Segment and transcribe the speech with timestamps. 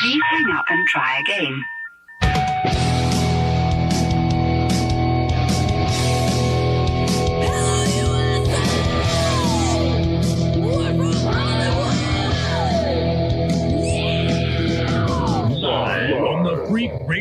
[0.00, 1.64] Please hang up and try again.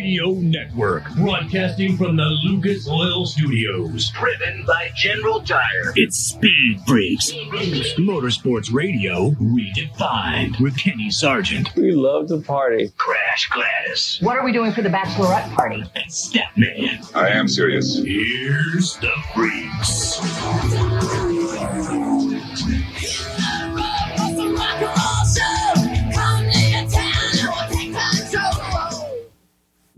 [0.09, 4.09] Radio Network, broadcasting from the Lucas Oil Studios.
[4.09, 5.93] Driven by General Tire.
[5.95, 7.31] It's Speed Freaks.
[7.99, 11.75] Motorsports Radio redefined with Kenny Sargent.
[11.75, 12.91] We love to party.
[12.97, 14.17] Crash Gladys.
[14.21, 15.83] What are we doing for the bachelorette party?
[15.93, 17.15] And Statman.
[17.15, 17.99] I am serious.
[17.99, 21.28] Here's the Freaks.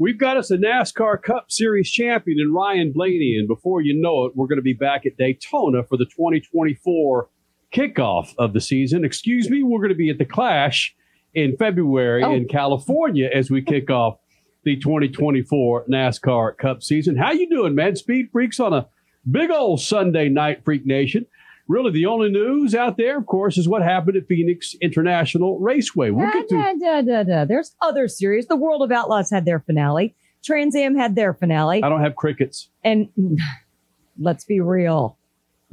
[0.02, 4.26] We've got us a NASCAR Cup Series champion in Ryan Blaney, and before you know
[4.26, 7.30] it, we're going to be back at Daytona for the 2024
[7.72, 9.06] kickoff of the season.
[9.06, 10.96] Excuse me, we're going to be at the Clash
[11.36, 12.34] in February Oh.
[12.34, 14.18] in California as we kick off
[14.64, 17.16] the 2024 NASCAR Cup season.
[17.16, 17.96] How you doing, man?
[17.96, 18.88] Speed Freaks on a
[19.30, 21.28] big old Sunday night, Freak Nation.
[21.72, 26.10] Really, the only news out there, of course, is what happened at Phoenix International Raceway.
[26.12, 27.46] We'll Da, get to da, da, da.
[27.46, 28.48] There's other series.
[28.48, 30.14] The World of Outlaws had their finale.
[30.44, 31.82] Trans Am had their finale.
[31.82, 32.70] I don't have crickets.
[32.84, 33.08] And
[34.20, 35.18] let's be real.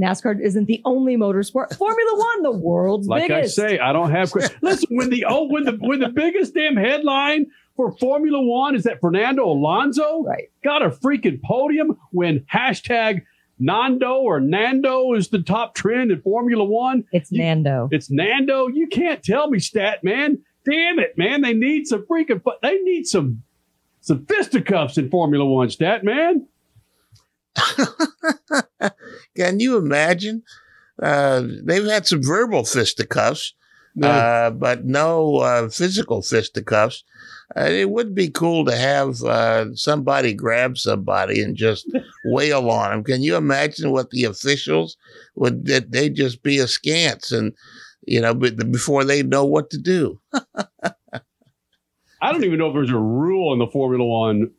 [0.01, 1.75] NASCAR isn't the only motorsport.
[1.77, 3.59] Formula One, the world's Like biggest.
[3.59, 4.33] I say, I don't have.
[4.63, 8.85] Listen, when the oh, when the when the biggest damn headline for Formula One is
[8.85, 10.51] that Fernando Alonso Right.
[10.63, 13.23] got a freaking podium when hashtag
[13.61, 17.05] Nando or Nando is the top trend in Formula One.
[17.13, 17.89] It's You- Nando.
[17.91, 18.69] It's Nando.
[18.69, 20.39] You can't tell me, stat man.
[20.65, 21.41] Damn it, man.
[21.43, 22.43] They need some freaking.
[22.43, 23.43] fu- They need some
[24.01, 26.47] some fisticuffs in Formula One, stat man.
[29.37, 30.43] Can you imagine?
[31.01, 33.55] Uh, they've had some verbal fisticuffs,
[34.03, 37.05] uh, but no uh, physical fisticuffs.
[37.57, 41.91] Uh, it would be cool to have uh, somebody grab somebody and just
[42.27, 43.05] wail on them.
[43.05, 44.97] Can you imagine what the officials
[45.35, 45.65] would?
[45.67, 47.55] That they'd just be askance and
[48.09, 50.21] you know, before they know what to do.
[52.21, 54.51] I don't even know if there's a rule in the Formula One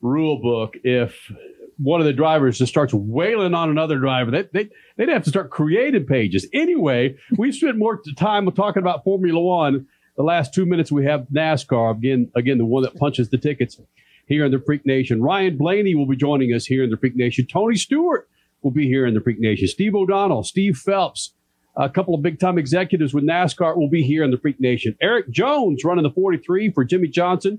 [0.00, 1.30] rule book if
[1.78, 4.30] one of the drivers just starts wailing on another driver.
[4.30, 6.46] They, they, they'd have to start creating pages.
[6.52, 9.86] Anyway, we've spent more time talking about Formula One.
[10.16, 13.80] The last two minutes we have NASCAR, again, again, the one that punches the tickets
[14.26, 15.22] here in the Freak Nation.
[15.22, 17.46] Ryan Blaney will be joining us here in the Freak Nation.
[17.46, 18.28] Tony Stewart
[18.62, 19.68] will be here in the Freak Nation.
[19.68, 21.32] Steve O'Donnell, Steve Phelps,
[21.76, 24.96] a couple of big time executives with NASCAR will be here in the Freak Nation.
[25.00, 27.58] Erik Jones running the 43 for Jimmie Johnson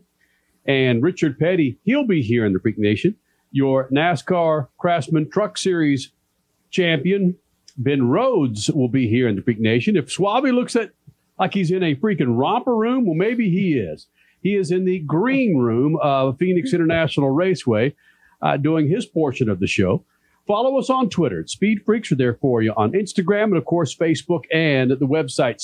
[0.65, 1.79] and Richard Petty.
[1.83, 3.15] He'll be here in the Freak Nation.
[3.51, 6.11] Your NASCAR Craftsman Truck Series
[6.69, 7.35] champion,
[7.77, 9.97] Ben Rhodes, will be here in the Freak Nation.
[9.97, 10.91] If Suave looks at
[11.39, 14.07] like he's in a freaking romper room, well, maybe he is.
[14.41, 17.95] He is in the green room of Phoenix International Raceway
[18.41, 20.03] uh, doing his portion of the show.
[20.45, 21.45] Follow us on Twitter.
[21.47, 25.61] Speed Freaks are there for you on Instagram and, of course, Facebook and the website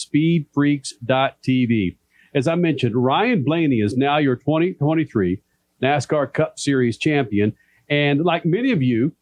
[0.56, 1.98] speedfreaks.tv.
[2.34, 5.42] As I mentioned, Ryan Blaney is now your 2023
[5.84, 7.54] NASCAR Cup Series champion.
[7.90, 9.14] And like many of you,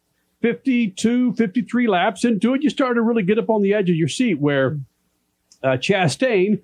[0.42, 3.96] 52, 53 laps into it, you started to really get up on the edge of
[3.96, 4.78] your seat where
[5.62, 6.60] uh, Chastain,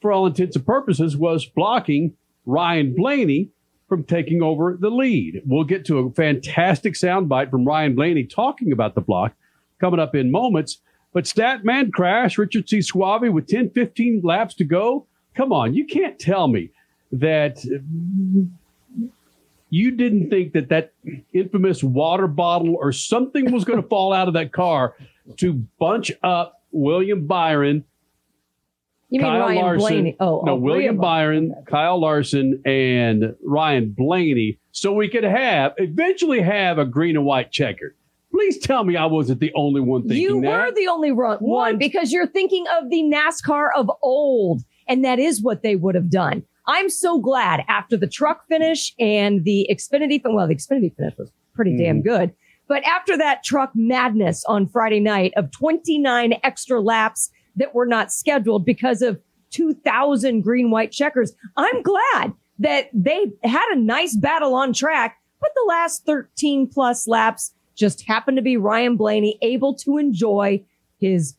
[0.00, 2.14] for all intents and purposes, was blocking
[2.46, 3.50] Ryan Blaney
[3.88, 5.42] from taking over the lead.
[5.46, 9.34] We'll get to a fantastic soundbite from Ryan Blaney talking about the block
[9.80, 10.78] coming up in moments.
[11.12, 12.80] But Statman Crash, Richard C.
[12.80, 15.06] Suave with 10, 15 laps to go.
[15.34, 16.70] Come on, you can't tell me
[17.12, 17.62] that
[19.68, 20.92] you didn't think that that
[21.32, 24.94] infamous water bottle or something was going to fall out of that car
[25.36, 27.84] to bunch up William Byron
[29.12, 29.78] You mean Kyle Ryan Larson.
[29.78, 30.16] Blaney?
[30.20, 31.70] Oh, no, oh, William Byron, Okay.
[31.70, 37.52] Kyle Larson, and Ryan Blaney, so we could have eventually have a green and white
[37.52, 37.94] checkered.
[38.30, 40.46] Please tell me I wasn't the only one thinking You that.
[40.48, 45.04] You were the only run- one because you're thinking of the NASCAR of old, and
[45.04, 46.42] that is what they would have done.
[46.66, 51.12] I'm so glad after the truck finish and the Xfinity, fin- well, the Xfinity finish
[51.18, 52.08] was pretty damn Mm-hmm.
[52.08, 52.32] good.
[52.68, 58.12] But after that truck madness on Friday night of 29 extra laps that were not
[58.12, 59.20] scheduled because of
[59.50, 65.50] 2,000 green white checkers, I'm glad that they had a nice battle on track, but
[65.54, 70.62] the last 13 plus laps just happened to be Ryan Blaney able to enjoy
[70.98, 71.34] his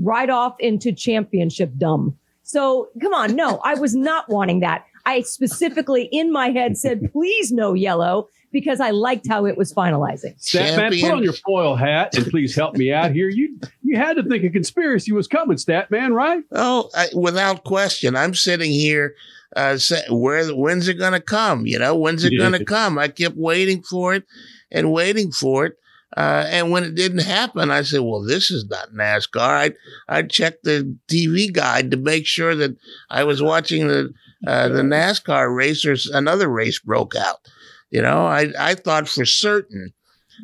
[0.00, 2.16] ride off into championship dumb.
[2.42, 3.36] So come on.
[3.36, 4.84] No, I was not wanting that.
[5.04, 9.72] I specifically in my head said, please no yellow because I liked how it was
[9.72, 10.40] finalizing.
[10.40, 13.28] Stat man, put on your foil hat and please help me out here.
[13.28, 16.42] You you had to think a conspiracy was coming, Stat man, right?
[16.52, 18.16] Oh, I, without question.
[18.16, 19.14] I'm sitting here.
[19.56, 21.66] Uh, say, where when's it going to come?
[21.66, 22.98] You know, when's it going to come?
[22.98, 24.24] I kept waiting for it
[24.70, 25.78] and waiting for it.
[26.16, 29.40] Uh, and when it didn't happen, I said, well, this is not NASCAR.
[29.40, 29.74] I'd,
[30.08, 32.76] I'd check the TV guide to make sure that
[33.10, 34.12] I was watching the,
[34.46, 36.06] uh, the NASCAR racers.
[36.06, 37.48] Another race broke out.
[37.90, 39.92] You know, I, I thought for certain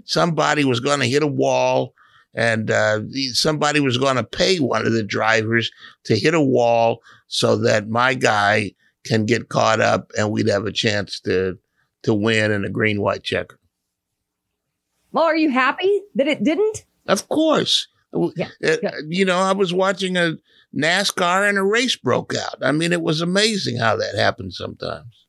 [0.05, 1.94] somebody was going to hit a wall
[2.35, 3.00] and uh,
[3.32, 5.70] somebody was going to pay one of the drivers
[6.05, 8.73] to hit a wall so that my guy
[9.05, 11.58] can get caught up and we'd have a chance to
[12.02, 13.58] to win in a green white checker.
[15.12, 16.85] Well, are you happy that it didn't?
[17.06, 17.88] Of course.
[18.37, 18.76] Yeah, uh,
[19.08, 20.35] you know, I was watching a
[20.76, 22.56] NASCAR and a race broke out.
[22.62, 25.24] I mean, it was amazing how that happens sometimes.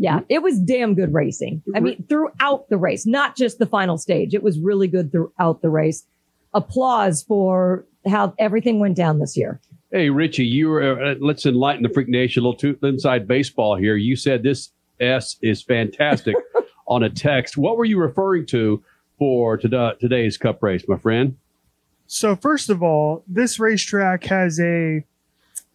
[0.00, 1.62] Yeah, it was damn good racing.
[1.74, 4.32] I mean, throughout the race, not just the final stage.
[4.32, 6.06] It was really good throughout the race.
[6.54, 9.60] Applause for how everything went down this year.
[9.92, 13.76] Hey, Richie, you were, uh, let's enlighten the Freak Nation a little too inside baseball
[13.76, 13.94] here.
[13.94, 14.70] You said this
[15.00, 16.34] S is fantastic
[16.88, 17.58] on a text.
[17.58, 18.82] What were you referring to
[19.18, 21.36] for today's Cup race, my friend?
[22.06, 25.04] So, first of all, this racetrack has a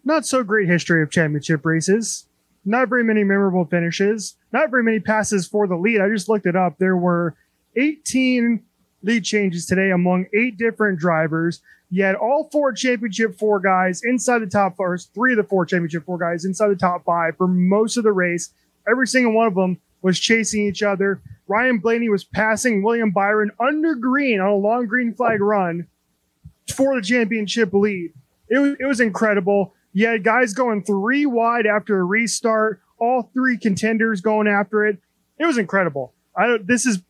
[0.04, 2.26] not so great history of championship races.
[2.66, 6.02] Not very many memorable finishes, not very many passes for the lead.
[6.02, 6.78] I just looked it up.
[6.80, 7.36] There were
[7.76, 8.64] 18
[9.04, 11.62] lead changes today among eight different drivers.
[11.92, 16.06] Yet all four championship four guys inside the top first, three of the four championship
[16.06, 18.50] four guys inside the top five for most of the race.
[18.90, 21.22] Every single one of them was chasing each other.
[21.48, 25.88] Ryan Blaney was passing William Byron under green on a long green flag run
[26.74, 28.14] for the championship lead.
[28.50, 29.74] It was, it was incredible.
[30.04, 34.98] Had guys going three wide after a restart, all three contenders going after it.
[35.40, 36.14] It was incredible.
[36.36, 37.02] I don't, this is,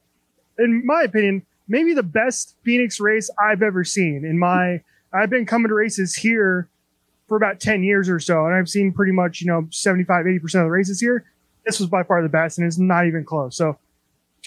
[0.59, 4.25] in my opinion, maybe the best Phoenix race I've ever seen.
[4.25, 4.81] In my,
[5.13, 6.69] I've been coming to races here
[7.27, 10.43] for about 10 years or so, and I've seen pretty much, you know, 75, 80%
[10.43, 11.25] of the races here.
[11.65, 13.57] This was by far the best, and it's not even close.
[13.57, 13.79] So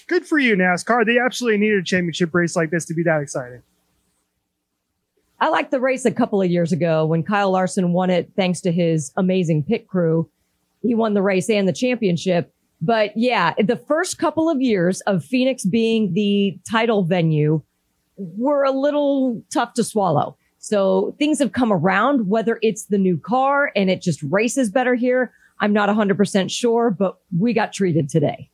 [0.07, 1.05] good for you, NASCAR.
[1.05, 3.61] They absolutely needed a championship race like this to be that exciting.
[5.41, 8.59] I liked the race a couple of years ago when Kyle Larson won it thanks
[8.61, 10.29] to his amazing pit crew.
[10.81, 12.53] He won the race and the championship.
[12.81, 17.61] But yeah, the first couple of years of Phoenix being the title venue
[18.17, 20.37] were a little tough to swallow.
[20.59, 24.95] So things have come around, whether it's the new car and it just races better
[24.95, 25.33] here.
[25.61, 28.49] I'm not 100% sure, but we got treated today.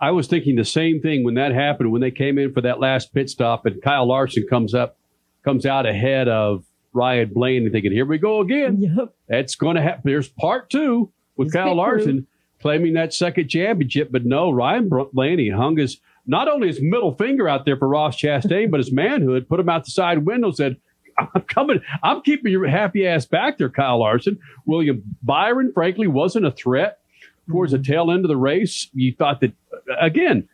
[0.00, 2.80] I was thinking the same thing when that happened, when they came in for that
[2.80, 4.98] last pit stop and Kyle Larson comes up,
[5.44, 8.80] comes out ahead of Ryan Blaney, thinking, here we go again.
[8.80, 9.14] Yep.
[9.28, 10.02] That's going to happen.
[10.04, 12.26] There's part two with He's Kyle Larson
[12.60, 17.48] claiming that second championship, but no, Ryan Blaney hung his, not only his middle finger
[17.48, 20.76] out there for Ross Chastain, but his manhood, put him out the side window, said,
[21.18, 21.80] I'm coming.
[22.02, 24.38] I'm keeping your happy ass back there, Kyle Larson.
[24.64, 27.00] William Byron, frankly, wasn't a threat
[27.48, 28.88] towards the tail end of the race.
[28.94, 29.52] You thought that,
[30.00, 30.48] again,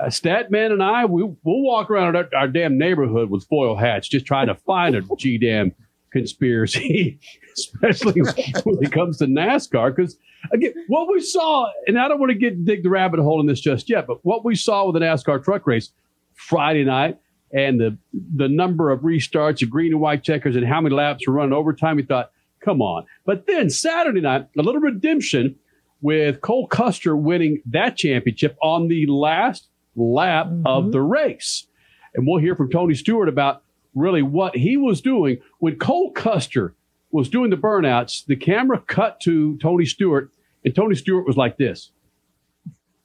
[0.00, 4.08] uh, Statman and I, we, we'll walk around our, our damn neighborhood with foil hats
[4.08, 5.72] just trying to find a G damn
[6.12, 7.18] conspiracy,
[7.56, 9.94] especially when it comes to NASCAR.
[9.94, 10.16] Because,
[10.52, 13.46] again, what we saw, and I don't want to get dig the rabbit hole in
[13.46, 15.90] this just yet, but what we saw with the NASCAR truck race
[16.34, 17.18] Friday night
[17.52, 17.98] and the
[18.34, 21.52] the number of restarts, the green and white checkers, and how many laps were running
[21.52, 22.30] overtime, we thought,
[22.64, 23.04] come on.
[23.26, 25.56] But then Saturday night, a little redemption
[26.00, 30.66] with Cole Custer winning that championship on the last lap mm-hmm.
[30.66, 31.66] of the race.
[32.14, 33.62] And we'll hear from Tony Stewart about
[33.94, 36.74] really what he was doing when Cole Custer
[37.10, 38.24] was doing the burnouts.
[38.26, 40.30] The camera cut to Tony Stewart,
[40.64, 41.90] and Tony Stewart was like this.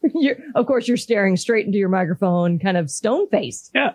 [0.13, 3.71] You're, of course, you're staring straight into your microphone, kind of stone faced.
[3.73, 3.93] Yeah.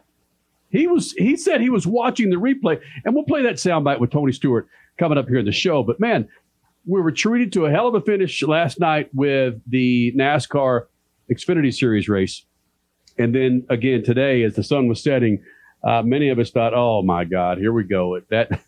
[0.68, 1.12] He was.
[1.12, 4.68] He said he was watching the replay, and we'll play that soundbite with Tony Stewart
[4.98, 5.82] coming up here in the show.
[5.82, 6.28] But man,
[6.86, 10.86] we were treated to a hell of a finish last night with the NASCAR
[11.30, 12.44] Xfinity Series race.
[13.18, 15.42] And then again today, as the sun was setting,
[15.84, 18.20] uh, many of us thought, "Oh my God, here we go!
[18.30, 18.60] That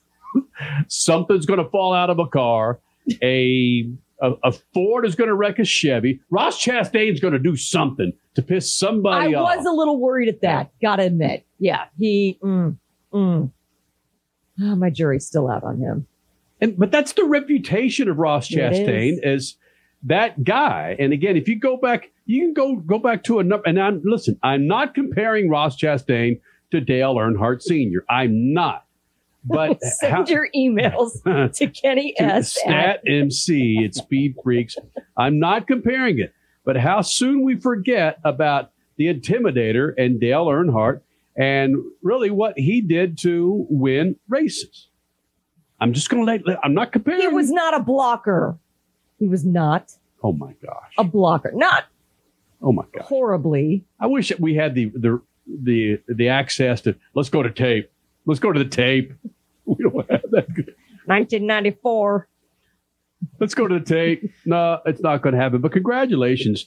[0.88, 2.80] something's going to fall out of a car.
[3.22, 6.20] A a, a Ford is going to wreck a Chevy.
[6.30, 9.98] Ross Chastain's going to do something to piss somebody I off." I was a little
[9.98, 10.70] worried at that.
[10.80, 12.38] Got to admit, yeah, he.
[12.42, 12.76] Mm,
[13.12, 13.50] mm.
[14.60, 16.06] Oh, my jury's still out on him.
[16.60, 19.56] And but that's the reputation of Ross Chastain as
[20.04, 20.96] that guy.
[20.98, 23.66] And again, if you go back, you can go go back to a number.
[23.66, 26.40] And I'm listen, I'm not comparing Ross Chastain
[26.70, 28.04] to Dale Earnhardt Sr.
[28.08, 28.84] I'm not.
[29.44, 31.22] But send how, your emails
[31.54, 32.54] to Kenny S.
[32.54, 34.76] Stat MC at Speed Freaks.
[35.16, 36.32] I'm not comparing it,
[36.64, 41.00] but how soon we forget about the Intimidator and Dale Earnhardt
[41.36, 44.88] and really what he did to win races.
[45.80, 47.20] I'm just going to let, I'm not comparing.
[47.20, 48.56] He was not a blocker.
[49.18, 50.92] He was not oh my gosh.
[50.96, 51.52] a blocker.
[51.52, 51.84] Not
[52.64, 53.04] Oh my gosh.
[53.04, 53.84] horribly.
[54.00, 57.90] I wish that we had the, the, the, the access to, let's go to tape.
[58.24, 59.12] Let's go to the tape.
[59.66, 60.46] We don't have that.
[61.06, 62.28] 1994.
[63.40, 64.30] Let's go to the tape.
[64.44, 65.62] No, it's not going to happen.
[65.62, 66.66] But congratulations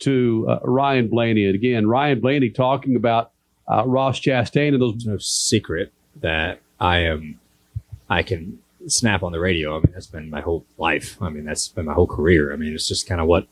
[0.00, 1.44] to uh, Ryan Blaney.
[1.44, 3.32] And again, Ryan Blaney talking about
[3.70, 4.94] uh, Ross Chastain and those.
[4.94, 5.92] It's no secret
[6.22, 7.38] that I am,
[8.08, 9.76] I can snap on the radio.
[9.76, 11.20] I mean, that's been my whole life.
[11.20, 12.52] I mean, that's been my whole career.
[12.52, 13.46] I mean, it's just kind of what,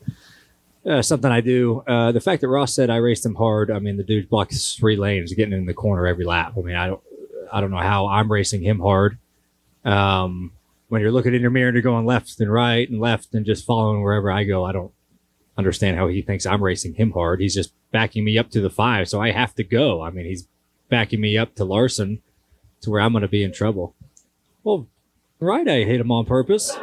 [0.85, 1.83] uh, something I do.
[1.87, 3.71] Uh, the fact that Ross said I raced him hard.
[3.71, 6.53] I mean, the dude blocks three lanes, getting in the corner every lap.
[6.57, 7.01] I mean, I don't,
[7.51, 9.17] I don't know how I'm racing him hard.
[9.83, 10.53] Um,
[10.89, 13.45] when you're looking in your mirror and you're going left and right and left and
[13.45, 14.91] just following wherever I go, I don't
[15.57, 17.41] understand how he thinks I'm racing him hard.
[17.41, 20.01] He's just backing me up to the five, so I have to go.
[20.01, 20.47] I mean, he's
[20.89, 22.21] backing me up to Larson
[22.81, 23.95] to where I'm going to be in trouble.
[24.63, 24.87] Well,
[25.39, 26.75] right, I hit him on purpose.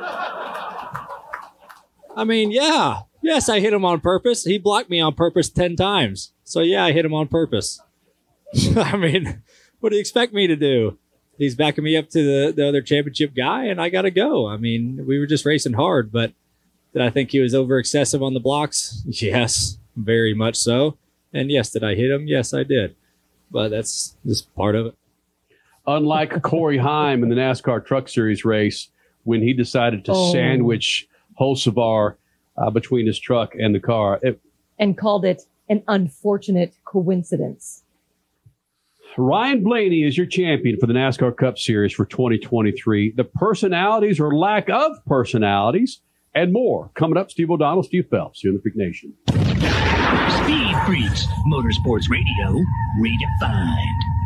[2.16, 4.44] I mean, yeah, yes, I hit him on purpose.
[4.44, 6.32] He blocked me on purpose 10 times.
[6.44, 7.80] So, yeah, I hit him on purpose.
[8.76, 9.42] I mean,
[9.80, 10.98] what do you expect me to do?
[11.38, 14.48] He's backing me up to the, the other championship guy, and I got to go.
[14.48, 16.32] I mean, we were just racing hard, but
[16.94, 19.02] did I think he was over excessive on the blocks?
[19.06, 20.96] Yes, very much so.
[21.32, 22.26] And yes, did I hit him?
[22.26, 22.96] Yes, I did.
[23.50, 24.94] But that's just part of it.
[25.86, 28.88] Unlike Corey Heim in the NASCAR Truck Series race,
[29.24, 30.32] when he decided to Oh.
[30.32, 31.06] sandwich
[31.40, 32.14] Holsavar
[32.58, 34.40] uh, between his truck and the car, it,
[34.78, 37.82] And called it an unfortunate coincidence.
[39.18, 43.12] Ryan Blaney is your champion for the NASCAR Cup Series for 2023.
[43.16, 46.00] The personalities or lack of personalities
[46.34, 47.30] and more coming up.
[47.30, 49.14] Steve O'Donnell, Steve Phelps here in the Freak Nation.
[49.26, 52.62] Speed Freaks, Motorsports Radio,
[53.00, 54.25] redefined.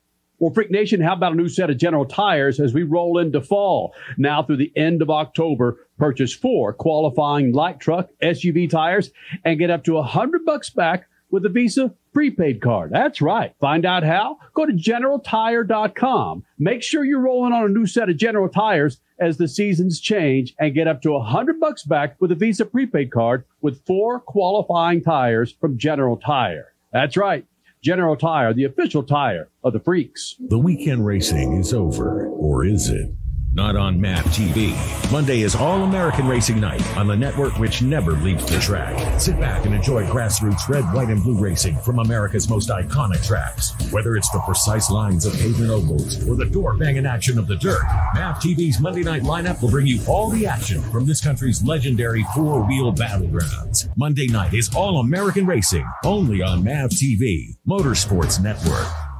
[0.41, 3.41] Well, Freak Nation, how about a new set of General Tires as we roll into
[3.41, 3.93] fall?
[4.17, 9.11] Now through the end of October, purchase four qualifying light truck SUV tires
[9.45, 12.89] and get up to a hundred bucks back with a Visa prepaid card.
[12.91, 13.53] That's right.
[13.59, 14.39] Find out how?
[14.55, 16.43] Go to generaltire.com.
[16.57, 20.55] Make sure you're rolling on a new set of General Tires as the seasons change
[20.59, 24.19] and get up to a hundred bucks back with a Visa prepaid card with four
[24.19, 26.73] qualifying tires from General Tire.
[26.91, 27.45] That's right.
[27.83, 30.35] General Tire, the official tire of the freaks.
[30.39, 33.09] The weekend racing is over, or is it?
[33.53, 35.11] Not on MAV TV.
[35.11, 39.19] Monday is All American Racing Night on the network which never leaves the track.
[39.19, 43.73] Sit back and enjoy grassroots red, white, and blue racing from America's most iconic tracks.
[43.91, 47.57] Whether it's the precise lines of pavement ovals or the door banging action of the
[47.57, 51.61] dirt, MAV TV's Monday night lineup will bring you all the action from this country's
[51.61, 53.89] legendary four wheel battlegrounds.
[53.97, 59.10] Monday night is All American Racing, only on MAV TV, Motorsports Network.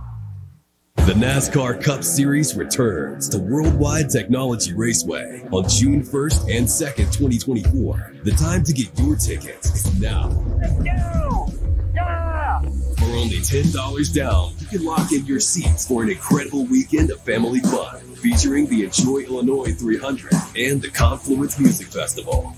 [0.96, 8.14] The NASCAR Cup Series returns to Worldwide Technology Raceway on June 1st and 2nd, 2024.
[8.24, 10.28] The time to get your tickets is now.
[10.60, 11.48] Let's go!
[11.92, 12.66] Stop!
[13.00, 17.20] For only $10 down, you can lock in your seats for an incredible weekend of
[17.22, 22.54] family fun featuring the Enjoy Illinois 300 and the Confluence Music Festival.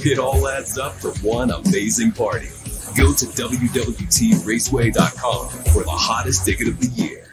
[0.00, 2.48] It all adds up for one amazing party.
[2.96, 7.27] Go to WWTRaceway.com for the hottest ticket of the year.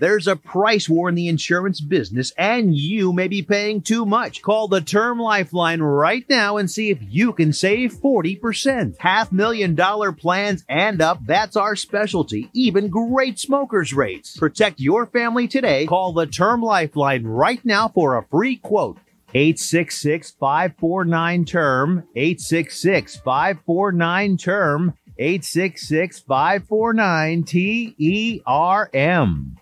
[0.00, 4.40] There's a price war in the insurance business, and you may be paying too much.
[4.40, 8.96] Call the Term Lifeline right now and see if you can save 40%.
[8.98, 12.48] Half million dollar plans and up, that's our specialty.
[12.54, 14.38] Even great smokers rates.
[14.38, 15.84] Protect your family today.
[15.84, 18.96] Call the Term Lifeline right now for a free quote.
[19.34, 29.59] 866 549 term 866 549 term 866 549 T E R M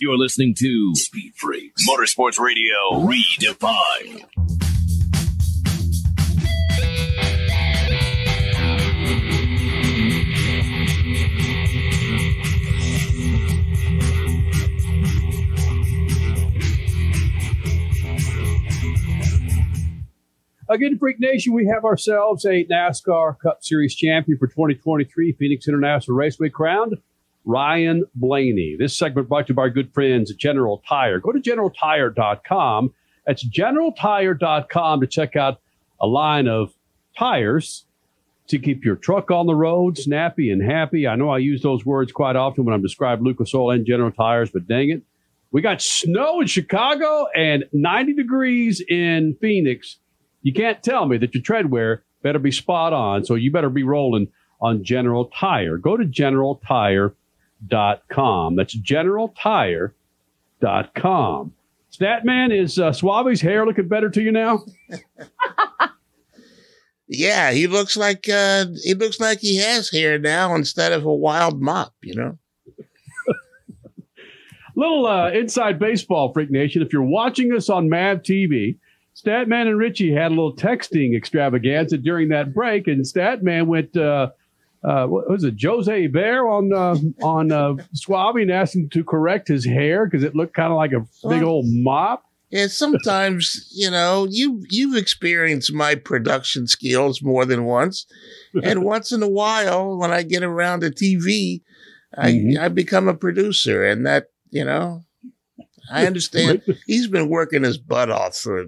[0.00, 4.24] You're listening to Speed Freaks, Motorsports Radio Redefined.
[20.70, 26.16] Again, Freak Nation, we have ourselves a NASCAR Cup Series champion for 2023 Phoenix International
[26.16, 26.94] Raceway crowned
[27.44, 28.76] Ryan Blaney.
[28.78, 31.20] This segment brought to you by our good friends at General Tire.
[31.20, 32.92] Go to generaltire.com.
[33.26, 35.60] That's generaltire.com to check out
[36.00, 36.72] a line of
[37.16, 37.86] tires
[38.48, 41.06] to keep your truck on the road snappy and happy.
[41.06, 44.10] I know I use those words quite often when I'm describing Lucas Oil and General
[44.10, 45.02] Tires, but dang it.
[45.50, 49.98] We got snow in Chicago and 90 degrees in Phoenix.
[50.42, 53.24] You can't tell me that your tread wear better be spot on.
[53.24, 54.28] So you better be rolling
[54.60, 55.76] on General Tire.
[55.78, 56.04] Go to
[57.68, 58.56] generaltire.com.
[58.56, 61.52] That's generaltire.com.
[61.92, 64.64] Statman, is uh, Suave's hair looking better to you now?
[67.06, 71.14] Yeah, he looks like uh, he looks like he has hair now instead of a
[71.14, 71.94] wild mop.
[72.02, 72.38] You know.
[74.76, 76.82] Little uh, inside baseball, Freak Nation.
[76.82, 78.78] If you're watching us on MAV TV,
[79.14, 84.30] Statman and Richie had a little texting extravaganza during that break, and Statman went, uh,
[84.84, 89.02] uh, what was it, Jose Bear on uh, on uh, Suave and asked him to
[89.02, 92.24] correct his hair because it looked kind of like a big old mop.
[92.50, 98.06] Yeah, sometimes you know you you've experienced my production skills more than once,
[98.62, 101.62] and once in a while when I get around to TV,
[102.16, 102.58] I Mhm.
[102.58, 105.02] I become a producer, and that you know
[105.90, 106.62] I understand.
[106.86, 108.66] He's been working his butt off for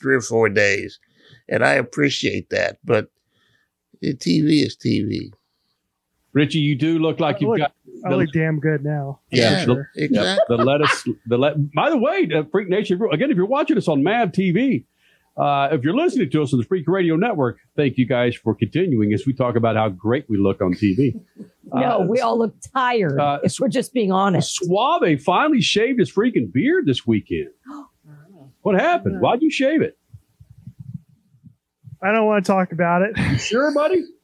[0.00, 0.98] three or four days,
[1.48, 2.78] and I appreciate that.
[2.82, 3.10] But
[4.02, 5.30] TV is TV.
[6.32, 7.72] Richie, you do look like you've look- got
[8.04, 9.18] I look damn good now.
[9.32, 9.90] Yeah, For the, sure.
[9.96, 11.04] yeah, the lettuce.
[11.26, 11.72] The let.
[11.74, 13.00] By the way, uh, Freak Nation.
[13.12, 14.84] Again, if you're watching us on MAV TV,
[15.36, 18.54] uh, if you're listening to us on the Freak Radio Network, thank you guys for
[18.54, 21.20] continuing as we talk about how great we look on TV.
[21.74, 23.18] No, we all look tired.
[23.18, 24.54] uh, if we're just being honest.
[24.56, 27.48] Suave finally shaved his freaking beard this weekend.
[28.62, 29.20] What happened?
[29.20, 29.96] Why'd you shave it?
[32.02, 33.16] I don't want to talk about it.
[33.16, 34.04] You sure, buddy?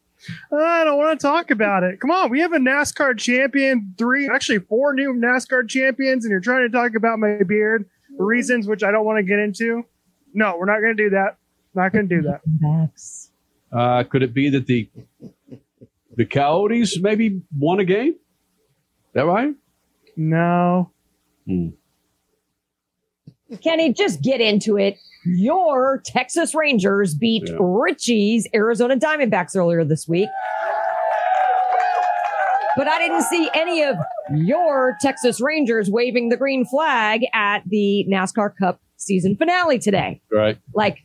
[0.53, 2.01] I don't want to talk about it.
[2.01, 6.41] Come on, we have a NASCAR champion, three, actually four new NASCAR champions, and you're
[6.41, 9.85] trying to talk about my beard for reasons which I don't want to get into.
[10.33, 11.37] No, we're not going to do that.
[11.75, 12.41] Not going to do that.
[12.61, 13.31] Max.
[13.73, 14.89] Uh, could it be that the
[16.17, 18.13] the Coyotes maybe won a game?
[18.13, 19.55] Is that right?
[20.17, 20.91] No.
[23.63, 24.97] Kenny, just get into it.
[25.27, 27.57] Your Texas Rangers beat Yeah.
[27.61, 30.29] Richie's Arizona Diamondbacks earlier this week.
[32.77, 33.95] But I didn't see any of
[34.35, 40.59] your Texas Rangers waving the green flag at the NASCAR Cup season finale today, Right.
[40.75, 40.99] like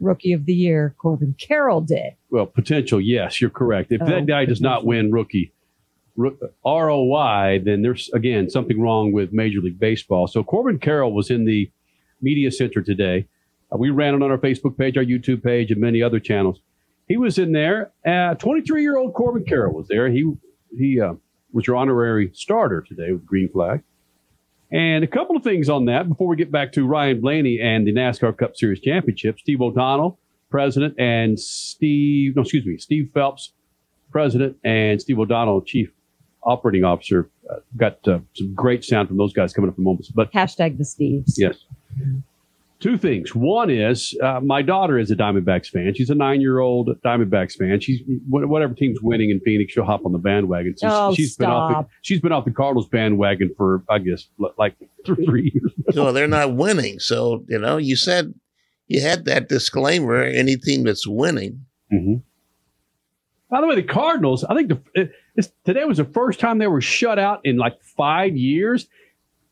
[0.00, 2.14] Rookie of the Year Corbin Carroll did.
[2.30, 3.92] Well, potential, yes, you're correct.
[3.92, 5.52] If Oh, that guy does not win rookie
[6.16, 10.26] ro- ROI, then there's again something wrong with Major League Baseball.
[10.28, 11.70] So Corbin Carroll was in the
[12.22, 13.26] media center today.
[13.72, 16.60] Uh, we ran it on our Facebook page, our YouTube page, and many other channels.
[17.08, 17.92] He was in there.
[18.04, 20.10] 23 year old Corbin Carroll was there.
[20.10, 20.32] He
[20.76, 21.14] he uh,
[21.52, 23.82] was your honorary starter today with the green flag.
[24.70, 27.86] And a couple of things on that before we get back to Ryan Blaney and
[27.86, 29.38] the NASCAR Cup Series Championship.
[29.38, 33.52] Steve O'Donnell, president, and Steve, no, excuse me, Steve Phelps,
[34.10, 35.90] president, and Steve O'Donnell, chief
[36.42, 37.28] operating officer.
[37.50, 40.08] Uh, got uh, some great sound from those guys coming up in moments.
[40.08, 41.34] But Hashtag the Steves.
[41.36, 41.64] Yes.
[42.82, 43.32] Two things.
[43.32, 45.94] One is uh, my daughter is a Diamondbacks fan.
[45.94, 47.78] She's a nine-year-old Diamondbacks fan.
[47.78, 50.76] She's whatever team's winning in Phoenix, she'll hop on the bandwagon.
[50.76, 51.70] So Oh, she's been off.
[51.70, 51.90] The, stop.
[52.02, 54.26] she's been off the Cardinals bandwagon for I guess
[54.58, 54.74] like
[55.06, 55.72] three years.
[55.94, 56.98] So they're not winning.
[56.98, 58.34] So you know, you said
[58.88, 60.20] you had that disclaimer.
[60.22, 62.14] Any team that's winning, Mm-hmm.
[63.48, 64.44] By the way, the Cardinals.
[64.44, 67.58] I think the it, it's, today was the first time they were shut out in
[67.58, 68.88] like five years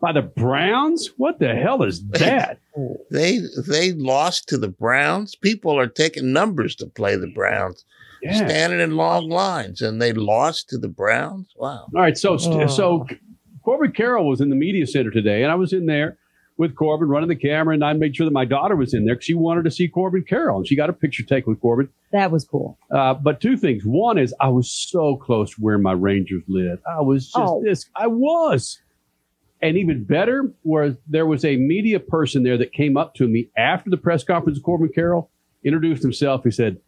[0.01, 1.11] by the Browns.
[1.17, 2.59] What the hell is that?
[3.11, 5.35] they they lost to the Browns.
[5.35, 7.85] People are taking numbers to play the Browns,
[8.23, 8.35] Yeah.
[8.47, 11.49] standing in long lines, and they lost to the Browns.
[11.57, 11.87] Wow.
[11.95, 12.67] All right, so Oh.
[12.67, 13.07] so
[13.65, 16.17] Corbin Carroll was in the media center today, and I was in there
[16.57, 19.15] with Corbin running the camera, and I made sure that my daughter was in there
[19.15, 21.89] because she wanted to see Corbin Carroll, and she got a picture taken with Corbin.
[22.13, 22.79] That was cool.
[22.91, 23.83] Uh, but two things.
[23.85, 26.79] One is I was so close to where my Rangers lid.
[26.91, 27.63] I was just Oh.
[27.65, 27.89] this.
[27.97, 28.79] I was.
[29.63, 33.51] And even better was there was a media person there that came up to me
[33.57, 35.31] after the press conference of Corbin Carroll,
[35.65, 36.45] introduced himself.
[36.45, 36.79] He said,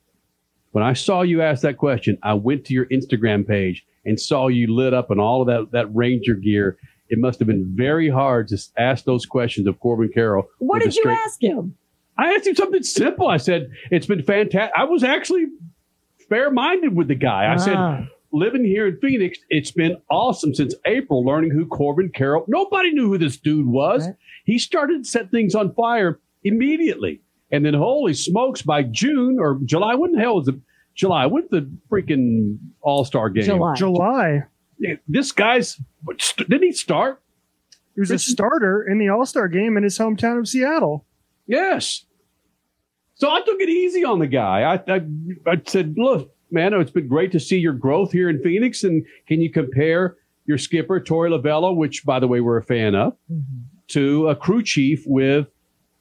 [0.70, 4.48] When I saw you ask that question, I went to your Instagram page and saw
[4.48, 6.78] you lit up in all of that, that Ranger gear.
[7.10, 10.48] It must have been very hard to ask those questions of Corbin Carroll.
[10.58, 11.76] What did you ask him?
[12.16, 13.28] I asked him something simple.
[13.28, 14.72] I said, It's been fantastic.
[14.74, 15.44] I was actually
[16.30, 17.44] fair minded with the guy.
[17.44, 17.56] I Ah.
[17.58, 22.44] said, Living here in Phoenix, it's been awesome since April learning who Corbin Carroll.
[22.48, 24.08] Nobody knew who this dude was.
[24.44, 27.20] He started to set things on fire immediately.
[27.50, 30.54] And then, holy smokes, by June or July, when the hell was it?
[30.94, 31.26] July.
[31.26, 33.44] When's the freaking All Star game?
[33.44, 33.74] July.
[33.74, 34.44] July.
[35.06, 35.78] This guy's,
[36.38, 37.20] didn't he start?
[37.94, 41.04] He was a starter in the All Star game in his hometown of Seattle.
[41.46, 42.06] Yes.
[43.14, 44.62] So I took it easy on the guy.
[44.62, 45.02] I, I,
[45.46, 48.84] I said, look, man, oh, it's been great to see your growth here in Phoenix.
[48.84, 52.94] And can you compare your skipper, Torey Lovullo, which, by the way, we're a fan
[52.94, 53.62] of, mm-hmm.
[53.88, 55.48] to a crew chief with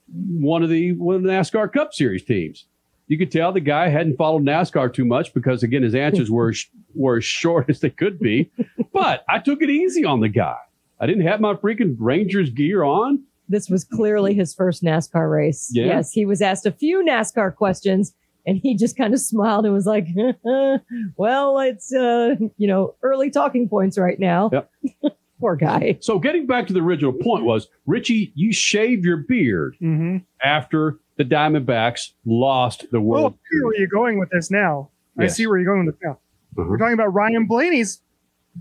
[0.08, 2.66] one of the one of the NASCAR Cup Series teams?
[3.08, 6.54] You could tell the guy hadn't followed NASCAR too much because, again, his answers were
[6.94, 8.52] were as short as they could be.
[8.94, 10.58] But I took it easy on the guy.
[11.00, 13.24] I didn't have my freaking Rangers gear on.
[13.50, 15.70] This was clearly his first NASCAR race.
[15.74, 15.86] Yeah.
[15.86, 18.14] Yes, he was asked a few NASCAR questions
[18.46, 20.08] and he just kind of smiled and was like,
[21.18, 24.50] well, it's, uh, you know, early talking points right now.
[24.52, 24.72] Yep.
[25.40, 25.98] Poor guy.
[26.02, 30.18] So getting back to the original point was, Richie, you shave your beard Mm-hmm.
[30.44, 33.34] after the Diamondbacks lost the Well, World.
[33.34, 34.90] I see where you're going with this now.
[35.20, 36.12] I see where you're going with this now.
[36.58, 36.66] Uh-huh.
[36.70, 38.02] We're talking about Ryan Blaney's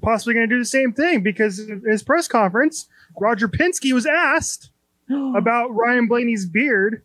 [0.03, 2.89] possibly going to do the same thing because in his press conference,
[3.21, 4.71] Roger Penske was asked
[5.11, 7.03] about Ryan Blaney's beard,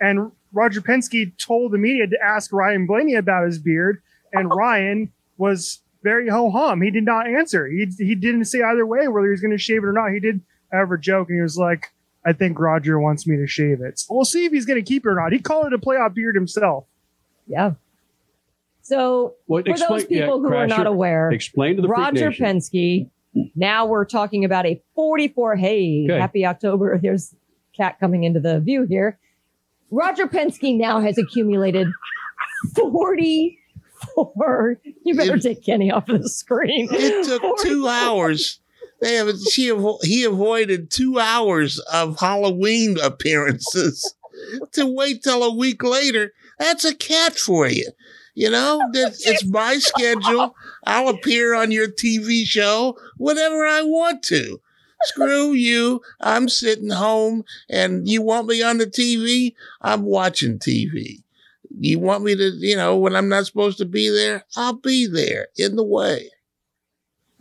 [0.00, 5.10] and Roger Penske told the media to ask Ryan Blaney about his beard, and Ryan
[5.38, 6.82] was very ho hum.
[6.82, 7.66] He did not answer.
[7.66, 10.10] He he didn't say either way whether he was going to shave it or not.
[10.12, 11.88] He did however joke, and he was like,
[12.26, 13.98] "I think Roger wants me to shave it.
[13.98, 15.78] So we'll see if he's going to keep it or not." He called it a
[15.78, 16.84] playoff beard himself.
[17.46, 17.72] Yeah.
[18.82, 21.98] So Well, for explain- those people yeah, who are not aware, explain to the Freak
[21.98, 22.46] Roger Nation.
[22.46, 23.10] Penske.
[23.54, 25.56] Now we're talking about a 44.
[25.56, 26.18] Hey, Okay.
[26.20, 26.98] happy October.
[26.98, 27.34] There's
[27.74, 29.18] cat coming into the view here.
[29.92, 31.86] Roger Penske now has accumulated
[32.74, 34.80] 44.
[35.04, 36.88] You better take Kenny off of the screen.
[36.90, 38.58] It took two hours.
[39.02, 44.14] They have she he avoided two hours of Halloween appearances
[44.72, 46.32] to wait till a week later.
[46.58, 47.90] That's a catch for you.
[48.34, 50.54] You know, it's my schedule.
[50.86, 54.58] I'll appear on your TV show whenever I want to.
[55.04, 56.00] Screw you.
[56.20, 59.54] I'm sitting home and you want me on the TV?
[59.80, 61.22] I'm watching TV.
[61.78, 65.06] You want me to, you know, when I'm not supposed to be there, I'll be
[65.06, 66.30] there in the way.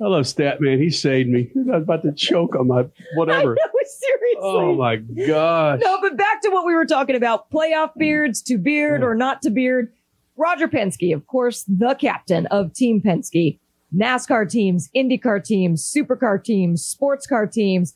[0.01, 0.81] I love Statman.
[0.81, 1.51] He saved me.
[1.55, 3.57] I was about to choke on my whatever.
[3.73, 4.39] No, seriously.
[4.41, 5.79] Oh my gosh.
[5.83, 7.99] No, but back to what we were talking about playoff mm.
[7.99, 9.91] beards to beard or not to beard.
[10.37, 13.59] Roger Penske, of course, the captain of Team Penske,
[13.95, 17.95] NASCAR teams, IndyCar teams, supercar teams, sports car teams.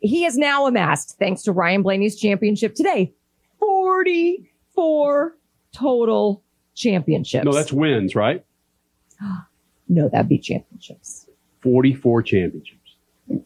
[0.00, 3.14] He has now amassed, thanks to Ryan Blaney's championship today,
[3.58, 5.36] 44
[5.74, 6.42] total
[6.74, 7.44] championships.
[7.44, 8.44] No, that's wins, right?
[9.88, 11.26] no, that'd be championships.
[11.62, 12.96] 44 championships.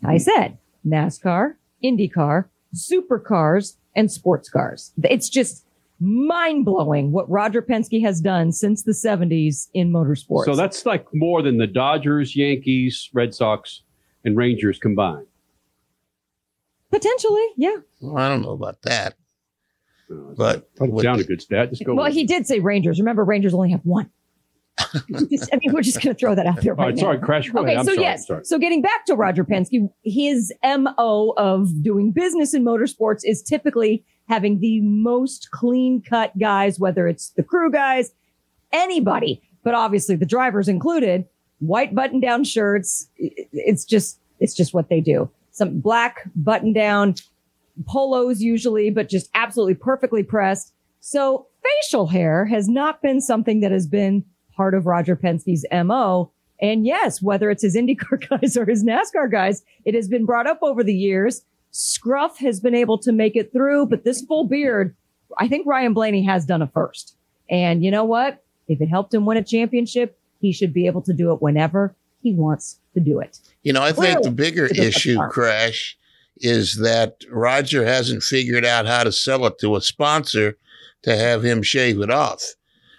[0.05, 4.93] I said NASCAR, IndyCar, supercars, and sports cars.
[5.05, 5.65] It's just
[6.01, 10.45] mind blowing what Roger Penske has done since the 70s in motorsports.
[10.45, 13.83] So that's like more than the Dodgers, Yankees, Red Sox,
[14.25, 15.27] and Rangers combined.
[16.91, 17.77] potentially, yeah.
[18.01, 19.15] Well, I don't know about that.
[20.09, 21.71] But That sound a good stat.
[21.71, 21.95] Just go.
[21.95, 22.19] Well, with it.
[22.21, 22.99] he did say Rangers.
[22.99, 24.11] Remember, Rangers only have one.
[25.29, 27.01] Just- I mean, we're just going to throw that out there All right right, now.
[27.03, 27.53] sorry, Crash.
[27.55, 27.77] Okay.
[27.77, 28.01] I'm so sorry.
[28.01, 28.45] yes, Sorry.
[28.45, 34.03] so getting back to Roger Penske, his mo of doing business in motorsports is typically
[34.29, 38.13] having the most clean cut guys, whether it's the crew guys,
[38.73, 41.25] anybody, but obviously the drivers included.
[41.61, 43.09] White button down shirts.
[43.17, 45.29] It's just it's just what they do.
[45.51, 47.17] Some black button down
[47.87, 50.73] polos usually, but just absolutely perfectly pressed.
[51.01, 54.25] So facial hair has not been something that has been
[54.57, 56.31] part of Roger Penske's MO.
[56.61, 60.47] And yes, whether it's his IndyCar guys or his NASCAR guys, it has been brought
[60.47, 61.43] up over the years.
[61.81, 64.97] Scruff has been able to make it through, but this full beard,
[65.39, 67.15] I think Ryan Blaney has done a first.
[67.49, 68.43] And you know what?
[68.67, 71.95] If it helped him win a championship, he should be able to do it whenever
[72.21, 73.39] he wants to do it.
[73.63, 75.21] You know, I think the bigger issue.
[75.29, 75.97] Crash,
[76.39, 80.59] is that Roger hasn't figured out how to sell it to a sponsor
[81.03, 82.43] to have him shave it off.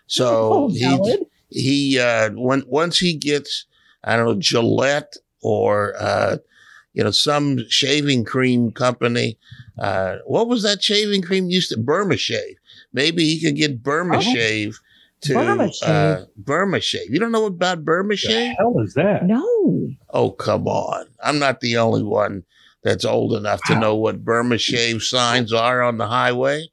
[0.08, 1.18] So Oh, he,
[1.50, 3.66] he uh when once he gets
[4.06, 6.38] I don't know Gillette or uh
[6.94, 9.38] you know some shaving cream company
[9.80, 12.58] uh what was that shaving cream used to Burma Shave.
[12.94, 14.22] Maybe he can get Burma Oh.
[14.22, 14.80] Shave
[15.22, 15.90] to Burma Shave.
[15.90, 17.10] uh Burma Shave.
[17.10, 18.56] You don't know about Burma Shave?
[18.58, 19.26] hell is that?
[19.26, 19.90] No.
[20.12, 21.06] oh come on.
[21.24, 22.44] I'm not the only one
[22.84, 26.68] that's old enough to know what Burma Shave signs are on the highway.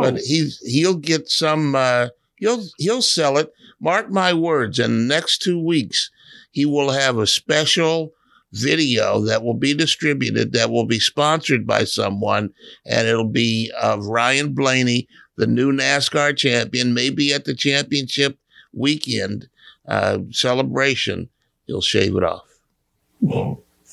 [0.00, 3.52] But he's he'll get some uh he'll he'll sell it.
[3.80, 6.10] Mark my words in the next two weeks
[6.52, 8.12] he will have a special
[8.52, 12.50] video that will be distributed that will be sponsored by someone
[12.84, 18.36] and it'll be of ryan blaney the new nascar champion maybe at the championship
[18.72, 19.48] weekend
[19.86, 21.28] uh celebration
[21.66, 22.50] he'll shave it off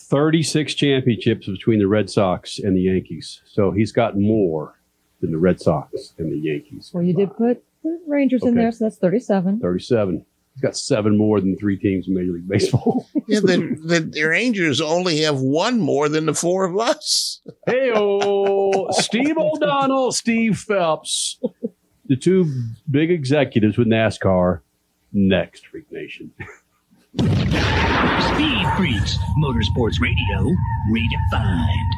[0.07, 3.41] 36 championships between the Red Sox and the Yankees.
[3.45, 4.79] So he's got more
[5.19, 6.91] than the Red Sox and the Yankees.
[6.93, 9.59] Well, you did put the Rangers in there, so that's 37.
[9.59, 10.25] 37.
[10.57, 13.07] He's got seven more than three teams in Major League Baseball.
[13.27, 17.91] yeah the, the, the rangers only have one more than the four of us hey,
[18.91, 21.39] Steve O'Donnell, Steve Phelps,
[22.07, 22.51] the two
[22.89, 24.61] big executives with NASCAR.
[25.13, 26.31] Next, Freak Nation.
[27.19, 30.55] Speed Freaks, Motorsports Radio,
[30.91, 31.91] redefined.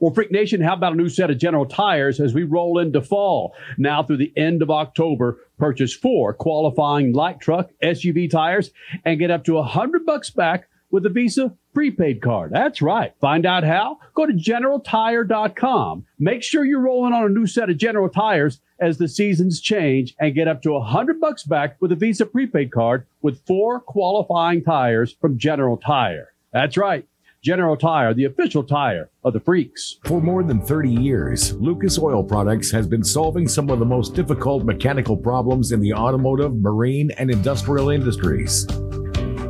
[0.00, 3.02] Well, Freak Nation, how about a new set of General Tires as we roll into
[3.02, 3.54] fall?
[3.78, 8.70] Now through the end of October, purchase four qualifying light truck SUV tires
[9.04, 12.52] and get up to a hundred bucks back with a Visa prepaid card.
[12.52, 13.12] That's right.
[13.20, 13.98] Find out how?
[14.14, 16.06] Go to generaltire.com.
[16.18, 20.14] Make sure you're rolling on a new set of General Tires as the seasons change
[20.18, 23.80] and get up to a hundred bucks back with a Visa prepaid card with four
[23.80, 26.32] qualifying tires from General Tire.
[26.52, 27.06] That's right.
[27.42, 29.98] General Tire, the official tire of the freaks.
[30.04, 34.14] For more than 30 years, Lucas Oil Products has been solving some of the most
[34.14, 38.66] difficult mechanical problems in the automotive, marine, and industrial industries.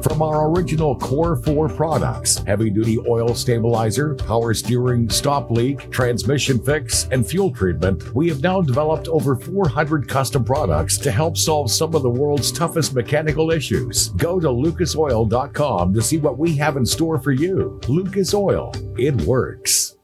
[0.09, 6.59] From our original Core 4 products, heavy duty oil stabilizer, power steering, stop leak, transmission
[6.59, 11.71] fix, and fuel treatment, we have now developed over 400 custom products to help solve
[11.71, 14.09] some of the world's toughest mechanical issues.
[14.13, 17.79] Go to lucasoil.com to see what we have in store for you.
[17.87, 19.98] Lucas Oil, it works.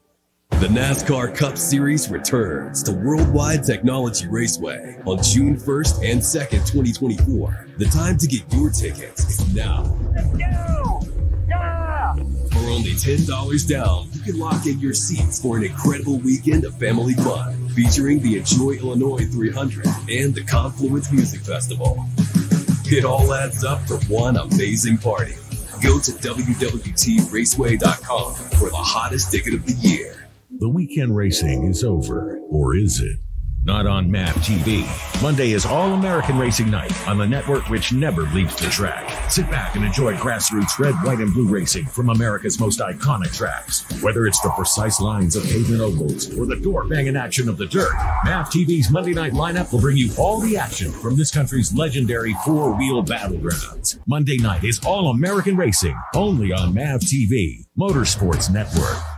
[0.51, 7.67] The NASCAR Cup Series returns to Worldwide Technology Raceway on June 1st and 2nd, 2024.
[7.77, 9.83] The time to get your tickets is now.
[10.15, 11.01] Let's go!
[12.51, 16.79] For only $10 down, you can lock in your seats for an incredible weekend of
[16.79, 22.05] family fun featuring the Enjoy Illinois 300 and the Confluence Music Festival.
[22.85, 25.35] It all adds up for one amazing party.
[25.83, 30.24] Go to WWTRaceway.com for the hottest ticket of the year.
[30.57, 33.19] The weekend racing is over, or is it?
[33.65, 34.85] Not on MAV TV.
[35.21, 39.29] Monday is All American Racing Night on the network which never leaves the track.
[39.29, 43.83] Sit back and enjoy grassroots red, white, and blue racing from America's most iconic tracks.
[44.01, 47.65] Whether it's the precise lines of pavement ovals or the door banging action of the
[47.65, 51.73] dirt, MAV TV's Monday night lineup will bring you all the action from this country's
[51.73, 53.99] legendary four wheel battlegrounds.
[54.07, 59.14] Monday night is All American Racing, only on MAV TV, Motorsports Network.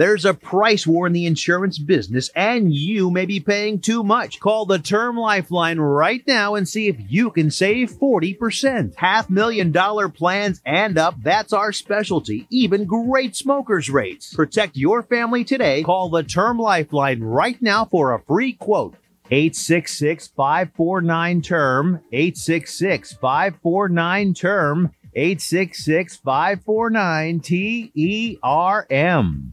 [0.00, 4.40] There's a price war in the insurance business, and you may be paying too much.
[4.40, 8.94] Call the Term Lifeline right now and see if you can save 40%.
[8.96, 12.46] Half million dollar plans and up, that's our specialty.
[12.48, 14.32] Even great smokers rates.
[14.32, 15.82] Protect your family today.
[15.82, 18.96] Call the Term Lifeline right now for a free quote.
[19.26, 29.52] 866 549 term 866 549 term 866 549 T E R M.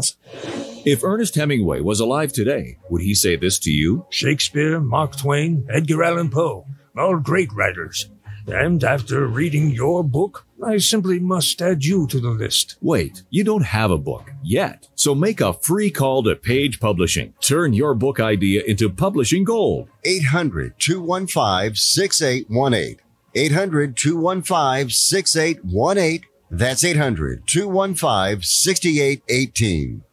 [0.85, 4.05] If Ernest Hemingway was alive today, would he say this to you?
[4.09, 6.65] Shakespeare, Mark Twain, Edgar Allan Poe,
[6.97, 8.09] all great writers.
[8.47, 12.77] And after reading your book, I simply must add you to the list.
[12.81, 14.89] Wait, you don't have a book yet.
[14.95, 17.33] So make a free call to Page Publishing.
[17.41, 19.89] Turn your book idea into publishing gold.
[20.03, 22.97] 800 215 6818.
[23.33, 26.30] 800 215 6818.
[26.51, 30.03] That's 800 215 6818.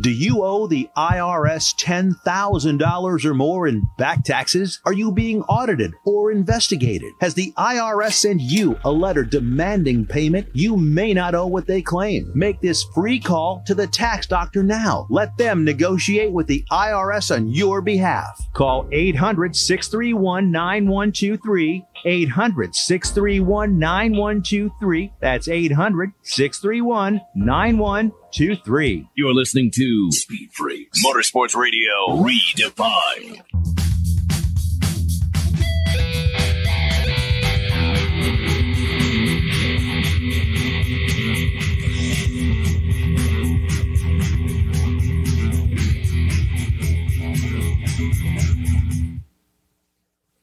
[0.00, 4.80] Do you owe the IRS $10,000 or more in back taxes?
[4.84, 7.12] Are you being audited or investigated?
[7.20, 10.48] Has the IRS sent you a letter demanding payment?
[10.52, 12.32] You may not owe what they claim.
[12.34, 15.06] Make this free call to the tax doctor now.
[15.10, 18.44] Let them negotiate with the IRS on your behalf.
[18.52, 21.86] Call 800 631 9123.
[22.04, 25.12] 800 631 9123.
[25.20, 29.08] That's 800 631 9123.
[29.14, 33.83] You're listening to Speed Freaks Motorsports Radio Redefined.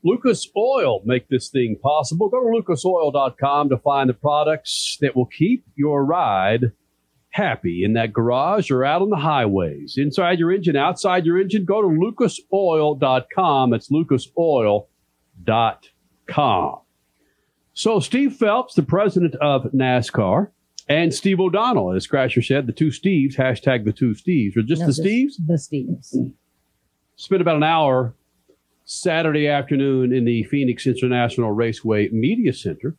[0.03, 2.29] Lucas Oil make this thing possible.
[2.29, 6.71] Go to lucasoil.com to find the products that will keep your ride
[7.31, 9.95] happy in that garage or out on the highways.
[9.97, 13.69] Inside your engine, outside your engine, go to lucasoil.com.
[13.69, 14.85] That's lucasoil.com.
[17.73, 20.49] So Steve Phelps, the president of NASCAR,
[20.89, 24.81] and Steve O'Donnell, as Crasher said, the two Steves, hashtag the two Steves, or just
[24.81, 25.33] No, the Steves?
[25.47, 26.33] The Steves.
[27.15, 28.13] spent about an hour
[28.93, 32.97] Saturday afternoon in the Phoenix International Raceway Media Center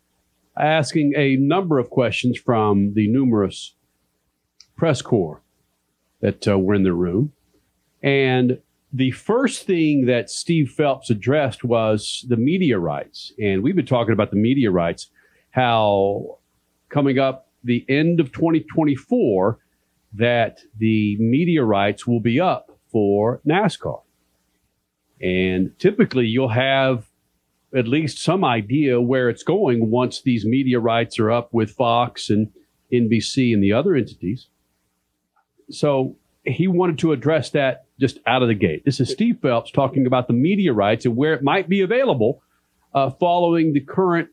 [0.59, 3.75] asking a number of questions from the numerous
[4.75, 5.43] press corps
[6.21, 7.33] that uh, were in the room.
[8.03, 8.59] And
[8.91, 13.35] the first thing that Steve Phelps addressed was the media rights.
[13.39, 15.11] And we've been talking about the media rights,
[15.51, 16.39] how
[16.89, 19.59] coming up the end of 2024,
[20.15, 24.02] that the media rights will be up for NASCAR.
[25.23, 27.07] And typically, you'll have
[27.75, 32.29] at least some idea where it's going once these media rights are up with Fox
[32.29, 32.53] and
[32.93, 34.49] NBC and the other entities.
[35.71, 38.85] So he wanted to address that just out of the gate.
[38.85, 42.43] This is Steve Phelps talking about the media rights and where it might be available
[42.95, 44.29] uh, following the current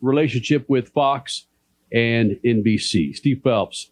[0.00, 1.46] relationship with Fox
[1.92, 3.14] and NBC.
[3.14, 3.90] Steve Phelps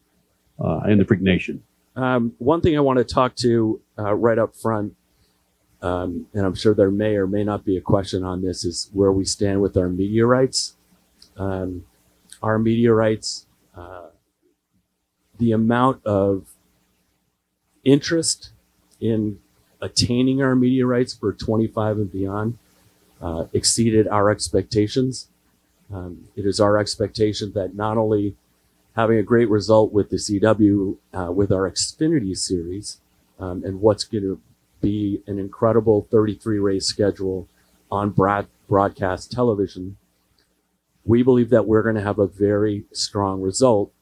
[0.59, 1.63] uh, in the Freak Nation.
[1.97, 4.95] Um, one thing I want to talk to uh, right up front,
[5.81, 8.91] um, and I'm sure there may or may not be a question on this, is
[8.93, 10.77] where we stand with our media rights.
[11.37, 11.85] Um,
[12.43, 14.09] our media rights, uh,
[15.39, 16.49] the amount of
[17.85, 18.51] interest
[19.01, 19.39] in
[19.81, 22.59] attaining our media rights for 25 and beyond
[23.21, 25.29] uh, exceeded our expectations.
[25.93, 28.37] Um, it is our expectation that not only
[28.97, 33.01] having a great result with the CW uh, with our Xfinity series
[33.39, 34.41] um, and what's going to
[34.81, 37.49] be an incredible 33 race schedule
[37.91, 39.97] on broad- broadcast television,
[41.05, 43.93] we believe that we're going to have a very strong result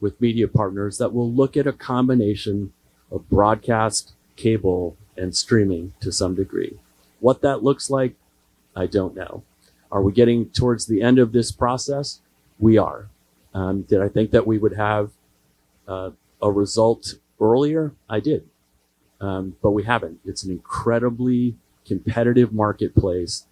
[0.00, 2.72] with media partners that will look at a combination
[3.10, 6.78] of broadcast, cable, and streaming to some degree.
[7.20, 8.14] What that looks like,
[8.76, 9.42] I don't know.
[9.90, 12.20] Are we getting towards the end of this process?
[12.58, 13.08] We are.
[13.54, 15.10] Um, did I think that we would have
[15.86, 16.10] uh,
[16.42, 17.92] a result earlier?
[18.08, 18.48] I did.
[19.20, 20.20] Um, but we haven't.
[20.24, 23.46] It's an incredibly competitive marketplace.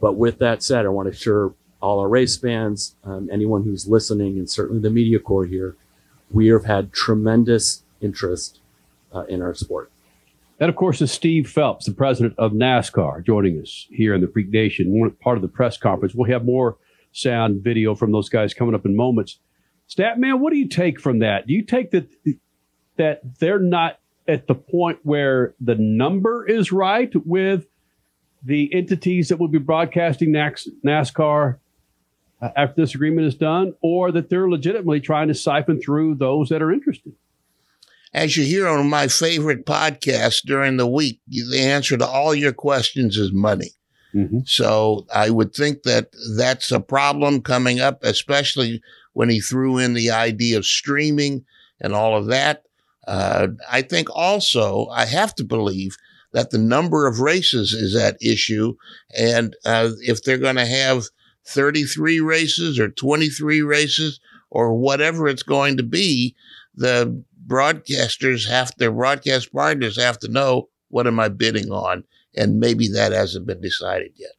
[0.00, 3.86] But with that said, I want to assure all our race fans, um, anyone who's
[3.86, 5.76] listening, and certainly the media corps here,
[6.30, 8.60] we have had tremendous interest
[9.14, 9.90] uh, in our sport.
[10.58, 14.26] That, of course, is Steve Phelps, the president of NASCAR, joining us here in the
[14.26, 16.14] Freak Nation, part of the press conference.
[16.14, 16.76] We'll have more
[17.12, 19.38] sound video from those guys coming up in moments.
[19.88, 21.46] Statman, what do you take from that?
[21.46, 22.08] Do you take that
[22.96, 27.66] that they're not at the point where the number is right with
[28.44, 31.58] the entities that will be broadcasting NAS- NASCAR
[32.40, 36.50] uh, after this agreement is done, or that they're legitimately trying to siphon through those
[36.50, 37.14] that are interested?
[38.14, 42.52] As you hear on my favorite podcast during the week, the answer to all your
[42.52, 43.70] questions is money.
[44.46, 48.80] So I would think that that's a problem coming up, especially
[49.12, 51.44] when he threw in the idea of streaming
[51.80, 52.64] and all of that.
[53.08, 55.96] Uh, I think also I have to believe
[56.32, 58.74] that the number of races is at issue,
[59.16, 61.04] and uh, if they're going to have
[61.46, 66.36] 33 races or 23 races or whatever it's going to be,
[66.74, 72.04] the broadcasters have to, broadcast partners have to know what am I bidding on,
[72.36, 74.32] and maybe that hasn't been decided yet.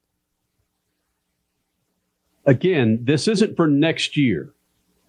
[2.46, 4.54] Again, this isn't for next year.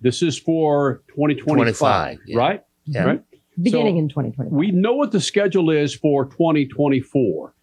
[0.01, 2.38] This is for 2025, 25, yeah.
[2.38, 2.65] right?
[2.87, 3.04] Yeah.
[3.04, 3.25] Right.
[3.61, 4.51] Beginning So in 2020.
[4.51, 7.55] we know what the schedule is for 2024.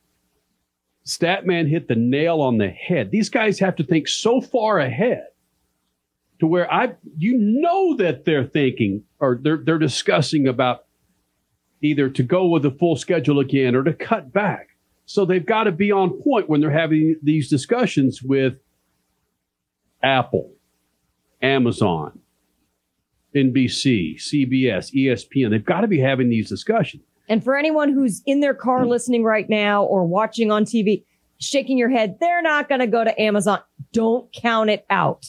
[1.05, 3.11] Statman hit the nail on the head.
[3.11, 5.27] These guys have to think so far ahead
[6.39, 10.85] to where I, you know, that they're thinking or they're they're discussing about
[11.81, 14.69] either to go with the full schedule again or to cut back.
[15.05, 18.59] So they've got to be on point when they're having these discussions with
[20.03, 20.53] Apple,
[21.41, 22.19] Amazon,
[23.35, 25.49] NBC, CBS, ESPN.
[25.49, 27.03] They've got to be having these discussions.
[27.29, 28.89] And for anyone who's in their car hmm.
[28.89, 31.03] listening right now or watching on TV,
[31.39, 33.59] shaking your head, they're not going to go to Amazon.
[33.91, 35.25] Don't count it out.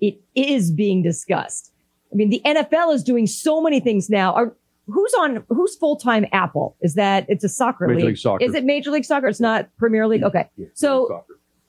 [0.00, 1.72] It is being discussed.
[2.12, 4.34] I mean, the NFL is doing so many things now.
[4.34, 6.76] Are who's on who's full time Apple?
[6.82, 8.06] Is that it's a soccer Major league?
[8.06, 8.44] League Soccer.
[8.44, 9.28] Is it Major League Soccer?
[9.28, 10.24] It's not Premier League.
[10.24, 11.24] Okay, so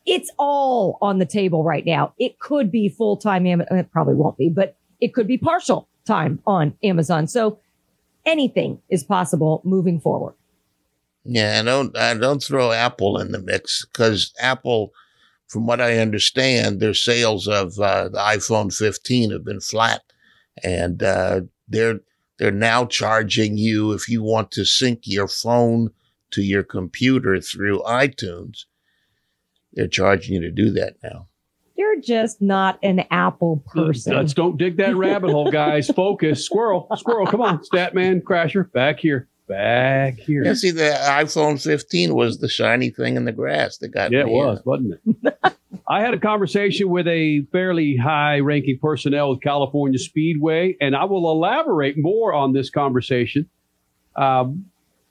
[0.05, 2.13] it's all on the table right now.
[2.19, 3.45] It could be full time.
[3.45, 7.27] It probably won't be, but it could be partial time on Amazon.
[7.27, 7.59] So
[8.25, 10.33] anything is possible moving forward.
[11.25, 14.93] Yeah, I don't I don't throw Apple in the mix because Apple,
[15.47, 20.03] from what I understand, their sales of uh, the iPhone 15 have been flat,
[20.63, 21.99] and uh, they're
[22.39, 25.89] they're now charging you if you want to sync your phone
[26.31, 28.65] to your computer through iTunes.
[29.73, 31.27] They're charging you to do that now.
[31.75, 34.15] You're just not an Apple person.
[34.15, 35.87] Let's don't dig that rabbit hole, guys.
[35.95, 36.45] Focus.
[36.45, 37.59] Squirrel, squirrel, come on.
[37.63, 39.27] Statman, Crasher, back here.
[39.47, 40.43] Back here.
[40.45, 44.21] Yeah, see, the iPhone 15 was the shiny thing in the grass that got Yeah,
[44.21, 45.37] it me, uh, was, wasn't it?
[45.87, 51.03] I had a conversation with a fairly high ranking personnel with California Speedway, and I
[51.05, 53.49] will elaborate more on this conversation.
[54.15, 54.65] Um,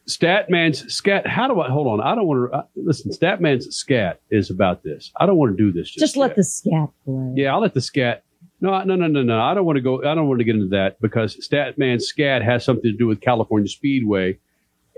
[0.09, 1.27] Statman's scat.
[1.27, 2.01] How do I hold on?
[2.01, 3.13] I don't want to uh, listen.
[3.13, 5.13] Statman's scat is about this.
[5.19, 5.89] I don't want to do this.
[5.89, 7.33] Just, Just let the scat play.
[7.37, 8.25] yeah, I'll let the scat.
[8.61, 9.41] No, no, no, no, no.
[9.41, 10.01] I don't want to go.
[10.01, 13.21] I don't want to get into that because Statman scat has something to do with
[13.21, 14.39] California Speedway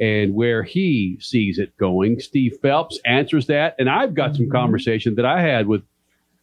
[0.00, 2.18] and where he sees it going.
[2.20, 5.82] Steve Phelps answers that, and I've got some conversation that I had with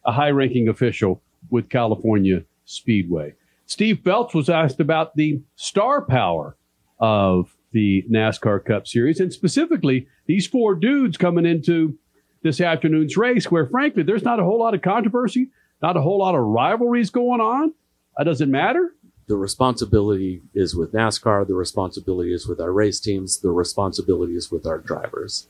[0.06, 3.34] a high-ranking official with California Speedway.
[3.66, 6.56] Steve Phelps was asked about the star power
[6.98, 11.98] of the NASCAR Cup Series, and specifically these four dudes coming into
[12.42, 15.48] this afternoon's race, where frankly there's not a whole lot of controversy,
[15.82, 17.72] not a whole lot of rivalries going on.
[18.16, 18.94] That doesn't matter.
[19.28, 21.46] the responsibility is with NASCAR.
[21.46, 23.40] The responsibility is with our race teams.
[23.40, 25.46] The responsibility is with our drivers.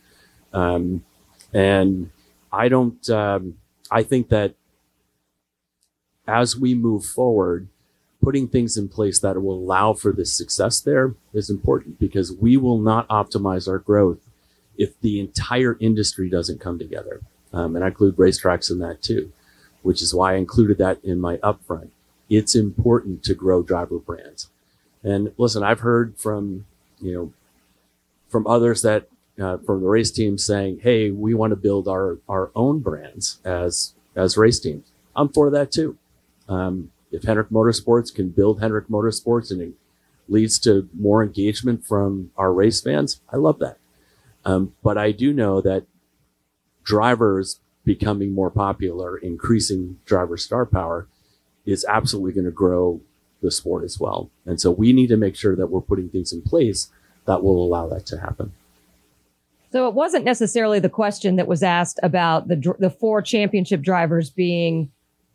[0.53, 1.05] Um,
[1.53, 2.11] and
[2.53, 3.55] I don't, um,
[3.91, 4.55] I think that
[6.29, 7.69] as we move forward,
[8.23, 12.57] putting things in place that will allow for this success there is important because we
[12.57, 14.21] will not optimize our growth
[14.79, 17.21] if the entire industry doesn't come together.
[17.53, 19.33] Um, and I include racetracks in that too,
[19.83, 21.91] which is why I included that in my upfront.
[22.31, 24.49] It's important to grow driver brands.
[25.03, 26.67] And listen, I've heard from,
[27.01, 27.33] you know,
[28.29, 29.09] from others that,
[29.39, 33.41] uh, from the race teams saying, Hey, we want to build our, our own brands
[33.45, 34.87] as, as race teams.
[35.17, 35.99] I'm for that too.
[36.49, 39.75] Um, if Hendrick Motorsports can build Hendrick Motorsports and it
[40.29, 43.79] leads to more engagement from our race fans, I love that.
[44.45, 45.85] Um, but I do know that
[46.83, 51.07] drivers becoming more popular, increasing driver star power
[51.67, 53.01] is absolutely going to grow
[53.43, 54.31] the sport as well.
[54.47, 56.91] And so we need to make sure that we're putting things in place
[57.27, 58.53] that will allow that to happen.
[59.71, 64.29] So it wasn't necessarily the question that was asked about the the four championship drivers
[64.29, 64.91] being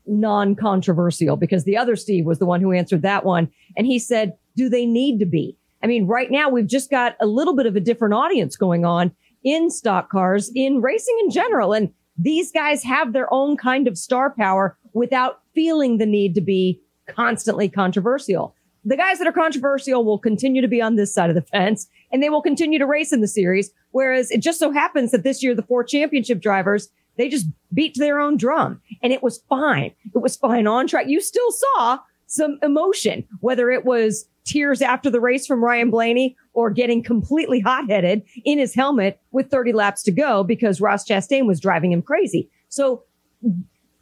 [0.07, 4.33] non-controversial because the other Steve was the one who answered that one and he said,
[4.55, 7.65] "Do they need to be?" I mean, right now we've just got a little bit
[7.65, 9.11] of a different audience going on
[9.43, 13.97] in stock cars, in racing in general and these guys have their own kind of
[13.97, 18.55] star power without feeling the need to be constantly controversial.
[18.83, 21.87] The guys that are controversial will continue to be on this side of the fence
[22.11, 23.69] and they will continue to race in the series.
[23.91, 27.93] Whereas it just so happens that this year, the four championship drivers, they just beat
[27.95, 29.91] to their own drum and it was fine.
[30.13, 31.07] It was fine on track.
[31.07, 36.35] You still saw some emotion, whether it was tears after the race from Ryan Blaney
[36.53, 41.05] or getting completely hot headed in his helmet with 30 laps to go because Ross
[41.05, 42.49] Chastain was driving him crazy.
[42.69, 43.03] So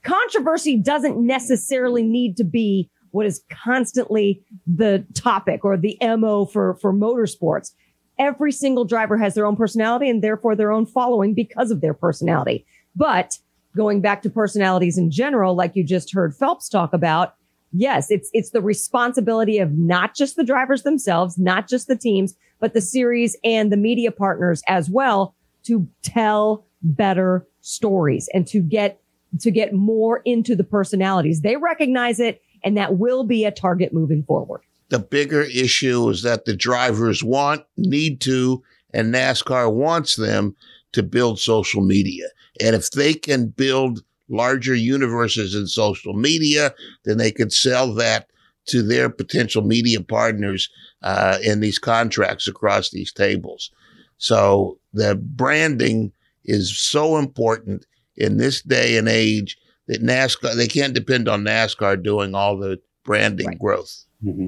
[0.03, 6.76] controversy doesn't necessarily need to be what is constantly the topic or the MO for,
[6.76, 7.72] for motorsports.
[8.20, 11.93] Every single driver has their own personality and therefore their own following because of their
[11.93, 12.66] personality.
[12.95, 13.39] But
[13.76, 17.36] going back to personalities in general, like you just heard Phelps talk about,
[17.71, 22.36] yes, it's, it's the responsibility of not just the drivers themselves, not just the teams,
[22.59, 28.61] but the series and the media partners as well to tell better stories and to
[28.61, 29.01] get,
[29.41, 31.41] to get more into the personalities.
[31.41, 34.61] They recognize it and that will be a target moving forward.
[34.89, 38.63] The bigger issue is that the drivers want, need to,
[38.93, 40.55] and NASCAR wants them
[40.93, 42.28] to build social media.
[42.62, 48.28] And if they can build larger universes in social media, then they could sell that
[48.68, 50.70] to their potential media partners
[51.03, 53.72] uh, in these contracts across these tables.
[54.18, 56.12] So the branding
[56.45, 57.86] is so important
[58.16, 62.80] in this day and age that NASCAR they can't depend on NASCAR doing all the
[63.03, 64.06] branding growth.
[64.24, 64.47] Mm-hmm.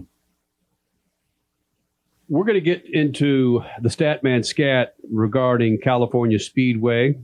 [2.30, 7.18] We're going to get into the Statman scat regarding California Speedway.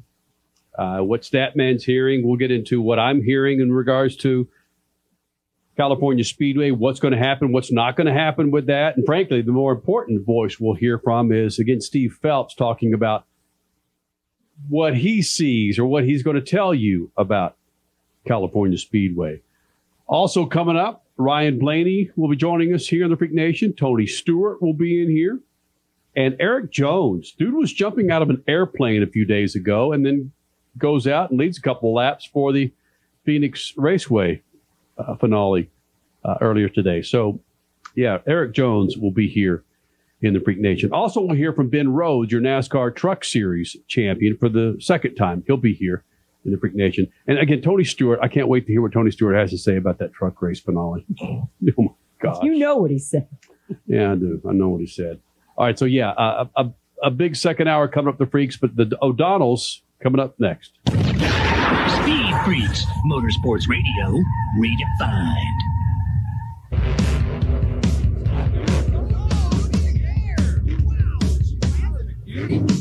[0.78, 2.26] Uh, what Statman's hearing.
[2.26, 4.48] We'll get into what I'm hearing in regards to
[5.78, 8.96] California Speedway, what's going to happen, what's not going to happen with that.
[8.96, 13.26] And frankly, the more important voice we'll hear from is again Steve Phelps talking about
[14.70, 17.58] what he sees or what he's going to tell you about
[18.28, 19.42] California Speedway.
[20.08, 23.74] Also coming up, Ryan Blaney will be joining us here in the Freak Nation.
[23.74, 25.40] Tony Stewart will be in here.
[26.16, 30.06] And Erik Jones, dude was jumping out of an airplane a few days ago and
[30.06, 30.32] then
[30.78, 32.72] goes out and leads a couple laps for the
[33.26, 34.42] Phoenix Raceway
[34.98, 35.70] uh, finale
[36.24, 37.02] uh, earlier today.
[37.02, 37.40] So,
[37.96, 39.64] yeah, Erik Jones will be here
[40.22, 40.92] in the Freak Nation.
[40.92, 45.44] Also, we'll hear from Ben Rhodes, your NASCAR Truck Series champion, for the second time.
[45.46, 46.04] He'll be here
[46.46, 47.08] in the Freak Nation.
[47.28, 49.76] And again, Tony Stewart, I can't wait to hear what Tony Stewart has to say
[49.76, 51.06] about that truck race finale.
[51.22, 51.88] oh my
[52.22, 52.44] God.
[52.44, 53.28] You know what he said.
[53.86, 54.42] Yeah, I do.
[54.48, 55.20] I know what he said.
[55.58, 56.72] All right, so yeah, uh, a,
[57.04, 60.74] a big second hour coming up the Freaks, but the O'Donnells coming up next.
[60.90, 64.22] Speed Freaks, Motorsports Radio,
[64.60, 65.60] redefined.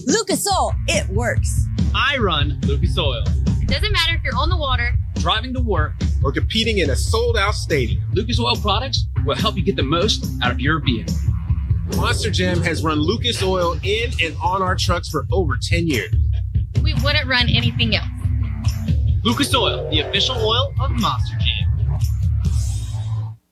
[0.07, 1.65] Lucas Oil, it works.
[1.95, 3.23] I run Lucas Oil.
[3.61, 5.93] It doesn't matter if you're on the water, driving to work,
[6.25, 8.03] or competing in a sold out stadium.
[8.13, 11.15] Lucas Oil products will help you get the most out of your vehicle.
[11.97, 16.13] Monster Jam has run Lucas Oil in and on our trucks for over 10 years.
[16.95, 18.07] We wouldn't run anything else.
[19.25, 21.99] Lucas Oil, the official oil of Monster Jam.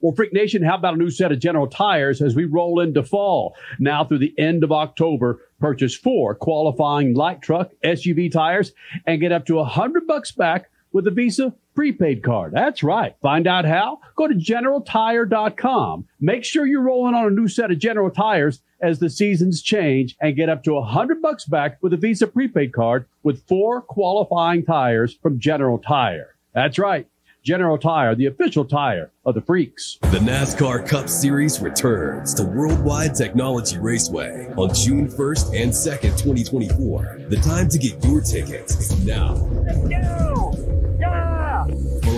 [0.01, 3.03] Well, Freak Nation, how about a new set of General Tires as we roll into
[3.03, 3.55] fall?
[3.79, 8.73] Now through the end of October, purchase four qualifying light truck SUV tires
[9.07, 12.53] and get up to a hundred bucks back with a Visa prepaid card.
[12.53, 13.15] That's right.
[13.23, 14.01] Find out how?
[14.17, 16.07] Go to generaltire.com.
[16.21, 20.17] Make sure you're rolling on a new set of General Tires as the seasons change
[20.21, 23.81] and get up to a hundred bucks back with a Visa prepaid card with four
[23.83, 26.37] qualifying tires from General Tire.
[26.55, 27.07] That's right.
[27.43, 29.99] General Tire, the official tire of the freaks.
[30.03, 37.21] The NASCAR Cup Series returns to Worldwide Technology Raceway on June 1st and 2nd, 2024.
[37.29, 39.37] The time to get your tickets is now.
[39.37, 40.50] For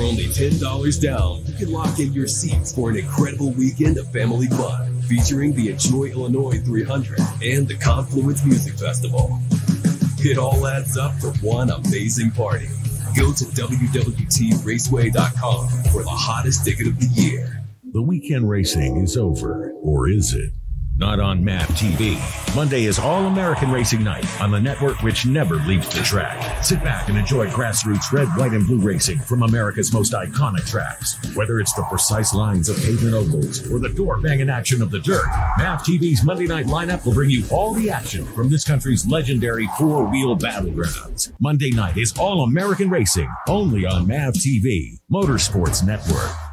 [0.03, 4.49] only $10 down, you can lock in your seats for an incredible weekend of family
[4.49, 9.39] fun featuring the Enjoy Illinois 300 and the Confluence Music Festival.
[10.19, 12.69] It all adds up for one amazing party.
[13.17, 17.63] Go to WWTRaceway.com for the hottest ticket of the year.
[17.93, 20.53] The weekend racing is over, or is it?
[21.03, 22.55] Not on MAV TV.
[22.55, 26.63] Monday is All American Racing Night on the network which never leaves the track.
[26.65, 31.19] Sit back and enjoy grassroots red, white, and blue racing from America's most iconic tracks.
[31.35, 35.01] Whether it's the precise lines of pavement ovals or the door banging action of the
[35.01, 35.27] dirt,
[35.59, 39.69] MAV TV's Monday night lineup will bring you all the action from this country's legendary
[39.77, 41.33] four wheel battlegrounds.
[41.41, 46.52] Monday night is All American Racing, only on MAV TV, Motorsports Network.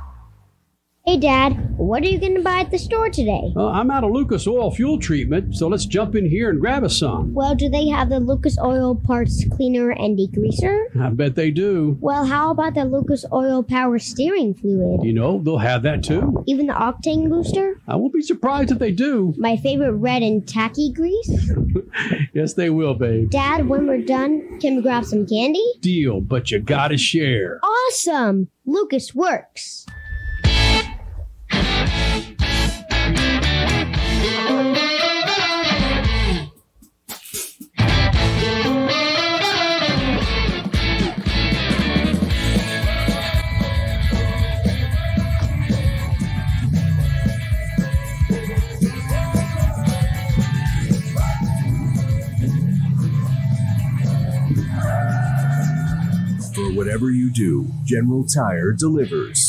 [1.10, 3.52] Hey, Dad, what are you going to buy at the store today?
[3.56, 6.84] Uh, I'm out of Lucas Oil fuel treatment, so let's jump in here and grab
[6.84, 7.34] us some.
[7.34, 10.96] Well, do they have the Lucas Oil parts cleaner and degreaser?
[11.02, 11.98] I bet they do.
[12.00, 15.04] Well, how about the Lucas Oil power steering fluid?
[15.04, 16.44] You know, they'll have that too.
[16.46, 17.82] Even the octane booster?
[17.88, 19.34] I won't be surprised if they do.
[19.36, 21.52] My favorite red and tacky grease?
[22.34, 23.32] yes, they will, babe.
[23.32, 25.74] Dad, when we're done, can we grab some candy?
[25.80, 27.60] Deal, but you gotta share.
[27.64, 28.50] Awesome!
[28.68, 29.88] Lucas works.
[56.90, 59.49] Whatever you do, General Tire delivers.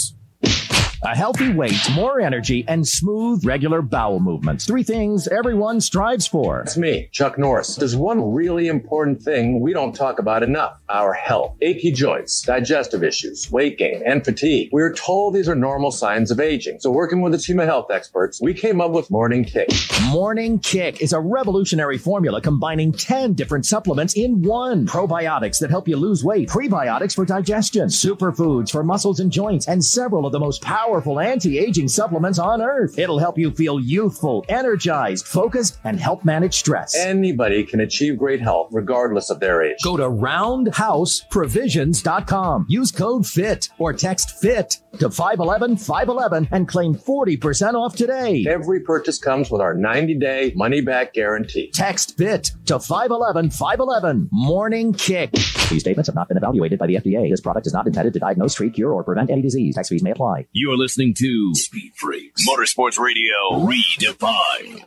[1.03, 4.66] A healthy weight, more energy, and smooth, regular bowel movements.
[4.66, 6.61] Three things everyone strives for.
[6.61, 7.76] It's me, Chuck Norris.
[7.76, 11.57] There's one really important thing we don't talk about enough our health.
[11.62, 14.68] Achy joints, digestive issues, weight gain, and fatigue.
[14.72, 16.80] We're told these are normal signs of aging.
[16.80, 19.70] So, working with a team of health experts, we came up with Morning Kick.
[20.11, 24.86] Morning Kick is a revolutionary formula combining 10 different supplements in one.
[24.86, 29.82] Probiotics that help you lose weight, prebiotics for digestion, superfoods for muscles and joints, and
[29.82, 32.99] several of the most powerful anti-aging supplements on earth.
[32.99, 36.97] It'll help you feel youthful, energized, focused, and help manage stress.
[36.97, 39.78] Anybody can achieve great health regardless of their age.
[39.82, 42.66] Go to roundhouseprovisions.com.
[42.68, 48.45] Use code FIT or text FIT to 511 511 and claim 40% off today.
[48.49, 51.70] Every purchase comes with our 90 day money back guarantee.
[51.72, 54.28] Text FIT to 511 511.
[54.32, 55.32] Morning Kick.
[55.32, 57.30] These statements have not been evaluated by the FDA.
[57.30, 59.74] This product is not intended to diagnose, treat, cure, or prevent any disease.
[59.74, 60.47] Tax fees may apply.
[60.53, 63.35] You're listening to Speed Freaks Motorsports Radio
[63.68, 64.81] Redefined.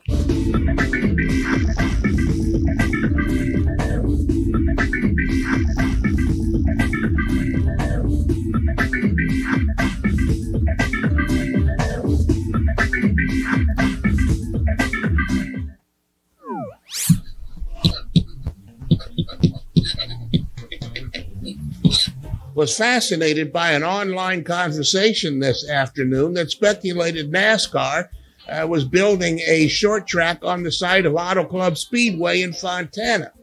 [22.64, 28.08] Was fascinated by an online conversation this afternoon that speculated NASCAR
[28.48, 33.34] uh, was building a short track on the site of Auto Club Speedway in Fontana.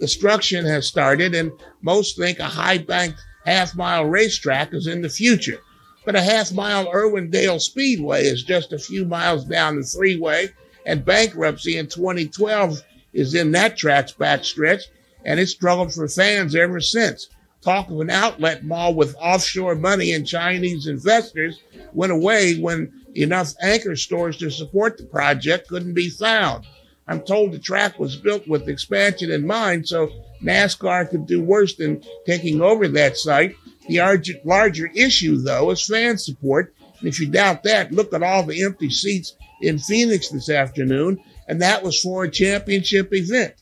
[0.00, 1.52] Construction has started, and
[1.82, 5.60] most think a high banked half mile racetrack is in the future.
[6.04, 10.48] But a half mile Irwindale Speedway is just a few miles down the freeway,
[10.84, 14.82] and bankruptcy in 2012 is in that track's backstretch,
[15.24, 17.28] and it's struggled for fans ever since
[17.64, 21.60] talk of an outlet mall with offshore money and Chinese investors
[21.92, 26.66] went away when enough anchor stores to support the project couldn't be found.
[27.06, 30.10] I'm told the track was built with expansion in mind, so
[30.42, 33.56] NASCAR could do worse than taking over that site.
[33.88, 36.74] The larger, issue, though, is fan support.
[36.98, 41.22] And if you doubt that, look at all the empty seats in Phoenix this afternoon,
[41.48, 43.54] and that was for a championship event.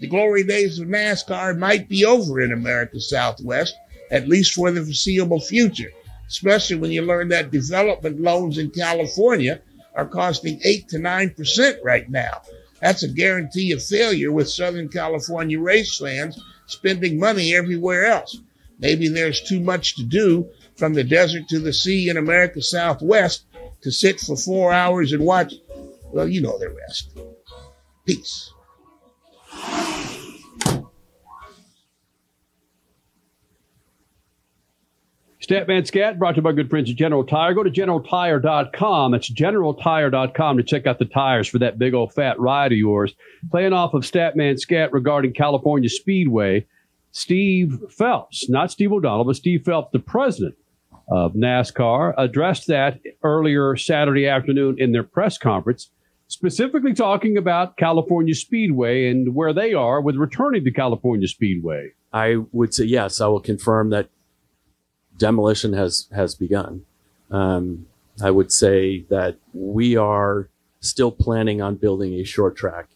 [0.00, 3.76] The glory days of NASCAR might be over in America's Southwest,
[4.10, 5.90] at least for the foreseeable future,
[6.26, 9.60] especially when you learn that development loans in California
[9.94, 12.40] are costing 8 to 9% right now.
[12.80, 18.38] That's a guarantee of failure with Southern California race fans spending money everywhere else.
[18.78, 23.44] Maybe there's too much to do from the desert to the sea in America's Southwest
[23.82, 25.52] to sit for four hours and watch.
[26.10, 27.10] Well, you know the rest.
[28.06, 28.49] Peace.
[35.50, 37.54] Statman Scat brought to you by good friends at General Tire.
[37.54, 39.10] Go to generaltire.com.
[39.10, 43.14] That's generaltire.com to check out the tires for that big old fat ride of yours.
[43.50, 46.66] Playing off of Statman Scat regarding California Speedway,
[47.10, 50.54] Steve Phelps, not Steve O'Donnell, but Steve Phelps, the president
[51.10, 55.90] of NASCAR, addressed that earlier Saturday afternoon in their press conference,
[56.30, 61.90] specifically talking about California Speedway and where they are with returning to California Speedway.
[62.12, 63.20] I would say yes.
[63.20, 64.08] I will confirm that
[65.18, 66.86] demolition has has begun.
[67.32, 67.86] Um,
[68.22, 70.48] I would say that we are
[70.80, 72.86] still planning on building a short track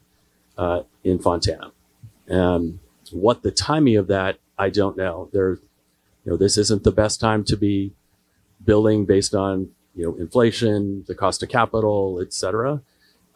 [0.56, 1.72] uh, in Fontana.
[2.30, 2.80] Um,
[3.10, 5.28] what the timing of that, I don't know.
[5.32, 5.58] There,
[6.24, 7.92] you know, this isn't the best time to be
[8.64, 12.80] building based on you know inflation, the cost of capital, et cetera.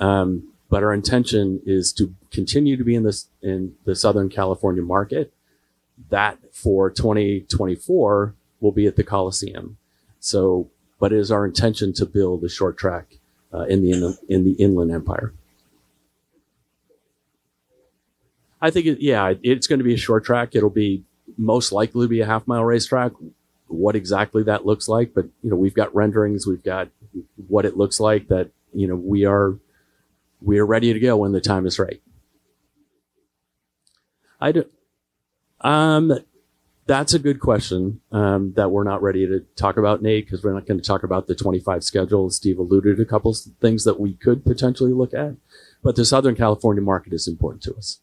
[0.00, 4.82] Um, but our intention is to continue to be in this in the Southern California
[4.82, 5.32] market.
[6.10, 9.78] That for 2024 will be at the Coliseum.
[10.20, 10.68] So,
[11.00, 13.16] but it is our intention to build a short track
[13.52, 15.32] uh, in the in, in the Inland Empire.
[18.60, 20.56] I think, it, yeah, it's going to be a short track.
[20.56, 21.04] It'll be
[21.36, 23.12] most likely to be a half mile racetrack.
[23.68, 26.88] What exactly that looks like, but you know, we've got renderings, we've got
[27.48, 28.28] what it looks like.
[28.28, 29.56] That you know, we are
[30.40, 32.00] we are ready to go when the time is right.
[34.40, 34.64] I do.
[35.60, 36.12] Um,
[36.86, 40.54] that's a good question um, that we're not ready to talk about, Nate, because we're
[40.54, 42.30] not going to talk about the 25 schedule.
[42.30, 45.34] Steve alluded to a couple of things that we could potentially look at,
[45.82, 48.00] but the Southern California market is important to us.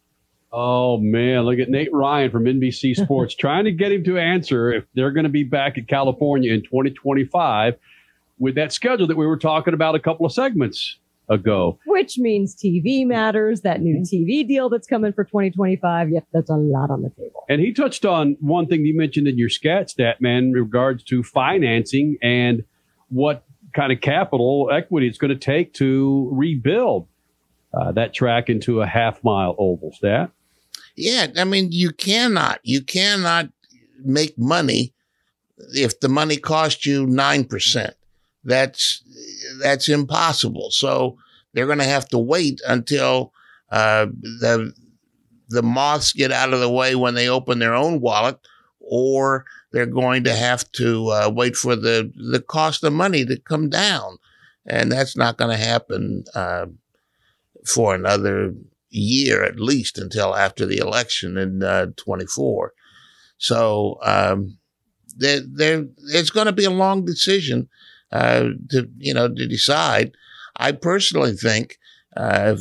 [0.52, 4.72] Oh man, look at Nate Ryan from NBC Sports trying to get him to answer
[4.72, 7.76] if they're going to be back at California in 2025
[8.38, 10.98] with that schedule that we were talking about a couple of segments
[11.30, 11.80] ago.
[11.86, 16.10] Which means TV matters, that new TV deal that's coming for 2025.
[16.10, 17.44] Yep, that's a lot on the table.
[17.50, 21.04] And he touched on one thing you mentioned in your scat stat, man, in regards
[21.06, 22.64] to financing and
[23.10, 27.08] what kind of capital equity it's going to take to rebuild
[27.74, 29.92] uh, that track into a half mile oval.
[29.94, 30.32] Stat.
[30.96, 33.50] Yeah, I mean, you cannot, you cannot
[34.04, 34.94] make money
[35.58, 37.96] if the money costs you nine percent.
[38.46, 39.04] That's
[39.60, 40.70] that's impossible.
[40.72, 41.18] So
[41.54, 43.34] they're going to have to wait until
[43.72, 44.74] uh, the
[45.50, 48.38] the moths get out of the way when they open their own wallet,
[48.80, 53.40] or they're going to have to uh, wait for the the cost of money to
[53.40, 54.18] come down,
[54.66, 56.68] and that's not going to happen uh,
[57.66, 58.54] for another
[58.90, 62.74] year at least until after the election in uh, 24.
[63.38, 64.58] So um,
[65.18, 67.68] there, there, it's going to be a long decision
[68.16, 70.16] uh, to you know to decide.
[70.56, 71.78] I personally think
[72.16, 72.56] uh,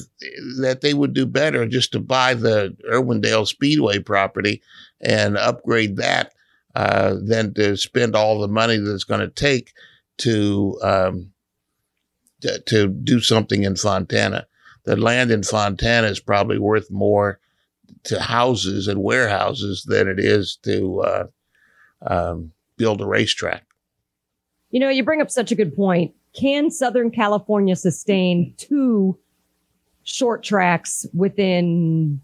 [0.61, 4.63] that they would do better just to buy the Irwindale Speedway property
[5.01, 6.33] and upgrade that
[6.75, 9.73] uh, than to spend all the money that it's going to take
[10.19, 11.31] to, um,
[12.41, 14.47] to to do something in Fontana.
[14.85, 17.39] The land in Fontana is probably worth more
[18.05, 21.27] to houses and warehouses than it is to uh,
[22.03, 23.65] um, build a racetrack.
[24.75, 26.13] You know, you bring up such a good point.
[26.37, 29.17] Can Southern California sustain two
[30.03, 32.21] short tracks within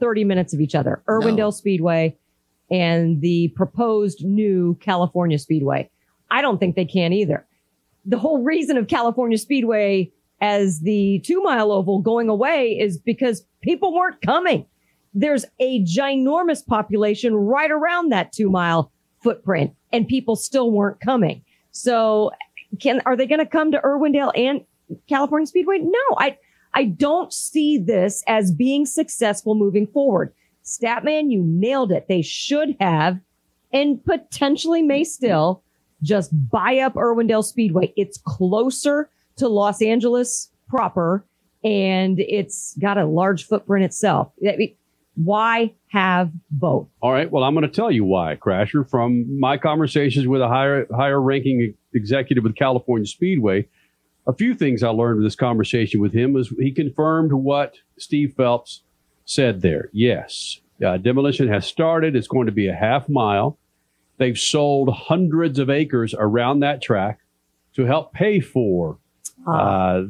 [0.00, 1.02] 30 minutes of each other?
[1.06, 2.16] Irwindale Speedway
[2.70, 5.90] and the proposed new California Speedway.
[6.30, 7.46] I don't think they can either.
[8.06, 13.44] The whole reason of California Speedway as the two mile oval going away is because
[13.60, 14.64] people weren't coming.
[15.12, 18.90] There's a ginormous population right around that two mile
[19.22, 21.44] footprint and people still weren't coming.
[21.72, 22.32] So
[22.80, 24.64] can, are they going to come to Irwindale and
[25.08, 25.78] California Speedway?
[25.78, 26.38] No, I,
[26.74, 30.32] I don't see this as being successful moving forward.
[30.64, 32.06] Statman, you nailed it.
[32.08, 33.18] They should have
[33.72, 35.62] and potentially may still
[36.02, 37.92] just buy up Irwindale Speedway.
[37.96, 41.24] It's closer to Los Angeles proper
[41.62, 44.32] and it's got a large footprint itself.
[44.46, 44.74] I mean,
[45.24, 46.88] Why have both?
[47.02, 47.30] All right.
[47.30, 48.88] Well, I'm going to tell you why, Crasher.
[48.88, 53.68] From my conversations with a higher higher ranking executive with California Speedway,
[54.26, 58.34] a few things I learned in this conversation with him was he confirmed what Steve
[58.34, 58.82] Phelps
[59.24, 59.90] said there.
[59.92, 62.16] Yes, uh, demolition has started.
[62.16, 63.58] It's going to be a half mile.
[64.16, 67.20] They've sold hundreds of acres around that track
[67.74, 68.98] to help pay for
[69.46, 70.02] uh,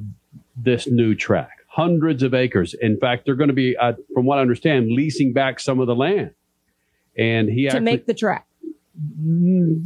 [0.56, 1.59] this new track.
[1.72, 2.74] Hundreds of acres.
[2.74, 5.86] In fact, they're going to be, uh, from what I understand, leasing back some of
[5.86, 6.32] the land.
[7.16, 8.46] And he to actually, make the track.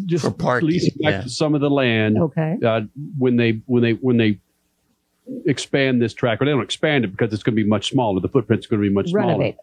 [0.06, 0.24] just
[0.62, 1.24] leasing back yeah.
[1.26, 2.16] some of the land.
[2.18, 2.56] Okay.
[2.64, 2.82] Uh,
[3.18, 4.40] when they when they when they
[5.44, 8.18] expand this track, or they don't expand it because it's going to be much smaller.
[8.20, 9.28] The footprint's going to be much smaller.
[9.28, 9.56] Renovate.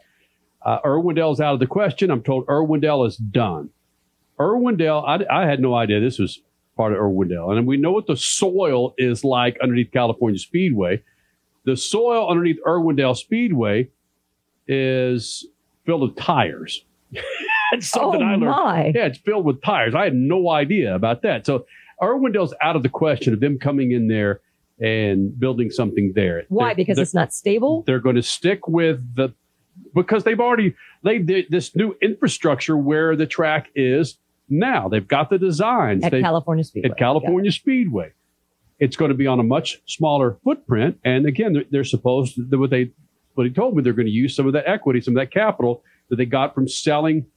[0.63, 2.11] Uh, Irwindale's out of the question.
[2.11, 3.71] I'm told Irwindale is done.
[4.39, 6.39] Irwindale, I, I had no idea this was
[6.77, 7.57] part of Irwindale.
[7.57, 11.03] And we know what the soil is like underneath California Speedway.
[11.63, 13.89] The soil underneath Irwindale Speedway
[14.67, 15.45] is
[15.85, 16.83] filled with tires.
[17.71, 18.41] That's something Oh, I learned.
[18.41, 18.85] my.
[18.95, 19.95] Yeah, it's filled with tires.
[19.95, 21.45] I had no idea about that.
[21.45, 21.65] So
[22.01, 24.41] Irwindale's out of the question of them coming in there
[24.79, 26.43] and building something there.
[26.49, 26.69] Why?
[26.69, 27.83] They're- Because they're- it's not stable?
[27.85, 29.33] they're going to stick with the
[29.95, 34.17] because they've already laid the, this new infrastructure where the track is
[34.49, 34.87] now.
[34.89, 36.89] They've got the designs At California Speedway.
[36.89, 38.11] At California Speedway,
[38.81, 40.99] it's going to be on a much smaller footprint.
[41.05, 42.91] And again, they're, they're supposed to, what they
[43.35, 45.31] what he told me they're going to use some of that equity, some of that
[45.31, 47.27] capital that they got from selling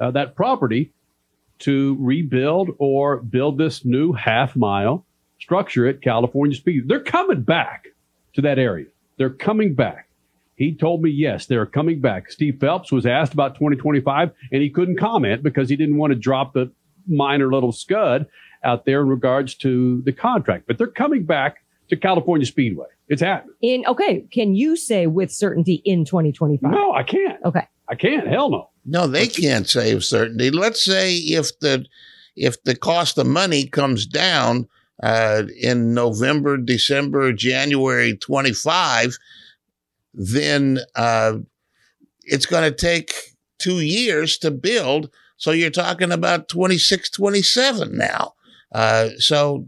[0.00, 0.92] uh, that property
[1.60, 5.06] to rebuild or build this new half mile
[5.40, 6.88] structure at California Speed.
[6.88, 7.86] They're coming back
[8.34, 8.86] to that area.
[9.16, 10.08] They're coming back.
[10.56, 12.30] He told me, yes, they're coming back.
[12.32, 16.18] Steve Phelps was asked about 2025 and he couldn't comment because he didn't want to
[16.18, 16.72] drop the
[17.06, 18.26] minor little scud
[18.64, 20.66] out there in regards to the contract.
[20.66, 22.86] But they're coming back to California Speedway.
[23.08, 23.54] It's happening.
[23.62, 26.70] In okay, can you say with certainty in 2025?
[26.70, 27.42] No, I can't.
[27.44, 27.66] Okay.
[27.88, 28.28] I can't.
[28.28, 28.70] Hell no.
[28.84, 30.50] No, they can't say with certainty.
[30.50, 31.86] Let's say if the
[32.36, 34.68] if the cost of money comes down
[35.02, 39.16] uh, in November, December, January twenty five,
[40.12, 41.38] then uh,
[42.24, 43.14] it's going to take
[43.58, 45.10] two years to build.
[45.36, 48.34] So you're talking about 26, 27 now.
[48.72, 49.66] Uh, so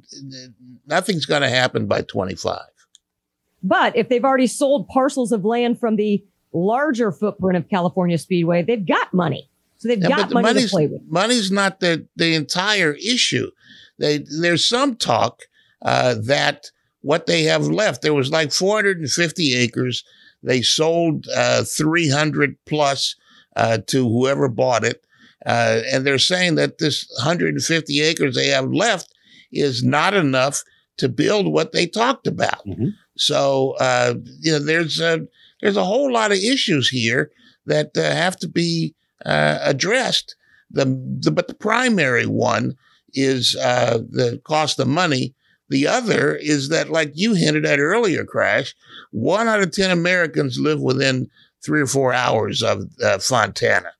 [0.86, 2.61] nothing's going to happen by 25.
[3.62, 8.62] But if they've already sold parcels of land from the larger footprint of California Speedway,
[8.62, 9.48] they've got money.
[9.78, 11.03] So they've Yeah, got money to money's, play with.
[11.09, 13.51] money's not the, the entire issue.
[13.98, 15.42] They, there's some talk
[15.82, 16.70] uh, that
[17.03, 20.05] what they have left, there was like 450 acres.
[20.42, 23.16] They sold uh, 300 plus
[23.57, 25.03] uh, to whoever bought it.
[25.47, 29.12] Uh, and they're saying that this 150 acres they have left
[29.53, 30.62] is not enough
[30.99, 32.62] to build what they talked about.
[33.16, 35.26] So uh, you know, there's a
[35.61, 37.30] there's a whole lot of issues here
[37.66, 40.36] that uh, have to be uh, addressed.
[40.70, 40.84] The,
[41.20, 42.76] the but the primary one
[43.12, 45.34] is uh, the cost of money.
[45.68, 48.74] The other is that, like you hinted at earlier, Crash,
[49.12, 51.28] one out of ten Americans live within
[51.64, 53.93] three or four hours of uh, Fontana.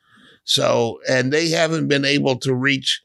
[0.51, 3.03] So, and they haven't been able to reach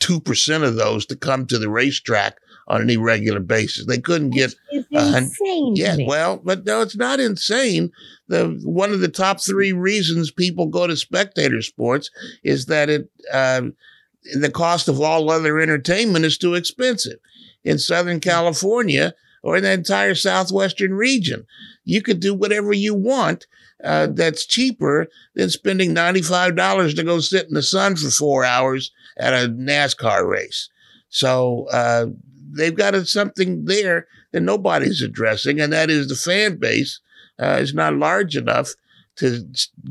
[0.00, 2.36] 2% of those to come to the racetrack
[2.68, 3.84] on any regular basis.
[3.84, 5.74] They couldn't get It's insane.
[5.74, 7.90] Yeah, well, but no, it's not insane.
[8.28, 12.12] The one of the top three reasons people go to spectator sports
[12.44, 13.62] is that it uh,
[14.38, 17.18] the cost of all other entertainment is too expensive.
[17.64, 21.44] In Southern California or in the entire southwestern region,
[21.84, 23.48] you could do whatever you want.
[23.84, 28.44] Uh, that's cheaper than spending ninety-five dollars to go sit in the sun for four
[28.44, 30.68] hours at a NASCAR race.
[31.10, 32.06] So uh,
[32.50, 37.00] they've got something there that nobody's addressing, and that is the fan base
[37.38, 38.74] uh, is not large enough
[39.16, 39.44] to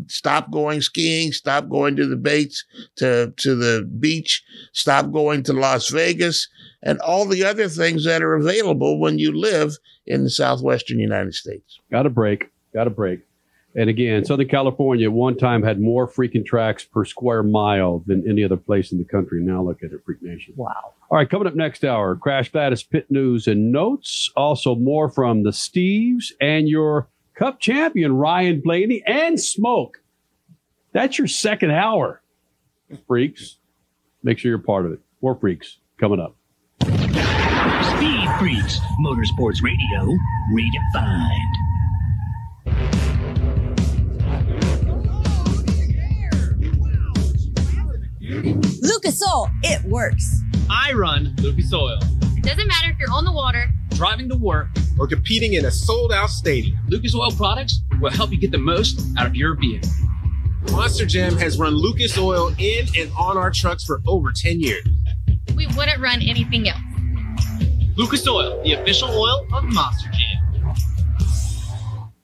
[0.07, 2.65] stop going skiing, stop going to the baits,
[2.97, 6.49] to to the beach, stop going to Las Vegas,
[6.83, 11.33] and all the other things that are available when you live in the southwestern United
[11.33, 11.79] States.
[11.91, 12.49] Got a break.
[12.73, 13.21] Got a break.
[13.77, 18.27] And again, Southern California at one time had more freaking tracks per square mile than
[18.27, 19.39] any other place in the country.
[19.39, 20.55] Now look at it, Freak Nation.
[20.57, 20.93] Wow.
[21.11, 24.31] All right, coming up next hour, Crash Status Pit News and Notes.
[24.35, 30.01] Also more from the Steves and your Cup champion, Ryan Blaney, and Smoke.
[30.91, 32.23] That's your second hour,
[33.07, 33.57] freaks.
[34.23, 34.99] Make sure you're part of it.
[35.21, 36.35] More freaks coming up.
[36.81, 40.17] Speed Freaks, Motorsports Radio,
[40.51, 41.66] redefined.
[48.29, 50.41] Lucas Oil, it works.
[50.69, 51.97] I run Lucas Oil.
[52.35, 54.67] It doesn't matter if you're on the water, Driving to work
[54.99, 56.77] or competing in a sold out stadium.
[56.87, 59.89] Lucas Oil products will help you get the most out of your vehicle.
[60.71, 64.85] Monster Jam has run Lucas Oil in and on our trucks for over 10 years.
[65.55, 66.81] we wouldn't run anything else.
[67.95, 70.26] Lucas Oil, the official oil of Monster Jam.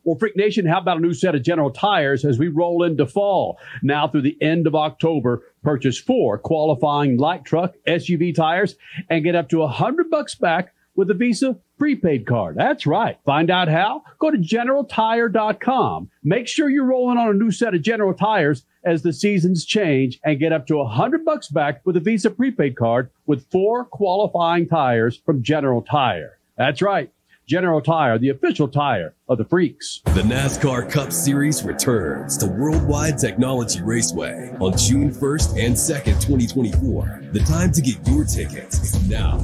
[0.03, 3.05] Well, Freak Nation, how about a new set of General Tires as we roll into
[3.05, 3.57] fall?
[3.81, 8.75] Now through the end of October, purchase four qualifying light truck SUV tires
[9.09, 12.55] and get up to a hundred bucks back with a Visa prepaid card.
[12.57, 13.17] That's right.
[13.25, 14.03] Find out how?
[14.19, 16.09] Go to generaltire.com.
[16.23, 20.19] Make sure you're rolling on a new set of General Tires as the seasons change
[20.23, 23.85] and get up to a hundred bucks back with a Visa prepaid card with four
[23.85, 26.37] qualifying tires from General Tire.
[26.57, 27.09] That's right.
[27.45, 30.01] General Tire, the official tire of the freaks.
[30.05, 37.23] The NASCAR Cup Series returns to Worldwide Technology Raceway on June 1st and 2nd, 2024.
[37.33, 39.39] The time to get your tickets is now.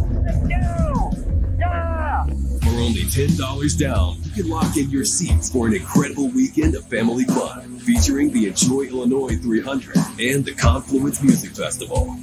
[2.62, 6.86] For only $10 down, you can lock in your seats for an incredible weekend of
[6.86, 12.16] family fun featuring the Enjoy Illinois 300 and the Confluence Music Festival.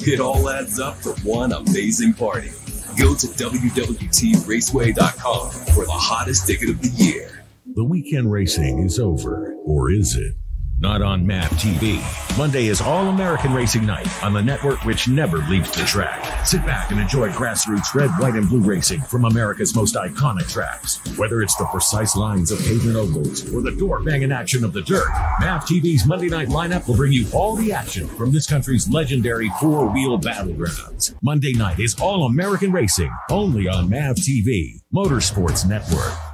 [0.00, 2.52] It all adds up for one amazing party.
[2.96, 7.44] Go to WWTRaceway.com for the hottest ticket of the year.
[7.74, 10.34] The weekend racing is over, or is it?
[10.84, 12.36] Not on MAV TV.
[12.36, 16.46] Monday is All American Racing Night on the network which never leaves the track.
[16.46, 21.00] Sit back and enjoy grassroots red, white, and blue racing from America's most iconic tracks.
[21.16, 24.82] Whether it's the precise lines of pavement ovals or the door banging action of the
[24.82, 25.08] dirt,
[25.40, 29.50] MAV TV's Monday night lineup will bring you all the action from this country's legendary
[29.62, 31.14] four wheel battlegrounds.
[31.22, 36.33] Monday night is All American Racing, only on MAV TV, Motorsports Network.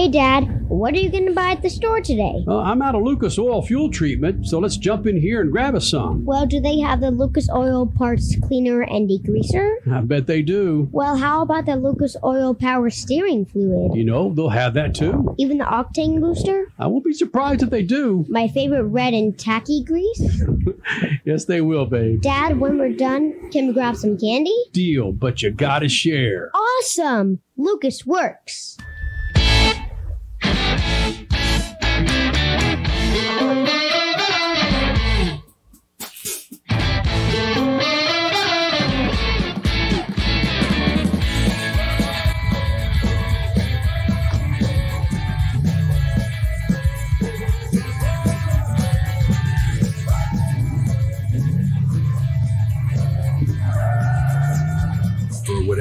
[0.00, 2.42] Hey, Dad, what are you going to buy at the store today?
[2.48, 5.74] Uh, I'm out of Lucas Oil fuel treatment, so let's jump in here and grab
[5.74, 6.24] us some.
[6.24, 9.86] Well, do they have the Lucas Oil Parts Cleaner and Degreaser?
[9.92, 10.88] I bet they do.
[10.90, 13.94] Well, how about the Lucas Oil Power Steering Fluid?
[13.94, 15.34] You know, they'll have that too.
[15.36, 16.72] Even the Octane Booster?
[16.78, 18.24] I won't be surprised if they do.
[18.30, 20.42] My favorite red and tacky grease?
[21.24, 22.22] Yes, they will, babe.
[22.22, 24.56] Dad, when we're done, can we grab some candy?
[24.72, 26.50] Deal, but you gotta share.
[26.54, 27.40] Awesome!
[27.56, 28.78] Lucas works.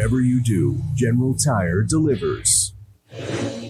[0.09, 2.73] Whatever you do, General Tire delivers.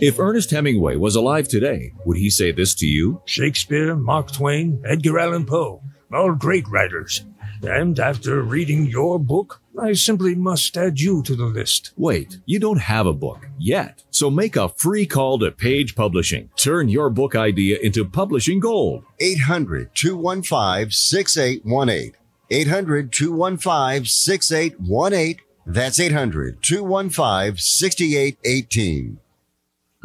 [0.01, 3.21] If Ernest Hemingway was alive today, would he say this to you?
[3.25, 5.81] Shakespeare, Mark Twain, Edgar Allan Poe,
[6.13, 7.25] all great writers.
[7.61, 11.91] And after reading your book, I simply must add you to the list.
[11.97, 14.05] Wait, you don't have a book yet.
[14.09, 16.51] So make a free call to Page Publishing.
[16.55, 19.03] Turn your book idea into publishing gold.
[19.19, 22.13] 800 215 6818.
[22.49, 25.49] 800 215 6818.
[25.72, 29.20] That's 800 215 6818.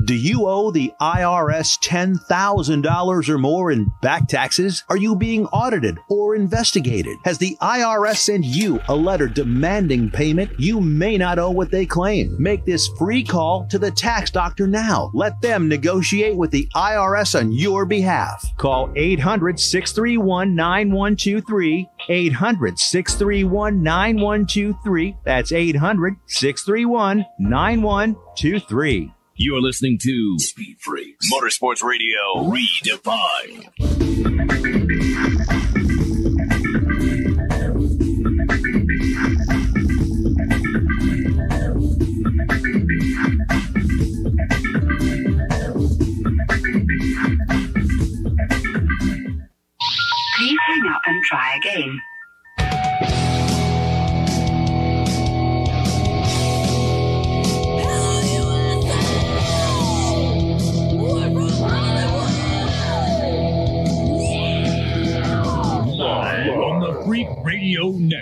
[0.03, 4.83] Do you owe the IRS $10,000 or more in back taxes?
[4.89, 7.17] Are you being audited or investigated?
[7.25, 10.51] Has the IRS sent you a letter demanding payment?
[10.59, 12.37] You may not owe what they claim.
[12.39, 15.11] Make this free call to the tax doctor now.
[15.15, 18.45] Let them negotiate with the IRS on your behalf.
[18.59, 21.89] Call 800 631 9123.
[22.11, 25.17] 800 631 9123.
[25.25, 29.15] That's 800 631 9123.
[29.37, 33.69] You're listening to Speed Freaks Motorsports Radio Redefined.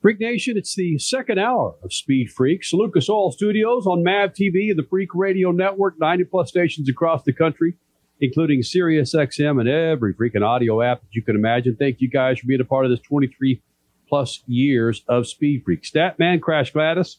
[0.00, 2.72] Freak Nation, it's the second hour of Speed Freaks.
[2.72, 7.22] Lucas Oil Studios on MAV TV and the Freak Radio Network, 90 plus stations across
[7.24, 7.74] the country,
[8.18, 11.76] including Sirius XM and every freaking audio app that you can imagine.
[11.76, 13.60] Thank you guys for being a part of this 23
[14.08, 15.82] plus years of Speed Freak.
[15.82, 17.18] Statman, Crash Gladys,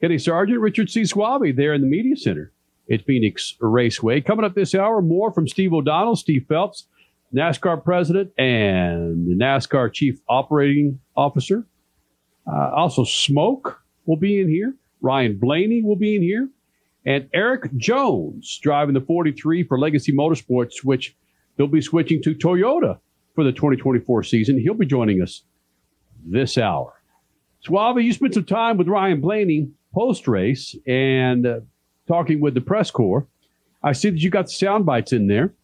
[0.00, 1.04] Kenny Sargent, Richard C.
[1.04, 2.54] Suave there in the Media Center
[2.90, 4.22] at Phoenix Raceway.
[4.22, 6.86] Coming up this hour, more from Steve O'Donnell, Steve Phelps,
[7.34, 11.66] NASCAR president and the NASCAR chief operating officer.
[12.50, 14.74] Uh, also, Smoke will be in here.
[15.00, 16.48] Ryan Blaney will be in here.
[17.04, 21.16] And Erik Jones driving the 43 for Legacy Motorsports, which
[21.56, 22.98] they'll be switching to Toyota
[23.34, 24.58] for the 2024 season.
[24.58, 25.42] He'll be joining us
[26.24, 26.94] this hour.
[27.60, 31.60] Suave, you spent some time with Ryan Blaney post race and uh,
[32.06, 33.26] talking with the press corps.
[33.82, 35.54] I see that you got the sound bites in there.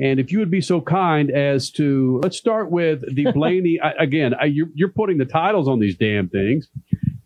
[0.00, 3.90] And if you would be so kind as to let's start with the Blaney I,
[3.98, 4.34] again.
[4.40, 6.68] I, you're, you're putting the titles on these damn things.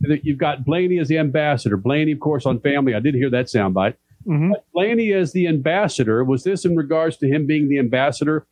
[0.01, 1.77] You've got Blaney as the ambassador.
[1.77, 2.95] Blaney, of course, on Family.
[2.95, 3.95] I did hear that soundbite.
[4.27, 6.25] But Blaney as the ambassador.
[6.25, 8.47] Was this in regards to him being the ambassador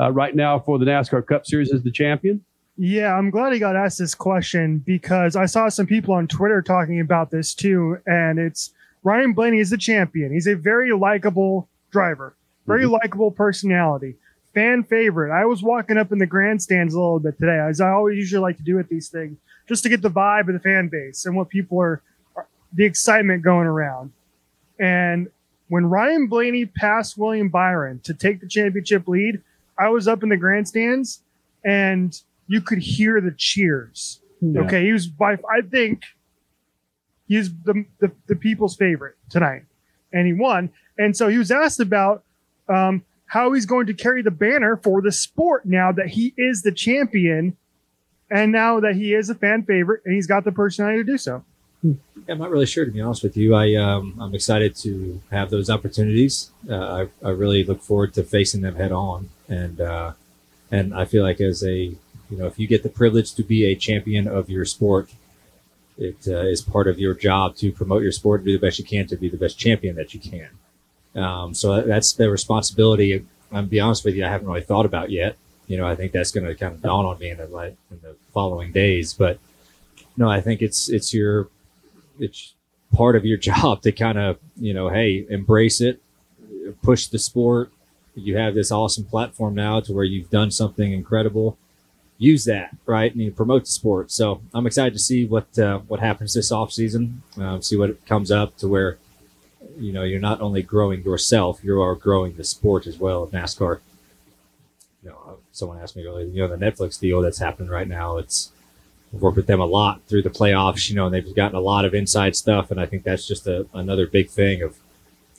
[0.00, 2.44] uh, right now for the NASCAR Cup Series as the champion?
[2.76, 6.60] Yeah, I'm glad he got asked this question because I saw some people on Twitter
[6.60, 7.98] talking about this too.
[8.06, 8.72] And it's
[9.02, 10.32] Ryan Blaney is the champion.
[10.32, 12.36] He's a very likable driver,
[12.66, 12.92] very mm-hmm.
[12.92, 14.16] likable personality,
[14.54, 15.32] fan favorite.
[15.32, 18.42] I was walking up in the grandstands a little bit today, as I always usually
[18.42, 19.38] like to do at these things,
[19.68, 22.02] just to get the vibe of the fan base and what people are,
[22.34, 24.12] are the excitement going around.
[24.78, 25.28] And
[25.68, 29.42] when Ryan Blaney passed William Byron to take the championship lead,
[29.78, 31.22] I was up in the grandstands
[31.64, 34.20] and you could hear the cheers.
[34.40, 34.62] Yeah.
[34.62, 36.02] Okay, he was by I think
[37.26, 39.64] he's the, the the people's favorite tonight,
[40.12, 40.70] and he won.
[40.98, 42.22] And so he was asked about
[42.68, 46.62] um, how he's going to carry the banner for the sport now that he is
[46.62, 47.56] the champion,
[48.30, 51.18] and now that he is a fan favorite, and he's got the personality to do
[51.18, 51.44] so.
[52.28, 53.54] I'm not really sure to be honest with you.
[53.54, 56.50] I um, I'm excited to have those opportunities.
[56.68, 60.12] Uh, I I really look forward to facing them head on, and uh,
[60.70, 61.98] and I feel like as a you
[62.30, 65.10] know if you get the privilege to be a champion of your sport,
[65.98, 68.78] it uh, is part of your job to promote your sport and do the best
[68.78, 70.48] you can to be the best champion that you can.
[71.16, 73.24] Um, so that's the responsibility.
[73.50, 75.36] I'm be honest with you, I haven't really thought about yet.
[75.66, 77.76] You know, I think that's going to kind of dawn on me in the like
[77.90, 79.14] in the following days.
[79.14, 79.38] But
[80.16, 81.48] no, I think it's it's your
[82.18, 82.54] it's
[82.92, 86.00] part of your job to kind of you know, hey, embrace it,
[86.82, 87.72] push the sport.
[88.14, 91.58] You have this awesome platform now to where you've done something incredible.
[92.18, 94.10] Use that right and you promote the sport.
[94.10, 97.22] So I'm excited to see what uh, what happens this off season.
[97.38, 98.98] Um, see what comes up to where
[99.78, 103.30] you know you're not only growing yourself, you are growing the sport as well of
[103.30, 103.80] NASCAR.
[105.02, 107.88] You know, uh, someone asked me earlier, you know, the Netflix deal that's happening right
[107.88, 108.18] now.
[108.18, 108.50] It's
[109.14, 111.60] I've worked with them a lot through the playoffs, you know, and they've gotten a
[111.60, 112.70] lot of inside stuff.
[112.70, 114.76] And I think that's just a, another big thing of,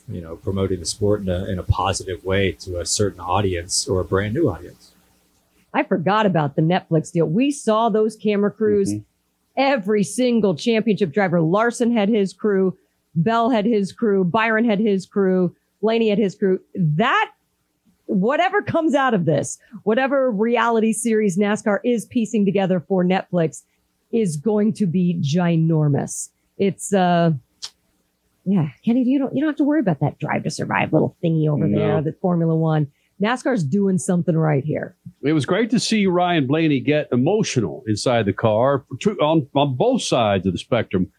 [0.08, 3.86] you know, promoting the sport in a, in a positive way to a certain audience
[3.86, 4.92] or a brand new audience.
[5.74, 7.26] I forgot about the Netflix deal.
[7.26, 8.94] We saw those camera crews.
[8.94, 9.02] Mm-hmm.
[9.56, 12.78] Every single championship driver, Larson had his crew,
[13.18, 16.60] Bell had his crew, Byron had his crew, Blaney had his crew.
[16.74, 17.32] That,
[18.06, 23.62] whatever comes out of this, whatever reality series NASCAR is piecing together for Netflix
[24.12, 26.30] is going to be ginormous.
[26.56, 27.32] It's, uh,
[28.44, 31.14] yeah, Kenny, you don't, you don't have to worry about that drive to survive little
[31.22, 31.78] thingy over No.
[31.78, 32.90] there, that Formula One.
[33.20, 34.94] NASCAR's doing something right here.
[35.22, 38.84] It was great to see Ryan Blaney get emotional inside the car
[39.20, 41.10] on, on both sides of the spectrum.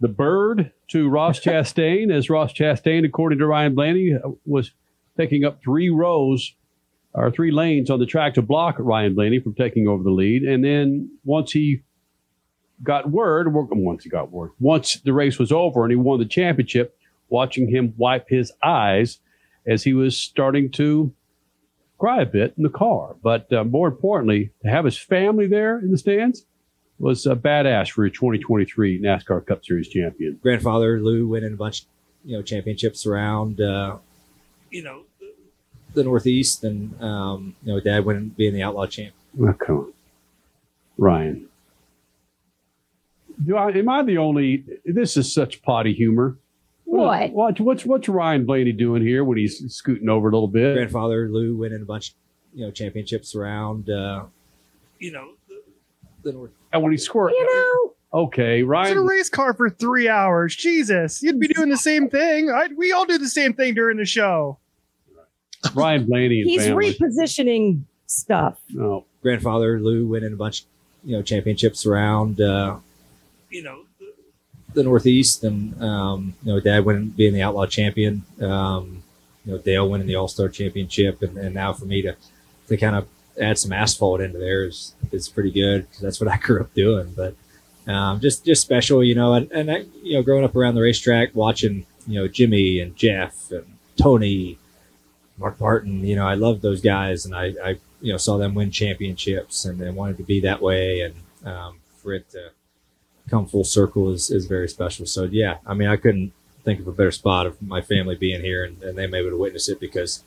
[0.00, 4.72] The bird to Ross Chastain, as Ross Chastain, according to Ryan Blaney, was
[5.16, 6.54] taking up three rows
[7.14, 10.42] or three lanes on the track to block Ryan Blaney from taking over the lead.
[10.42, 11.82] And then once he
[12.82, 16.26] got word, once he got word, once the race was over and he won the
[16.26, 16.96] championship,
[17.28, 19.18] watching him wipe his eyes
[19.66, 21.12] as he was starting to
[21.98, 23.16] cry a bit in the car.
[23.22, 26.44] But uh, more importantly, to have his family there in the stands
[26.98, 30.38] was a badass for a 2023 NASCAR Cup Series champion.
[30.42, 31.84] Grandfather Lou winning a bunch,
[32.24, 33.96] you know, championships around, uh,
[34.70, 35.02] you know,
[35.94, 39.14] the Northeast, and um, you know, Dad winning being the outlaw champ.
[39.40, 39.92] Oh, come on,
[40.98, 41.48] Ryan.
[43.44, 44.64] Do I, am I the only?
[44.84, 46.36] This is such potty humor.
[46.84, 47.32] What?
[47.32, 47.60] What?
[47.60, 50.74] What's what's Ryan Blaney doing here when he's scooting over a little bit?
[50.74, 52.14] Grandfather Lou winning a bunch,
[52.54, 54.24] you know, championships around, uh,
[54.98, 55.32] you know,
[56.26, 56.50] the North.
[56.72, 57.46] And when he squirt, you
[58.12, 60.54] know, okay, Ryan, It's in a race car for three hours.
[60.54, 62.50] Jesus, you'd be doing the same thing.
[62.50, 64.58] I, we all do the same thing during the show.
[65.74, 66.94] Ryan Blaney and He's family.
[66.94, 68.58] repositioning stuff.
[68.70, 70.64] no, Grandfather Lou winning a bunch,
[71.04, 72.76] you know, championships around, uh,
[73.50, 73.82] you know,
[74.74, 78.22] the Northeast, and um, you know, Dad winning being the outlaw champion.
[78.40, 79.02] Um,
[79.44, 82.14] you know, Dale winning the All Star championship, and, and now for me to
[82.68, 83.08] to kind of
[83.40, 84.94] add some asphalt into there is
[85.34, 87.14] pretty good because that's what I grew up doing.
[87.16, 87.34] But
[87.86, 90.82] um, just just special, you know, and, and I, you know, growing up around the
[90.82, 93.64] racetrack, watching you know Jimmie and Jeff and
[93.96, 94.58] Tony,
[95.38, 98.54] Mark Martin, you know, I loved those guys, and I, I you know saw them
[98.54, 101.14] win championships, and then wanted to be that way, and
[101.44, 102.50] um, for it to
[103.28, 105.06] come full circle is, is very special.
[105.06, 106.32] So yeah, I mean, I couldn't
[106.64, 109.36] think of a better spot of my family being here and, and them able to
[109.36, 110.24] witness it because,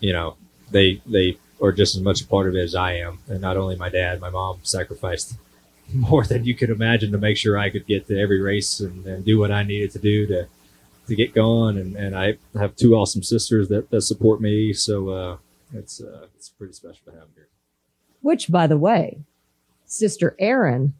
[0.00, 0.36] you know,
[0.70, 3.18] they they are just as much a part of it as I am.
[3.28, 5.36] And not only my dad, my mom sacrificed
[5.92, 9.06] more than you could imagine to make sure I could get to every race and,
[9.06, 10.48] and do what I needed to do to
[11.06, 11.76] to get going.
[11.76, 14.72] And, and I have two awesome sisters that, that support me.
[14.72, 15.36] So uh,
[15.74, 17.48] it's uh, it's pretty special to have them here.
[18.22, 19.18] Which, by the way,
[19.84, 20.94] Sister Erin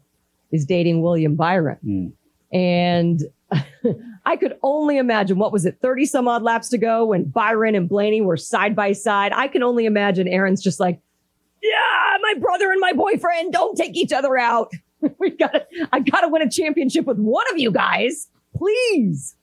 [0.51, 2.13] is dating William Byron.
[2.51, 3.23] And
[4.25, 7.75] I could only imagine what was it, 30 some odd laps to go when Byron
[7.75, 9.31] and Blaney were side by side.
[9.33, 10.99] I can only imagine Erin's just like,
[11.61, 14.71] yeah, my brother and my boyfriend don't take each other out.
[15.19, 19.35] we gotta, I gotta win a championship with one of you guys, please.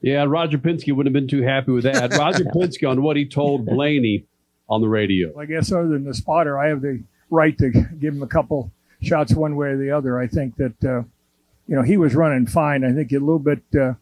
[0.00, 2.12] Yeah, Roger Penske wouldn't have been too happy with that.
[2.18, 4.26] Roger Penske on what he told Blaney
[4.68, 5.30] on the radio.
[5.32, 8.26] Well, I guess other than the spotter, I have the right to give him a
[8.26, 10.18] couple shots one way or the other.
[10.18, 11.02] I think that uh,
[11.66, 12.84] you know he was running fine.
[12.84, 13.94] I think a little bit uh,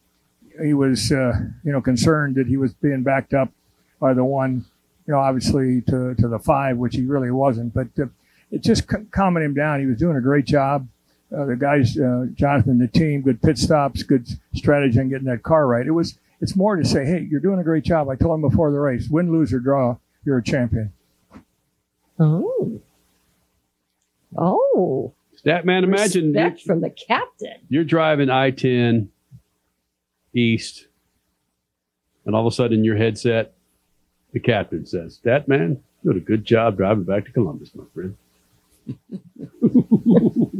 [0.63, 1.33] he was uh,
[1.65, 3.51] you know concerned that he was being backed up
[4.01, 4.65] by the one
[5.07, 7.73] you know obviously to to the five, which he really wasn't.
[7.75, 8.07] But uh,
[8.51, 9.81] it just c- calming him down.
[9.81, 10.87] He was doing a great job.
[11.35, 15.43] Uh, the guys, uh, Jonathan, the team, good pit stops, good strategy on getting that
[15.43, 15.87] car right.
[15.87, 16.19] It was.
[16.43, 18.09] It's more to say, hey, you're doing a great job.
[18.09, 20.93] I told him before the race, win, lose or draw, you're a champion.
[22.19, 22.81] Oh.
[24.37, 25.13] Oh.
[25.45, 27.59] That man, imagine Respect from the captain.
[27.69, 29.09] you're driving I 10
[30.35, 30.87] east,
[32.25, 33.55] and all of a sudden in your headset,
[34.33, 37.85] the captain says, That man, you did a good job driving back to Columbus, my
[37.95, 38.17] friend.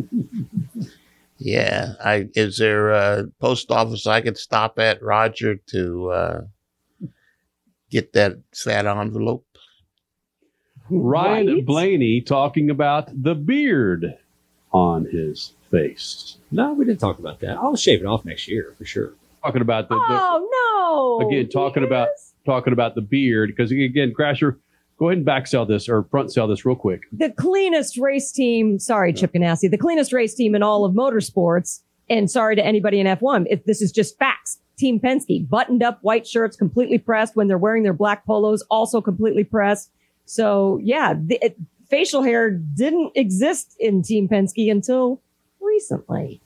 [1.45, 1.95] Yeah.
[2.05, 6.41] I is there a post office I could stop at, Roger, to uh,
[7.91, 9.45] get that fat envelope?
[10.89, 11.67] Ryan Right.
[11.67, 14.17] Blaney talking about the beard
[14.73, 16.37] on his face.
[16.51, 17.57] No, we didn't talk about that.
[17.57, 19.13] I'll shave it off next year for sure.
[19.45, 21.27] Talking about the, the Oh no!
[21.27, 22.09] again talking about
[22.47, 24.57] talking about the beard because again, Crasher,
[24.99, 27.03] go ahead and back sell this or front sell this real quick.
[27.13, 28.79] the cleanest race team.
[28.79, 31.81] Sorry, Chip Ganassi, the cleanest race team in all of motorsports.
[32.11, 33.47] And sorry to anybody in F1.
[33.49, 34.59] If this is just facts.
[34.79, 39.01] Team Penske, buttoned up white shirts, completely pressed when they're wearing their black polos, also
[39.01, 39.91] completely pressed.
[40.25, 41.57] So yeah, the, it,
[41.89, 45.21] facial hair didn't exist in Team Penske until
[45.61, 46.41] recently.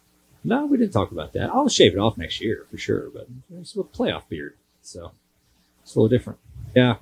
[0.46, 1.50] No, we didn't talk about that.
[1.50, 3.26] I'll shave it off next year for sure, but
[3.58, 5.10] it's a playoff beard, so
[5.82, 6.38] it's a little different.
[6.74, 6.96] Yeah,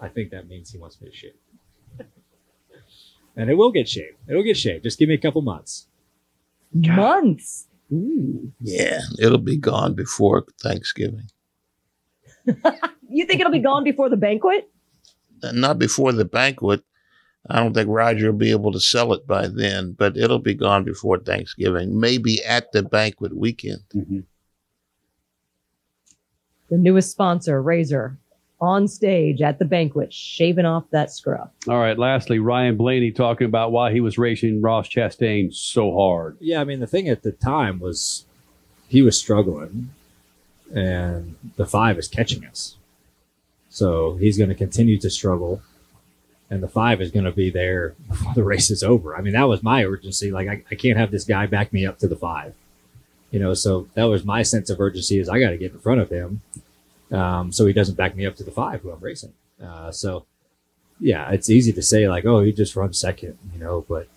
[0.00, 1.32] I think that means he wants me to shave,
[3.36, 4.16] and it will get shaved.
[4.28, 4.84] It will get shaved.
[4.84, 5.86] Just give me a couple months.
[6.74, 7.66] Months.
[7.92, 8.52] Ooh.
[8.60, 11.28] Yeah, it'll be gone before Thanksgiving.
[13.14, 14.68] You think it'll be gone before the banquet?
[15.40, 16.82] Uh, Not before the banquet.
[17.50, 20.54] I don't think Roger will be able to sell it by then, but it'll be
[20.54, 21.98] gone before Thanksgiving.
[22.00, 23.82] Maybe at the banquet weekend.
[23.94, 24.20] Mm-hmm.
[26.70, 28.16] The newest sponsor, Razor,
[28.60, 31.50] on stage at the banquet, shaving off that scrub.
[31.68, 31.98] All right.
[31.98, 36.38] Lastly, Ryan Blaney talking about why he was racing Ross Chastain so hard.
[36.40, 38.24] Yeah, I mean the thing at the time was
[38.88, 39.90] he was struggling,
[40.74, 42.76] and the five is catching us.
[43.68, 45.60] So he's going to continue to struggle,
[46.50, 49.16] and the five is going to be there before the race is over.
[49.16, 50.30] I mean, that was my urgency.
[50.30, 52.54] Like, I, I can't have this guy back me up to the five,
[53.30, 53.54] you know.
[53.54, 56.10] So that was my sense of urgency: is I got to get in front of
[56.10, 56.42] him,
[57.10, 59.32] um, so he doesn't back me up to the five who I'm racing.
[59.62, 60.26] Uh, so
[61.00, 64.08] yeah, it's easy to say like, oh, he just runs second, you know, but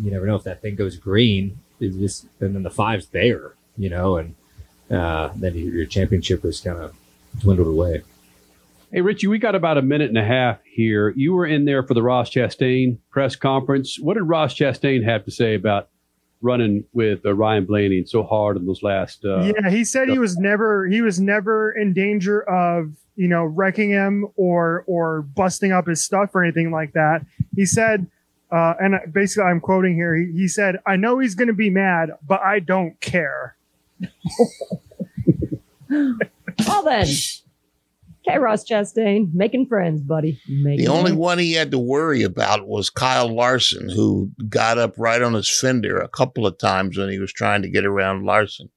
[0.00, 1.58] you never know if that thing goes green.
[1.80, 4.34] Just, and then the five's there, you know, and
[4.90, 6.94] uh, then your championship is kind of
[7.38, 8.02] dwindled away.
[8.92, 11.14] Hey, Richie, we got about a minute and a half here.
[11.16, 14.00] You were in there for the Ross Chastain press conference.
[14.00, 15.88] What did Ross Chastain have to say about
[16.42, 19.24] running with uh, Ryan Blaney and so hard in those last?
[19.24, 23.44] Uh, yeah, he said he was never he was never in danger of you know
[23.44, 27.24] wrecking him or or busting up his stuff or anything like that.
[27.54, 28.08] He said,
[28.50, 30.16] uh, and basically I'm quoting here.
[30.16, 33.56] He, he said, "I know he's going to be mad, but I don't care."
[36.66, 37.06] Well then,
[38.30, 40.40] okay, Ross Chastain, making friends, buddy.
[40.48, 41.16] Making The only friends.
[41.16, 45.48] one he had to worry about was Kyle Larson, who got up right on his
[45.48, 48.70] fender a couple of times when he was trying to get around Larson.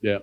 [0.00, 0.18] Yeah.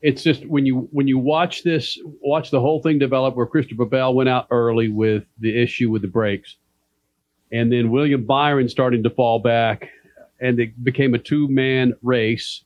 [0.00, 3.86] It's just when you when you watch this, watch the whole thing develop where Christopher
[3.86, 6.56] Bell went out early with the issue with the brakes,
[7.50, 9.88] and then William Byron starting to fall back,
[10.40, 12.64] and it became a two man race.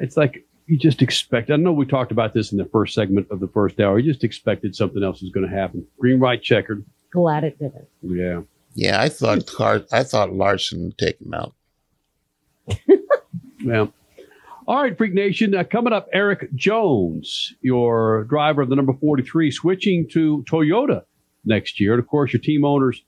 [0.00, 1.50] It's like you just expect.
[1.50, 3.98] I know we talked about this in the first segment of the first hour.
[3.98, 5.84] You just expected something else was going to happen.
[5.98, 6.84] Green, white, checkered.
[7.10, 7.88] Glad it didn't.
[8.02, 8.42] Yeah.
[8.74, 11.54] Yeah, I thought Car- I thought Larson would take him out.
[13.62, 13.86] Yeah.
[14.68, 15.54] All right, Freak Nation.
[15.56, 21.02] Uh, coming up, Erik Jones, your driver of the number 43, switching to Toyota
[21.44, 21.94] next year.
[21.94, 23.02] And of course, your team owners,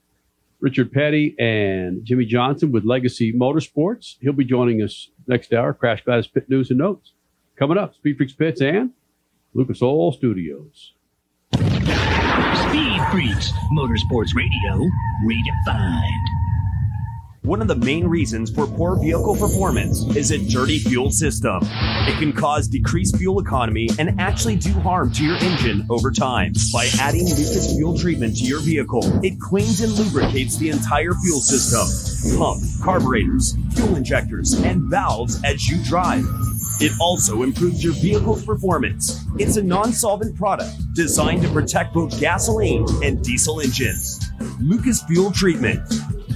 [0.61, 4.17] Richard Petty and Jimmie Johnson with Legacy Motorsports.
[4.21, 5.73] He'll be joining us next hour.
[5.73, 7.13] Crash Gladys Pit News and Notes.
[7.57, 8.91] Coming up, Speed Freaks Pits and
[9.55, 10.95] Lucas Oil Studios.
[11.55, 14.89] Speed Freaks, Motorsports Radio,
[15.27, 16.27] redefined.
[17.43, 21.59] One of the main reasons for poor vehicle performance is a dirty fuel system.
[21.63, 26.53] It can cause decreased fuel economy and actually do harm to your engine over time.
[26.73, 31.41] By adding Lucas fuel treatment to your vehicle, it cleans and lubricates the entire fuel
[31.41, 36.25] system pump, carburetors, fuel injectors, and valves as you drive.
[36.85, 39.25] It also improves your vehicle's performance.
[39.39, 44.21] It's a non solvent product designed to protect both gasoline and diesel engines.
[44.59, 45.81] Lucas Fuel Treatment.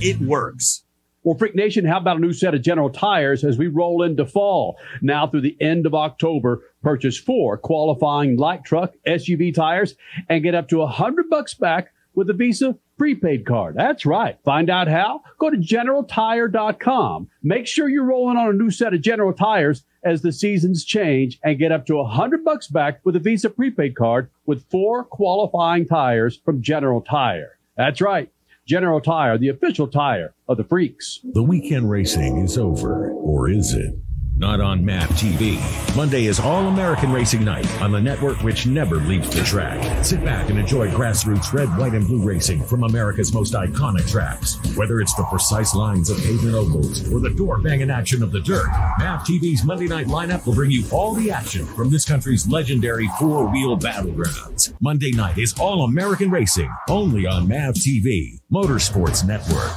[0.01, 0.85] It works.
[1.25, 4.25] Well, Freak Nation, how about a new set of General Tires as we roll into
[4.25, 4.79] fall?
[5.03, 9.97] Now through the end of October, purchase four qualifying light truck SUV tires
[10.29, 13.75] and get up to a hundred bucks back with a Visa prepaid card.
[13.77, 14.39] That's right.
[14.45, 15.23] Find out how?
[15.39, 17.29] Go to generaltire.com.
[17.43, 21.39] Make sure you're rolling on a new set of General Tires as the seasons change
[21.43, 25.05] and get up to a hundred bucks back with a Visa prepaid card with four
[25.05, 27.59] qualifying tires from General Tire.
[27.77, 28.31] That's right.
[28.67, 31.21] General Tire, the official tire of the freaks.
[31.23, 33.95] The weekend racing is over, or is it?
[34.39, 35.97] Not on MAV TV.
[35.97, 40.05] Monday is All American Racing Night on the network which never leaves the track.
[40.05, 44.59] Sit back and enjoy grassroots red, white, and blue racing from America's most iconic tracks.
[44.77, 48.41] Whether it's the precise lines of pavement ovals or the door banging action of the
[48.41, 48.69] dirt,
[48.99, 53.09] MAV TV's Monday night lineup will bring you all the action from this country's legendary
[53.19, 54.75] four wheel battlegrounds.
[54.83, 59.73] Monday night is All American Racing, only on MAV TV, Motorsports Network.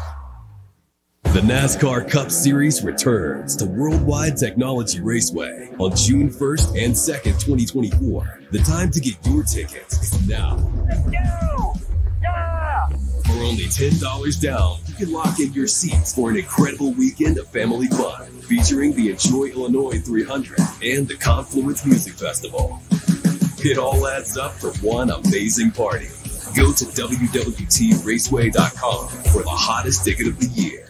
[1.32, 8.42] The NASCAR Cup Series returns to Worldwide Technology Raceway on June 1st and 2nd, 2024.
[8.50, 10.56] The time to get your tickets is now.
[10.88, 11.74] Let's go!
[13.26, 17.48] For only $10 down, you can lock in your seats for an incredible weekend of
[17.50, 22.82] family fun featuring the Enjoy Illinois 300 and the Confluence Music Festival.
[23.60, 26.08] It all adds up for one amazing party.
[26.56, 30.89] Go to WWTRaceway.com for the hottest ticket of the year.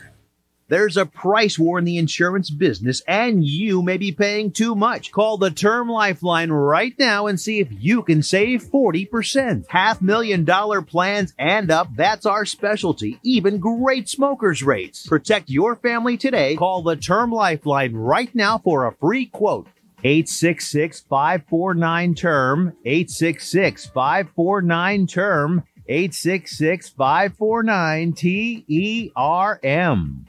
[0.70, 5.12] There's a price war in the insurance business, and you may be paying too much.
[5.12, 9.66] Call the Term Lifeline right now and see if you can save 40%.
[9.68, 13.20] Half million dollar plans and up, that's our specialty.
[13.24, 15.08] Even great smokers rates.
[15.08, 16.56] Protect your family today.
[16.56, 19.68] Call the Term Lifeline right now for a free quote.
[20.04, 30.29] 866 549 term 866 549 term 866 549 T E R M.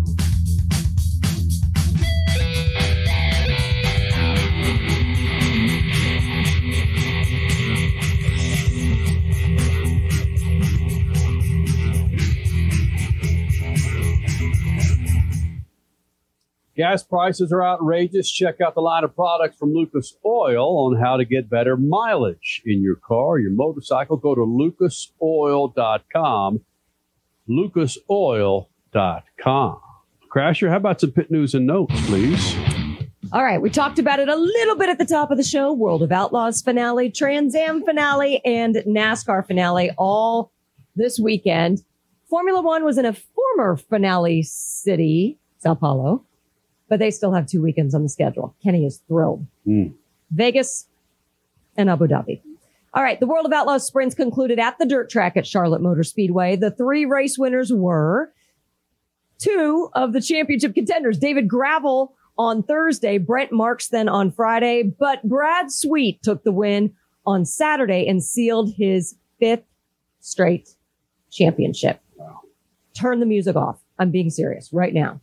[16.75, 18.31] Gas prices are outrageous.
[18.31, 22.61] Check out the line of products from Lucas Oil on how to get better mileage
[22.65, 24.15] in your car, your motorcycle.
[24.15, 26.61] Go to lucasoil.com.
[27.49, 29.81] Lucasoil.com.
[30.33, 32.55] Crasher, how about some pit news and notes, please?
[33.33, 35.73] All right, we talked about it a little bit at the top of the show.
[35.73, 40.53] World of Outlaws finale, Trans Am finale, and NASCAR finale all
[40.95, 41.83] this weekend.
[42.29, 46.23] Formula One was in a former finale city, Sao Paulo,
[46.91, 48.53] but they still have two weekends on the schedule.
[48.61, 49.47] Kenny is thrilled.
[49.63, 49.85] Hmm.
[50.29, 50.87] Vegas
[51.77, 52.41] and Abu Dhabi.
[52.93, 56.03] All right, the World of Outlaws sprints concluded at the dirt track at Charlotte Motor
[56.03, 56.57] Speedway.
[56.57, 58.33] The three race winners were
[59.37, 65.23] two of the championship contenders, David Gravel on Thursday, Brent Marks then on Friday, but
[65.23, 66.93] Brad Sweet took the win
[67.25, 69.63] on Saturday and sealed his fifth
[70.19, 70.75] straight
[71.31, 72.01] championship.
[72.93, 73.79] Turn the music off.
[73.97, 75.21] I'm being serious right now.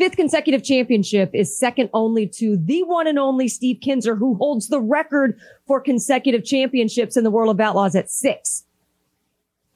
[0.00, 4.68] Fifth consecutive championship is second only to the one and only Steve Kinser, who holds
[4.68, 8.64] the record for consecutive championships in the World of Outlaws at six.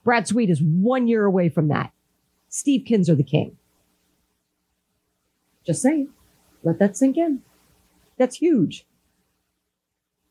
[0.02, 1.92] Brad Sweet is one year away from that.
[2.48, 3.58] Steve Kinser, the king.
[5.66, 6.08] Just saying.
[6.62, 7.42] Let that sink in.
[8.16, 8.86] That's huge.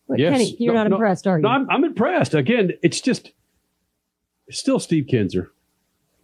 [0.10, 1.44] But Kenny, you're No, not no, impressed, are you?
[1.44, 2.34] No, I'm, I'm impressed.
[2.34, 3.32] Again, it's just
[4.48, 5.50] it's still Steve Kinser.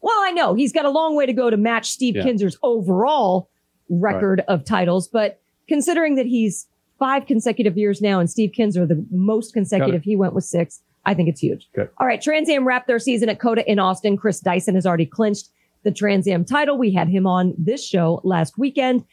[0.02, 2.24] Well, I know he's got a long way to go to match Steve Yeah.
[2.24, 3.48] Kinser's overall
[3.90, 6.68] record of titles, but considering that he's
[6.98, 11.14] five consecutive years now and Steve Kinser, the most consecutive, he went with six, I
[11.14, 11.68] think it's huge.
[11.78, 11.90] Okay.
[11.98, 14.18] All right, Trans Am wrapped their season at COTA in Austin.
[14.18, 15.50] Chris Dyson has already clinched
[15.84, 16.78] the Trans Am title.
[16.78, 19.06] We had him on this show last weekend.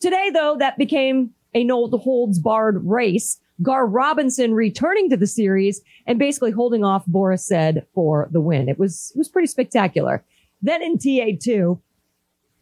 [0.00, 3.40] Today, though, that became a no holds barred race.
[3.62, 8.68] Gar Robinson returning to the series and basically holding off Boris Said for the win.
[8.68, 10.24] It was it was pretty spectacular.
[10.62, 11.78] Then in TA2,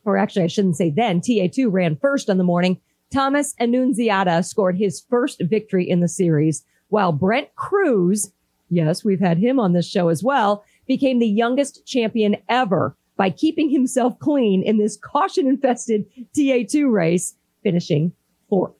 [0.09, 2.81] or actually I shouldn't say then, TA2 ran first on the morning.
[3.13, 8.33] Thomas Annunziata scored his first victory in the series, while Brent Crews,
[8.71, 13.31] yes, we've had him on this show as well, became the youngest champion ever by
[13.31, 16.07] keeping himself clean in this caution infested
[16.37, 18.13] TA2 race, finishing
[18.49, 18.73] fourth.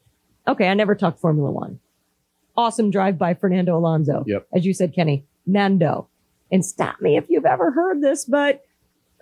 [0.47, 1.79] Okay, I never talked Formula One.
[2.57, 4.23] Awesome drive by Fernando Alonso.
[4.25, 4.47] Yep.
[4.53, 6.07] As you said, Kenny, Nando.
[6.51, 8.63] And stop me if you've ever heard this, but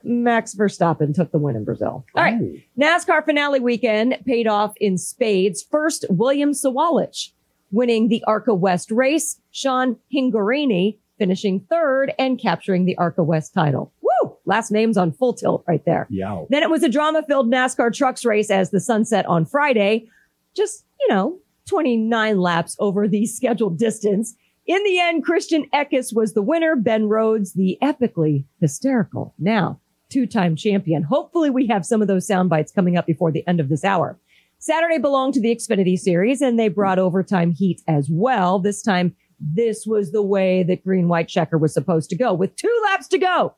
[0.04, 2.06] Max Verstappen took the win in Brazil.
[2.16, 2.40] All right.
[2.80, 5.64] NASCAR finale weekend paid off in spades.
[5.64, 7.32] First, William Sawalich
[7.72, 9.40] winning the ARCA West race.
[9.52, 13.92] Sean Hingorani finishing third and capturing the ARCA West title.
[14.02, 14.38] Woo!
[14.46, 16.08] Last name's on full tilt right there.
[16.10, 16.46] Yeah.
[16.50, 20.10] Then it was a drama filled NASCAR trucks race as the sunset on Friday.
[20.56, 24.36] Just, you know, 29 laps over the scheduled distance.
[24.66, 26.76] In the end, Christian Eckes was the winner.
[26.76, 29.80] Ben Rhodes, the epically hysterical, now
[30.10, 31.04] two-time champion.
[31.04, 33.84] Hopefully we have some of those sound bites coming up before the end of this
[33.84, 34.20] hour.
[34.60, 38.60] Saturday belonged to the Xfinity series and they brought overtime heat as well.
[38.60, 42.56] This time, this was the way that green white checker was supposed to go with
[42.56, 43.56] two laps to go.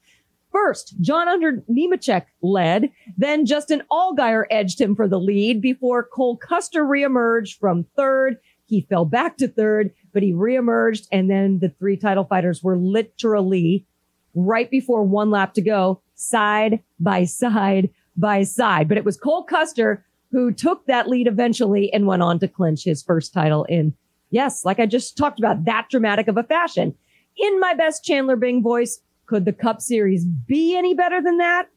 [0.51, 2.89] First, John Hunter Nemechek led.
[3.17, 8.37] Then Justin Allgaier edged him for the lead before Cole Custer reemerged from third.
[8.65, 11.07] He fell back to third, but he reemerged.
[11.11, 13.85] And then the three title fighters were literally
[14.33, 18.87] right before one lap to go, side by side by side.
[18.87, 22.83] But it was Cole Custer who took that lead eventually and went on to clinch
[22.83, 23.93] his first title in,
[24.29, 26.95] yes, like I just talked about, that dramatic of a fashion.
[27.39, 31.69] in my best Chandler Bing voice, could the Cup Series be any better than that?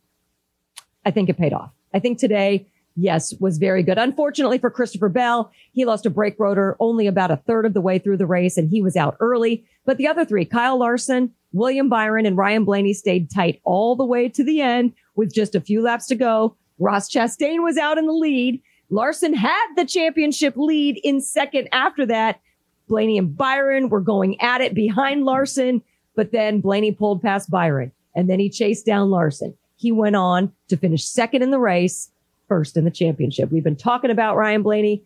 [1.05, 1.71] I think it paid off.
[1.95, 2.67] I think today,
[2.97, 3.99] yes, was very good.
[3.99, 7.81] Unfortunately for Christopher Bell, he lost a brake rotor only about a third of the
[7.81, 9.65] way through the race and he was out early.
[9.85, 14.05] But the other three, Kyle Larson, William Byron, and Ryan Blaney stayed tight all the
[14.05, 16.57] way to the end with just a few laps to go.
[16.79, 18.61] Ross Chastain was out in the lead.
[18.91, 22.41] Larson had the championship lead in second after that.
[22.89, 25.83] Blaney and Byron were going at it behind Larson,
[26.15, 29.55] but then Blaney pulled past Byron and then he chased down Larson.
[29.77, 32.11] He went on to finish second in the race,
[32.49, 33.51] first in the championship.
[33.51, 35.05] We've been talking about Ryan Blaney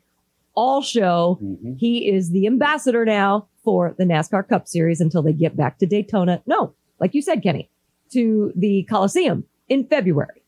[0.54, 1.38] all show.
[1.42, 1.74] Mm-hmm.
[1.76, 5.86] He is the ambassador now for the NASCAR Cup Series until they get back to
[5.86, 6.40] Daytona.
[6.46, 7.68] No, like you said, Kenny,
[8.12, 10.44] to the Coliseum in February.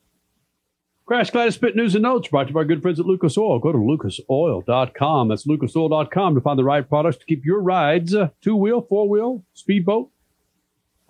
[1.04, 3.36] Crash Gladys Spit News and Notes brought to you by our good friends at Lucas
[3.36, 3.58] Oil.
[3.58, 5.28] Go to lucasoil.com.
[5.28, 9.08] That's lucasoil.com to find the right products to keep your rides uh, two wheel, four
[9.08, 10.10] wheel, speedboat,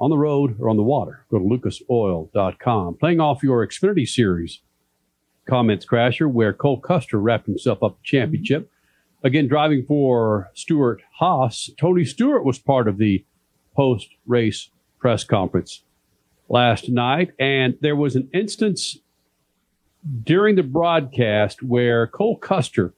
[0.00, 1.26] on the road, or on the water.
[1.30, 2.94] Go to lucasoil.com.
[2.94, 4.62] Playing off your Xfinity Series
[5.46, 8.70] comments, Crasher, where Cole Custer wrapped himself up the championship.
[9.24, 11.70] Again, driving for Stewart Haas.
[11.78, 13.24] Tony Stewart was part of the
[13.74, 15.82] post race press conference
[16.48, 18.98] last night, and there was an instance
[20.22, 22.94] during the broadcast where Cole Custer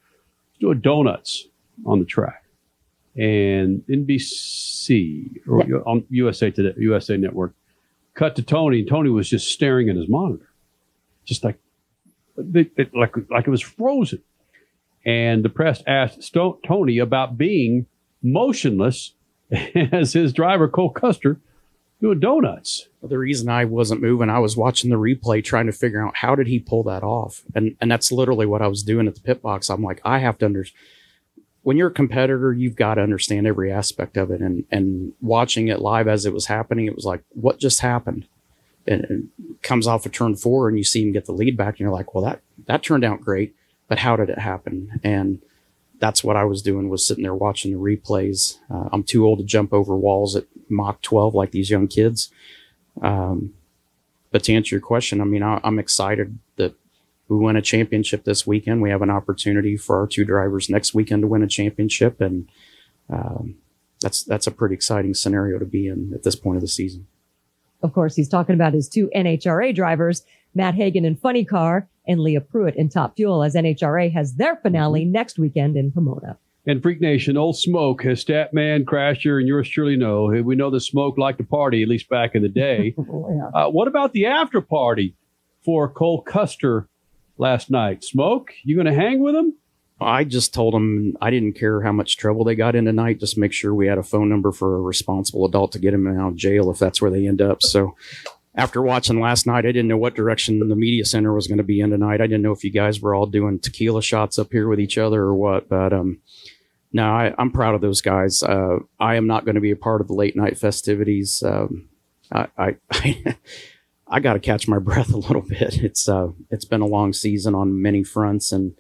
[0.51, 1.49] was doing donuts
[1.87, 2.45] on the track,
[3.17, 7.55] and NBC or on USA Today, USA Network
[8.15, 10.51] cut to Tony, and Tony was just staring at his monitor,
[11.25, 11.59] just like
[12.37, 14.23] like like it was frozen.
[15.05, 17.87] And the press asked Tony about being
[18.23, 19.15] motionless
[19.75, 21.41] as his driver Cole Custer
[22.01, 22.89] doing donuts.
[23.03, 26.35] The reason I wasn't moving, I was watching the replay trying to figure out how
[26.35, 27.43] did he pull that off.
[27.55, 29.71] And and that's literally what I was doing at the pit box.
[29.71, 30.79] I'm like, I have to understand.
[31.63, 34.41] when you're a competitor, you've got to understand every aspect of it.
[34.41, 38.27] And and watching it live as it was happening, it was like, what just happened?
[38.87, 39.29] And,
[39.63, 41.91] comes off of turn four and you see him get the lead back, and you're
[41.91, 43.55] like, well, that that turned out great,
[43.91, 45.01] but how did it happen?
[45.03, 45.43] And
[45.99, 48.57] that's what I was doing was sitting there watching the replays.
[48.73, 52.31] Uh, I'm too old to jump over walls at Mach 12 like these young kids.
[53.03, 53.53] Um,
[54.31, 56.75] but to answer your question, I mean, I, I'm excited that
[57.27, 58.81] we win a championship this weekend.
[58.81, 62.49] We have an opportunity for our two drivers next weekend to win a championship, and
[63.09, 63.57] um,
[64.01, 67.09] that's that's a pretty exciting scenario to be in at this point of the season.
[67.83, 72.21] Of course, he's talking about his two NHRA drivers, Matt Hagan and Funny Car and
[72.21, 76.39] Leah Pruett in Top Fuel, as NHRA has their finale next weekend in Pomona.
[76.67, 80.27] And Freak Nation, Old Smoke, his stat man, Crasher, and yours truly know.
[80.27, 82.95] We know the Smoke liked to party, at least back in the day.
[83.55, 85.17] uh, what about the after party
[85.65, 86.89] for Cole Custer
[87.39, 88.05] last night?
[88.05, 89.55] Smoke, you going to hang with him?
[90.01, 93.21] I just told them I didn't care how much trouble they got in tonight.
[93.21, 96.07] Just make sure we had a phone number for a responsible adult to get them
[96.07, 97.63] out of jail if that's where they end up.
[97.63, 97.97] So
[98.55, 101.65] after watching last night, I didn't know what direction the media center was going to
[101.65, 102.21] be in tonight.
[102.21, 104.99] I didn't know if you guys were all doing tequila shots up here with each
[104.99, 105.69] other or what.
[105.69, 106.21] But um,
[106.93, 108.43] no, I, I'm proud of those guys.
[108.43, 111.43] Uh, I am not going to be a part of the late night festivities.
[111.45, 111.89] Um,
[112.33, 112.77] I, I,
[114.09, 115.83] I got to catch my breath a little bit.
[115.83, 118.75] It's uh, it's been a long season on many fronts, and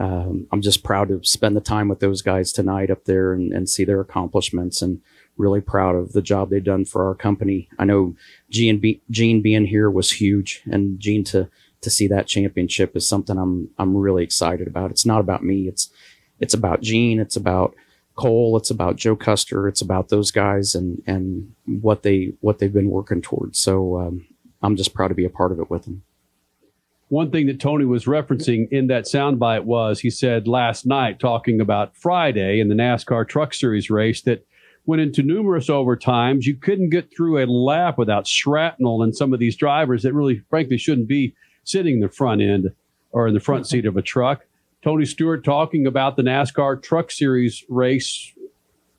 [0.00, 3.52] um, I'm just proud to spend the time with those guys tonight up there and,
[3.52, 5.00] and see their accomplishments, and
[5.36, 7.68] really proud of the job they've done for our company.
[7.78, 8.14] I know
[8.50, 11.48] Gene, be, Gene being here was huge, and Gene to
[11.80, 14.90] to see that championship is something I'm I'm really excited about.
[14.90, 15.68] It's not about me.
[15.68, 15.90] It's
[16.40, 17.18] it's about Gene.
[17.18, 17.74] It's about
[18.14, 18.56] Cole.
[18.56, 19.68] It's about Joe Custer.
[19.68, 23.58] It's about those guys and and what they what they've been working towards.
[23.58, 24.26] So um,
[24.62, 26.02] I'm just proud to be a part of it with them.
[27.08, 31.60] One thing that Tony was referencing in that soundbite was he said last night, talking
[31.60, 34.46] about Friday in the NASCAR Truck Series race, that
[34.84, 36.44] went into numerous overtimes.
[36.44, 40.42] You couldn't get through a lap without shrapnel and some of these drivers that really,
[40.50, 41.34] frankly, shouldn't be
[41.64, 42.74] sitting in the front end
[43.12, 44.44] or in the front seat of a truck.
[44.82, 48.32] Tony Stewart talking about the NASCAR Truck Series race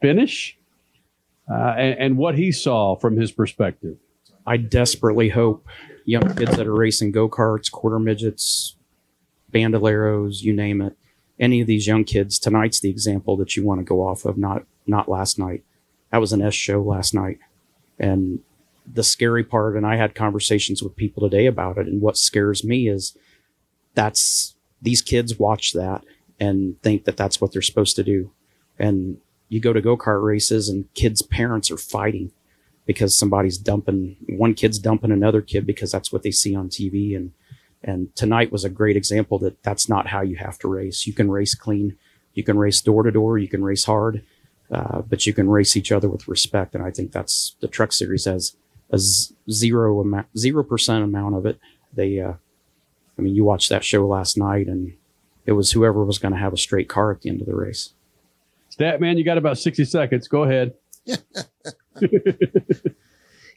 [0.02, 0.58] finish
[1.52, 3.98] uh, and, and what he saw from his perspective.
[4.46, 5.68] I desperately hope
[6.06, 8.76] young kids that are racing go karts, quarter midgets,
[9.52, 10.98] bandoleros, you name it,
[11.40, 14.38] any of these young kids, tonight's the example that you want to go off of,
[14.38, 15.64] not not last night.
[16.14, 17.40] That was an S show last night.
[17.98, 18.40] And
[18.86, 22.64] the scary part, and I had conversations with people today about it, and what scares
[22.64, 23.18] me is
[23.96, 26.06] that's these kids watch that
[26.40, 28.32] and think that that's what they're supposed to do.
[28.78, 29.18] And
[29.50, 32.32] you go to go kart races, and kids' parents are fighting
[32.86, 37.16] because somebody's dumping one kid's dumping another kid because that's what they see on TV
[37.16, 37.32] and
[37.84, 41.08] and tonight was a great example that that's not how you have to race.
[41.08, 41.98] You can race clean,
[42.36, 44.24] you can race door to door, you can race hard,
[44.72, 46.76] uh, but you can race each other with respect.
[46.76, 48.56] And I think that's the Truck Series has
[48.92, 49.00] a
[49.52, 51.60] zero amount, zero percent amount of it.
[51.94, 52.34] They, uh,
[53.18, 54.94] I mean, you watched that show last night, and
[55.46, 57.56] it was whoever was going to have a straight car at the end of the
[57.56, 57.94] race.
[58.70, 60.28] Stat man, you got about 60 seconds.
[60.28, 60.74] Go ahead.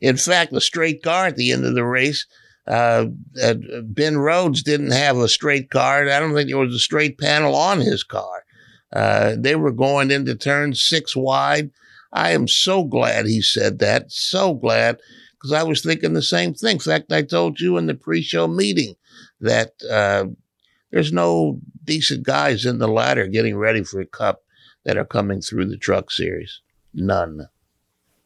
[0.02, 2.26] In fact, the straight car at the end of the race,
[2.66, 3.06] uh,
[3.42, 6.08] uh, Ben Rhodes didn't have a straight car.
[6.08, 8.44] I don't think there was a straight panel on his car.
[8.96, 11.70] Uh, they were going into turn six wide.
[12.14, 14.10] I am so glad he said that.
[14.10, 14.98] So glad
[15.32, 16.76] because I was thinking the same thing.
[16.76, 18.94] In fact, I told you in the pre-show meeting
[19.38, 20.24] that uh,
[20.90, 24.42] there's no decent guys in the ladder getting ready for a cup
[24.84, 26.62] that are coming through the truck series.
[26.94, 27.48] None.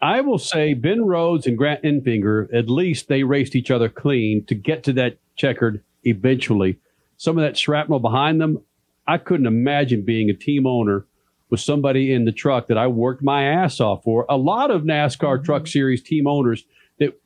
[0.01, 4.45] I will say Ben Rhodes and Grant Enfinger, at least they raced each other clean
[4.47, 6.79] to get to that checkered eventually.
[7.17, 8.63] Some of that shrapnel behind them,
[9.11, 11.05] I couldn't imagine being a team owner
[11.51, 14.25] with somebody in the truck that I worked my ass off for.
[14.29, 15.45] A lot of NASCAR mm-hmm.
[15.45, 16.65] Truck Series team owners
[17.01, 17.19] that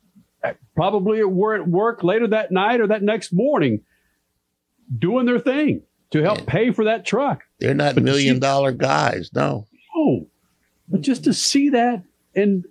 [0.75, 3.81] probably were at work later that night or that next morning
[4.97, 7.43] doing their thing to help pay for that truck.
[7.59, 9.29] They're not But million see- dollar guys.
[9.33, 9.67] No.
[9.95, 10.27] Oh,
[10.89, 12.01] but just to see that,
[12.35, 12.65] and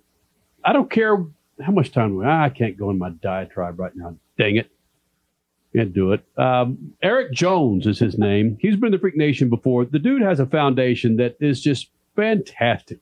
[0.63, 1.25] I don't care
[1.61, 2.25] how much time we.
[2.25, 4.17] I can't go in my diatribe right now.
[4.37, 4.69] Dang it,
[5.75, 6.23] can't do it.
[6.37, 8.57] Um, Erik Jones is his name.
[8.59, 9.85] He's been the Freak Nation before.
[9.85, 12.99] The dude has a foundation that is just fantastic.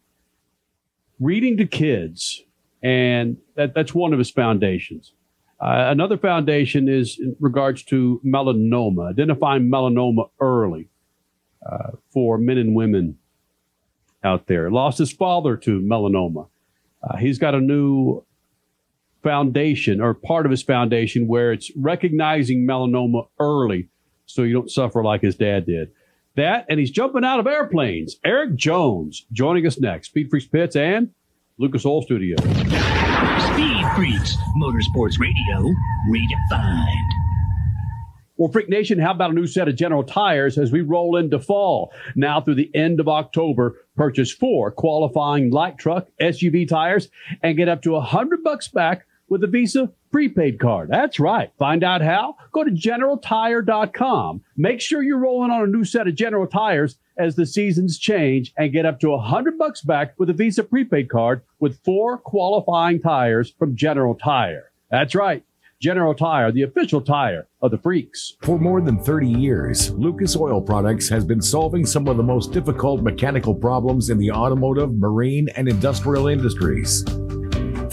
[1.19, 2.43] Reading to kids,
[2.81, 5.13] and that, that's one of his foundations.
[5.59, 10.89] Uh, another foundation is in regards to melanoma, identifying melanoma early
[11.65, 13.17] uh, for men and women
[14.23, 14.69] out there.
[14.69, 16.47] Lost his father to melanoma.
[17.01, 18.23] Uh, he's got a new
[19.23, 23.89] foundation or part of his foundation where it's recognizing melanoma early
[24.25, 25.91] so you don't suffer like his dad did.
[26.35, 28.17] That, and he's jumping out of airplanes.
[28.25, 30.07] Erik Jones joining us next.
[30.07, 31.11] Speed Freaks Pits and
[31.59, 32.35] Lucas Oil Studio.
[32.37, 35.73] Speed Freaks, Motorsports Radio,
[36.09, 37.09] redefined.
[38.35, 41.39] Well, Freak Nation, how about a new set of General Tires as we roll into
[41.39, 41.93] fall?
[42.15, 47.09] Now through the end of October, purchase four qualifying light truck SUV tires
[47.43, 50.89] and get up to a hundred bucks back with a Visa prepaid card.
[50.89, 51.51] That's right.
[51.57, 52.35] Find out how?
[52.51, 54.41] Go to generaltire.com.
[54.55, 58.53] Make sure you're rolling on a new set of General Tires as the seasons change
[58.57, 62.17] and get up to a hundred bucks back with a Visa prepaid card with four
[62.17, 64.71] qualifying tires from General Tire.
[64.89, 65.43] That's right.
[65.83, 68.37] General Tire, the official tire of the freaks.
[68.41, 72.53] For more than 30 years, Lucas Oil Products has been solving some of the most
[72.53, 77.03] difficult mechanical problems in the automotive, marine, and industrial industries.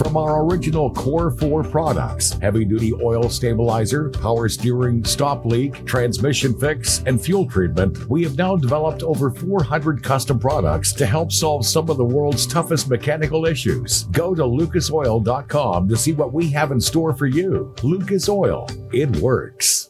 [0.02, 6.59] From our original Core 4 products, heavy duty oil stabilizer, power steering, stop leak, transmission
[6.59, 11.66] fix, and fuel treatment, we have now developed over 400 custom products to help solve
[11.66, 14.05] some of the world's toughest mechanical issues.
[14.05, 17.74] Go to lucasoil.com to see what we have in store for you.
[17.82, 19.90] Lucas Oil, it works.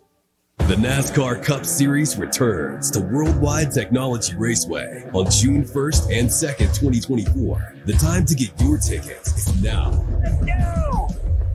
[0.70, 7.74] The NASCAR Cup Series returns to Worldwide Technology Raceway on June 1st and 2nd, 2024.
[7.86, 9.90] The time to get your ticket is now.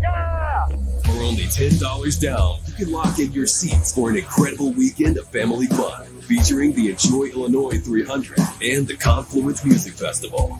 [0.01, 0.71] Stop!
[1.05, 5.25] For only $10 down, you can lock in your seats for an incredible weekend of
[5.29, 10.59] family fun featuring the Enjoy Illinois 300 and the Confluence Music Festival.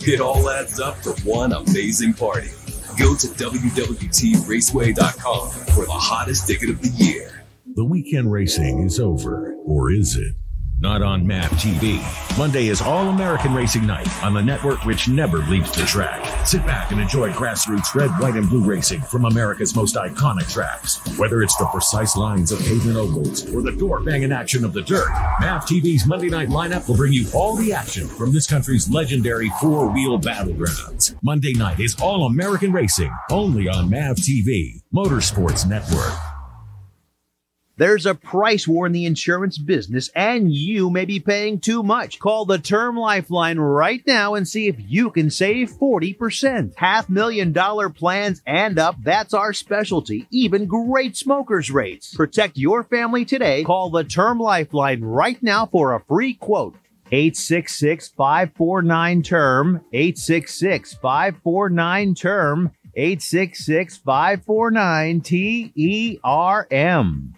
[0.00, 2.50] It all adds up to one amazing party.
[2.98, 7.37] Go to WWTRaceway.com for the hottest ticket of the year.
[7.78, 10.34] The weekend racing is over, or is it?
[10.80, 12.02] Not on MAV TV.
[12.36, 16.44] Monday is All American Racing Night on the network which never leaves the track.
[16.44, 20.98] Sit back and enjoy grassroots red, white, and blue racing from America's most iconic tracks.
[21.16, 24.82] Whether it's the precise lines of pavement ovals or the door banging action of the
[24.82, 25.08] dirt,
[25.40, 29.52] MAV TV's Monday night lineup will bring you all the action from this country's legendary
[29.60, 31.14] four wheel battlegrounds.
[31.22, 36.37] Monday night is All American Racing, only on MAV TV, Motorsports Network.
[37.78, 42.18] There's a price war in the insurance business, and you may be paying too much.
[42.18, 46.72] Call the Term Lifeline right now and see if you can save 40%.
[46.76, 50.26] Half million dollar plans and up, that's our specialty.
[50.32, 52.12] Even great smokers rates.
[52.16, 53.62] Protect your family today.
[53.62, 56.74] Call the Term Lifeline right now for a free quote.
[57.12, 67.37] 866 549 term 866 549 term 866 549 T E R M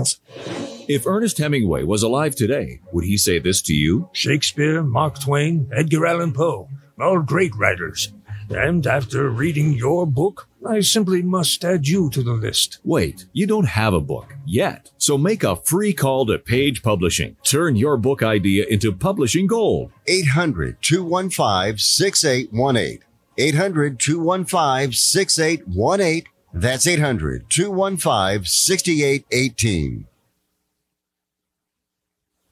[0.87, 4.09] If Ernest Hemingway was alive today, would he say this to you?
[4.13, 6.69] Shakespeare, Mark Twain, Edgar Allan Poe,
[6.99, 8.11] all great writers.
[8.49, 12.79] And after reading your book, I simply must add you to the list.
[12.83, 14.91] Wait, you don't have a book yet.
[14.97, 17.37] So make a free call to Page Publishing.
[17.43, 19.91] Turn your book idea into publishing gold.
[20.07, 22.99] 800 215 6818.
[23.37, 26.23] 800 215 6818.
[26.53, 30.07] That's 800 215 6818.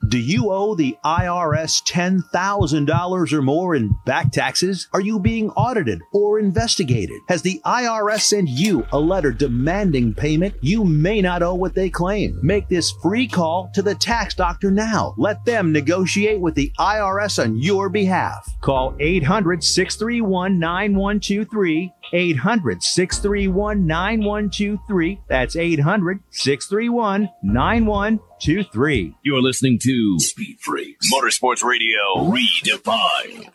[0.08, 4.88] Do you owe the IRS $10,000 or more in back taxes?
[4.94, 7.20] Are you being audited or investigated?
[7.28, 10.56] Has the IRS sent you a letter demanding payment?
[10.62, 12.40] You may not owe what they claim.
[12.42, 15.14] Make this free call to the tax doctor now.
[15.18, 18.50] Let them negotiate with the IRS on your behalf.
[18.62, 21.94] Call 800 631 9123.
[22.14, 25.22] 800 631 9123.
[25.28, 29.16] That's 800 631 9123.
[29.24, 33.50] You're listening to Speed Freaks Motorsports Radio Redefined.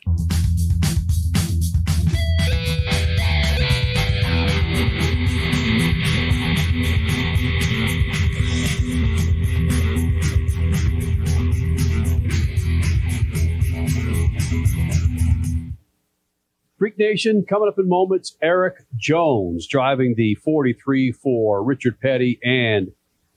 [16.78, 18.36] Freak Nation coming up in moments.
[18.42, 22.92] Erik Jones driving the 43 for Richard Petty and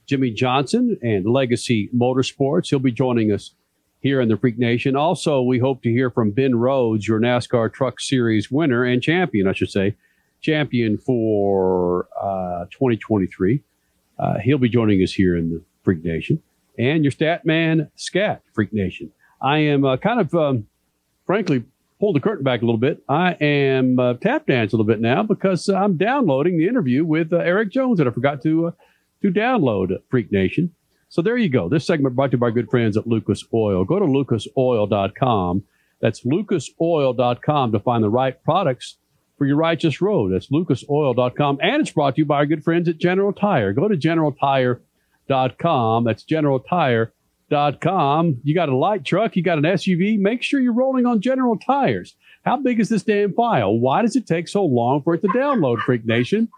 [0.06, 2.70] Jimmie Johnson and Legacy Motorsports.
[2.70, 3.54] He'll be joining us
[4.00, 4.96] here in the Freak Nation.
[4.96, 9.46] Also, we hope to hear from Ben Rhodes, your NASCAR Truck Series winner and champion,
[9.46, 9.94] I should say,
[10.40, 13.62] champion for uh, 2023.
[14.18, 16.42] Uh, he'll be joining us here in the Freak Nation.
[16.76, 19.12] And your stat man, Scat, Freak Nation.
[19.40, 20.66] I am uh, kind of, um,
[21.24, 21.64] frankly,
[21.98, 23.02] pull the curtain back a little bit.
[23.08, 27.32] I am uh, tap dance a little bit now because I'm downloading the interview with
[27.32, 28.70] uh, Erik Jones that I forgot to uh,
[29.22, 30.74] to download Freak Nation.
[31.08, 31.68] So there you go.
[31.68, 33.84] This segment brought to you by good friends at Lucas Oil.
[33.84, 35.64] Go to lucasoil.com.
[36.00, 38.98] That's lucasoil.com to find the right products
[39.36, 40.32] for your righteous road.
[40.32, 41.58] That's lucasoil.com.
[41.62, 43.72] And it's brought to you by our good friends at General Tire.
[43.72, 46.04] Go to generaltire.com.
[46.04, 46.22] That's
[47.50, 48.40] generaltire.com.
[48.44, 51.58] You got a light truck, you got an SUV, make sure you're rolling on General
[51.58, 52.14] Tires.
[52.44, 53.78] How big is this damn file?
[53.78, 56.48] Why does it take so long for it to download, Freak Nation?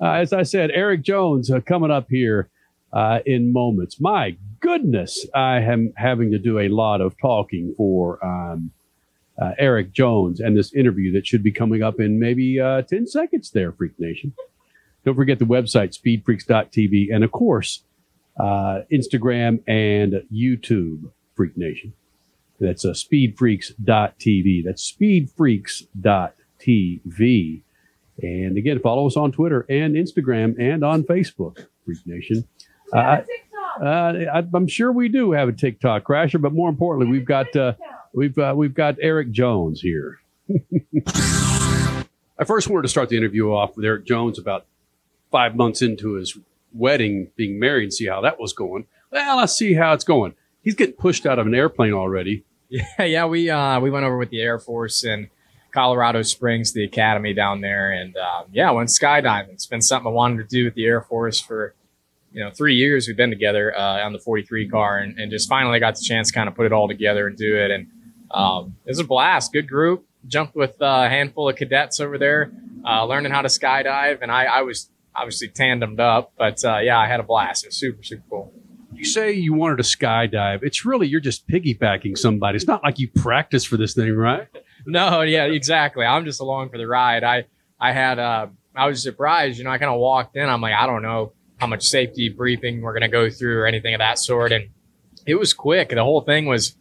[0.00, 2.48] Uh, as I said, Erik Jones uh, coming up here
[2.92, 4.00] uh, in moments.
[4.00, 8.72] My goodness, I am having to do a lot of talking for um,
[9.40, 13.06] uh, Erik Jones and this interview that should be coming up in maybe uh, 10
[13.06, 14.34] seconds there, Freak Nation.
[15.04, 17.84] Don't forget the website, speedfreaks.tv, and of course,
[18.38, 21.94] uh, Instagram and YouTube, Freak Nation.
[22.60, 24.64] That's uh, speedfreaks.tv.
[24.64, 27.62] That's speedfreaks.tv.
[28.22, 32.46] And again, follow us on Twitter and Instagram and on Facebook, Freak Nation.
[32.92, 33.22] Uh,
[33.80, 37.54] uh, I, I'm sure we do have a TikTok crasher, but more importantly, we've got
[37.56, 37.72] uh,
[38.12, 40.20] we've uh, we've got Erik Jones here.
[42.38, 44.66] I first wanted to start the interview off with Erik Jones about
[45.30, 46.38] five months into his
[46.74, 48.86] wedding, being married, and see how that was going.
[49.10, 50.34] Well, let's see how it's going.
[50.62, 52.44] He's getting pushed out of an airplane already.
[52.70, 55.28] Yeah, yeah, we uh, we went over with the Air Force in
[55.72, 59.50] Colorado Springs, the academy down there, and um, yeah, went skydiving.
[59.50, 61.74] It's been something I wanted to do with the Air Force for
[62.32, 63.06] you know three years.
[63.06, 66.28] We've been together uh, on the 43 car, and, and just finally got the chance
[66.28, 67.70] to kind of put it all together and do it.
[67.70, 67.86] And
[68.30, 69.52] um, it was a blast.
[69.52, 70.04] Good group.
[70.26, 72.50] Jumped with a handful of cadets over there,
[72.84, 76.98] uh, learning how to skydive, and I, I was obviously tandemed up, but uh, yeah,
[76.98, 77.64] I had a blast.
[77.64, 78.52] It was super super cool.
[78.92, 80.62] You say you wanted to skydive.
[80.62, 82.56] It's really you're just piggybacking somebody.
[82.56, 84.48] It's not like you practice for this thing, right?
[84.86, 86.04] No, yeah, exactly.
[86.04, 87.24] I'm just along for the ride.
[87.24, 87.46] I
[87.80, 90.74] I had uh I was surprised, you know, I kind of walked in, I'm like,
[90.74, 94.18] I don't know how much safety briefing we're gonna go through or anything of that
[94.18, 94.52] sort.
[94.52, 94.68] And
[95.26, 95.88] it was quick.
[95.88, 96.76] The whole thing was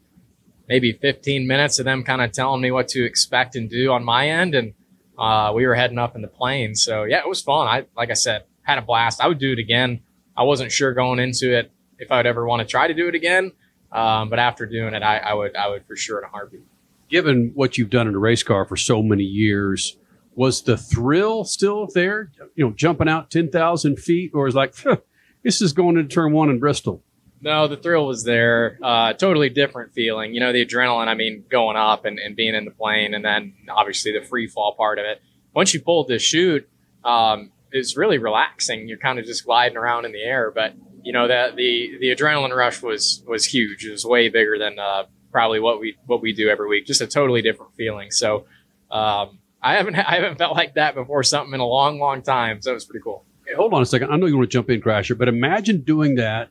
[0.68, 4.04] maybe 15 minutes of them kind of telling me what to expect and do on
[4.04, 4.56] my end.
[4.56, 4.74] And
[5.18, 6.76] uh, we were heading up in the plane.
[6.76, 7.68] So yeah, it was fun.
[7.68, 9.22] I like I said, had a blast.
[9.22, 10.02] I would do it again.
[10.36, 13.08] I wasn't sure going into it if I would ever want to try to do
[13.08, 13.52] it again.
[13.92, 16.64] Um, but after doing it, I, I would I would for sure in a heartbeat.
[17.10, 19.98] Given what you've done in a race car for so many years,
[20.36, 22.32] was the thrill still there?
[22.56, 24.74] You know, jumping out ten thousand feet, or is like,
[25.44, 27.04] This is going into turn one in Bristol.
[27.44, 28.80] No, the thrill was there.
[28.82, 30.34] Uh, totally different feeling.
[30.34, 33.24] You know, the adrenaline, I mean, going up and, and being in the plane, and
[33.24, 35.22] then obviously the free fall part of it.
[35.54, 36.70] Once you pulled the chute,
[37.04, 38.88] um, it's really relaxing.
[38.88, 40.52] You're kind of just gliding around in the air.
[40.52, 43.86] But, you know, that the, the adrenaline rush was, was huge.
[43.86, 45.04] It was way bigger than uh,
[45.34, 46.86] probably what we, what we do every week.
[46.86, 48.10] Just a totally different feeling.
[48.10, 48.46] So
[48.90, 52.62] um, I, haven't, I haven't felt like that before something in a long, long time.
[52.62, 53.26] So it was pretty cool.
[53.58, 54.12] Hold on a second.
[54.12, 56.50] I know you want to jump in, Crasher, but imagine doing that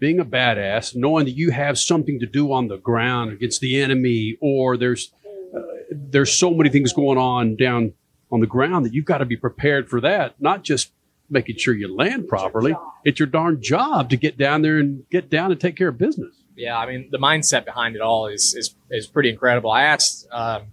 [0.00, 3.80] being a badass, knowing that you have something to do on the ground against the
[3.80, 5.12] enemy, or there's
[5.54, 5.60] uh,
[5.90, 7.92] there's so many things going on down
[8.32, 10.40] on the ground that you've got to be prepared for that.
[10.40, 10.92] Not just
[11.28, 12.74] making sure you land properly.
[13.04, 15.98] It's your darn job to get down there and get down and take care of
[15.98, 16.34] business.
[16.56, 19.70] Yeah, I mean the mindset behind it all is is, is pretty incredible.
[19.70, 20.64] I asked um,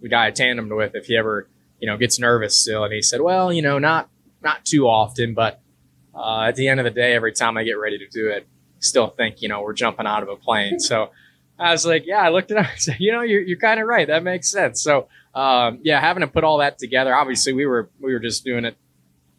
[0.00, 1.48] the guy I tandemed with if he ever
[1.80, 4.08] you know gets nervous still, and he said, "Well, you know, not
[4.42, 5.60] not too often, but
[6.14, 8.46] uh, at the end of the day, every time I get ready to do it,
[8.84, 10.78] still think, you know, we're jumping out of a plane.
[10.78, 11.10] So
[11.58, 12.56] I was like, yeah, I looked it.
[12.58, 14.06] I said, you know, you're, you're kind of right.
[14.06, 14.82] That makes sense.
[14.82, 18.44] So, um, yeah, having to put all that together, obviously we were, we were just
[18.44, 18.76] doing it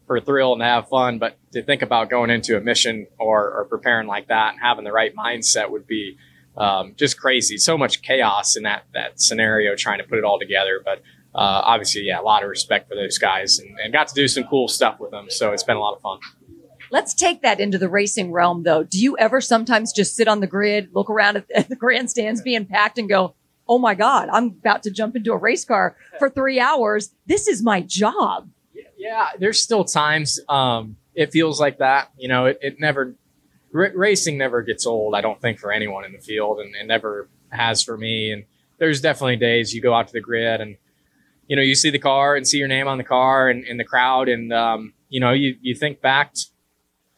[0.06, 3.50] for thrill and to have fun, but to think about going into a mission or,
[3.52, 6.16] or preparing like that and having the right mindset would be,
[6.56, 7.58] um, just crazy.
[7.58, 10.80] So much chaos in that, that scenario, trying to put it all together.
[10.82, 11.02] But,
[11.34, 14.26] uh, obviously, yeah, a lot of respect for those guys and, and got to do
[14.26, 15.26] some cool stuff with them.
[15.28, 16.18] So it's been a lot of fun.
[16.96, 18.82] Let's take that into the racing realm, though.
[18.82, 22.64] Do you ever sometimes just sit on the grid, look around at, the grandstands being
[22.64, 23.34] packed, and go,
[23.68, 27.10] "Oh my God, I'm about to jump into a race car for three hours.
[27.26, 28.48] This is my job."
[28.96, 32.12] Yeah, there's still times um, it feels like that.
[32.16, 33.14] You know, it, it never
[33.74, 35.14] r- racing never gets old.
[35.14, 38.32] I don't think for anyone in the field, and it never has for me.
[38.32, 38.44] And
[38.78, 40.78] there's definitely days you go out to the grid and
[41.46, 43.76] you know you see the car and see your name on the car and in
[43.76, 46.32] the crowd, and um, you know you you think back.
[46.32, 46.46] T-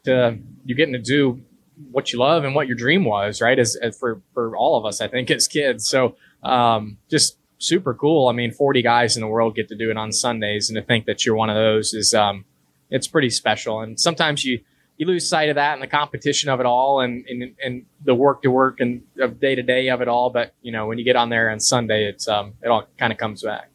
[0.08, 1.42] to you're getting to do
[1.90, 3.58] what you love and what your dream was, right?
[3.58, 5.86] As, as for for all of us, I think as kids.
[5.88, 8.28] So um, just super cool.
[8.28, 10.82] I mean, 40 guys in the world get to do it on Sundays, and to
[10.82, 12.44] think that you're one of those is um,
[12.90, 13.80] it's pretty special.
[13.80, 14.60] And sometimes you
[14.96, 18.14] you lose sight of that and the competition of it all, and and, and the
[18.14, 20.30] work to work and of day to day of it all.
[20.30, 23.12] But you know, when you get on there on Sunday, it's um, it all kind
[23.12, 23.70] of comes back.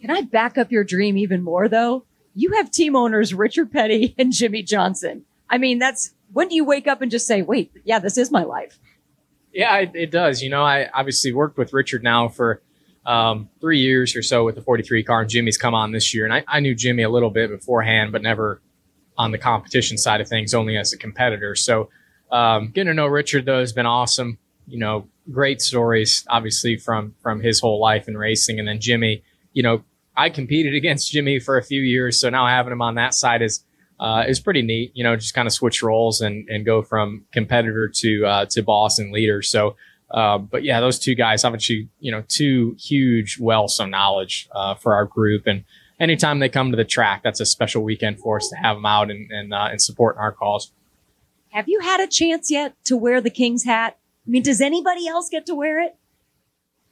[0.00, 2.04] Can I back up your dream even more though?
[2.36, 5.24] You have team owners Richard Petty and Jimmie Johnson.
[5.54, 8.32] I mean, that's when do you wake up and just say, wait, yeah, this is
[8.32, 8.76] my life?
[9.52, 10.42] Yeah, it, it does.
[10.42, 12.60] You know, I obviously worked with Richard now for
[13.06, 16.24] um, three years or so with the 43 car, and Jimmie's come on this year.
[16.24, 18.60] And I, I knew Jimmie a little bit beforehand, but never
[19.16, 21.54] on the competition side of things, only as a competitor.
[21.54, 21.88] So
[22.32, 24.38] um, getting to know Richard, though, has been awesome.
[24.66, 28.58] You know, great stories, obviously, from from his whole life in racing.
[28.58, 29.22] And then Jimmie.
[29.52, 29.84] you know,
[30.16, 32.20] I competed against Jimmie for a few years.
[32.20, 33.64] So now having him on that side is
[34.00, 34.92] uh, is pretty neat.
[34.94, 38.62] You know, just kind of switch roles and and go from competitor to uh, to
[38.62, 39.42] boss and leader.
[39.42, 39.76] So,
[40.10, 44.74] uh, but yeah, those two guys obviously, you know, two huge wells of knowledge uh,
[44.74, 45.46] for our group.
[45.46, 45.64] And
[46.00, 48.86] anytime they come to the track, that's a special weekend for us to have them
[48.86, 50.72] out and and, uh, and supporting our cause.
[51.50, 53.96] Have you had a chance yet to wear the King's hat?
[54.26, 55.96] I mean, does anybody else get to wear it?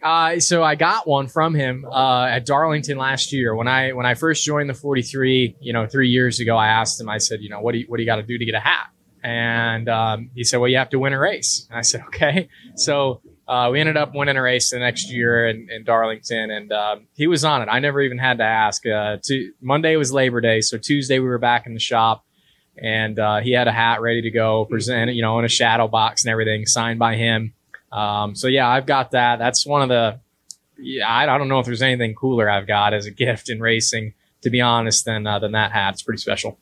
[0.02, 4.04] Uh, so I got one from him uh, at Darlington last year when I when
[4.04, 5.56] I first joined the 43.
[5.60, 7.08] You know, three years ago, I asked him.
[7.08, 8.54] I said, you know, what do you, what do you got to do to get
[8.54, 8.88] a hat?
[9.22, 11.66] And um, he said, well, you have to win a race.
[11.70, 12.48] And I said, okay.
[12.74, 16.72] So uh, we ended up winning a race the next year in, in Darlington, and
[16.72, 17.66] um, he was on it.
[17.66, 18.86] I never even had to ask.
[18.86, 22.24] Uh, to, Monday was Labor Day, so Tuesday we were back in the shop,
[22.76, 25.86] and uh, he had a hat ready to go, present, you know, in a shadow
[25.86, 27.52] box and everything, signed by him.
[27.92, 29.38] Um, so yeah, I've got that.
[29.38, 30.18] That's one of the,
[30.78, 33.60] yeah, I, I, don't know if there's anything cooler I've got as a gift in
[33.60, 35.94] racing, to be honest, than, uh, than that hat.
[35.94, 36.58] It's pretty special.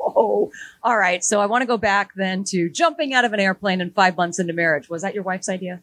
[0.00, 0.50] Oh,
[0.82, 1.22] all right.
[1.22, 4.16] So I want to go back then to jumping out of an airplane and five
[4.16, 4.88] months into marriage.
[4.88, 5.80] Was that your wife's idea?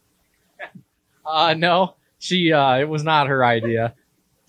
[1.25, 3.93] Uh, no, she, uh, it was not her idea.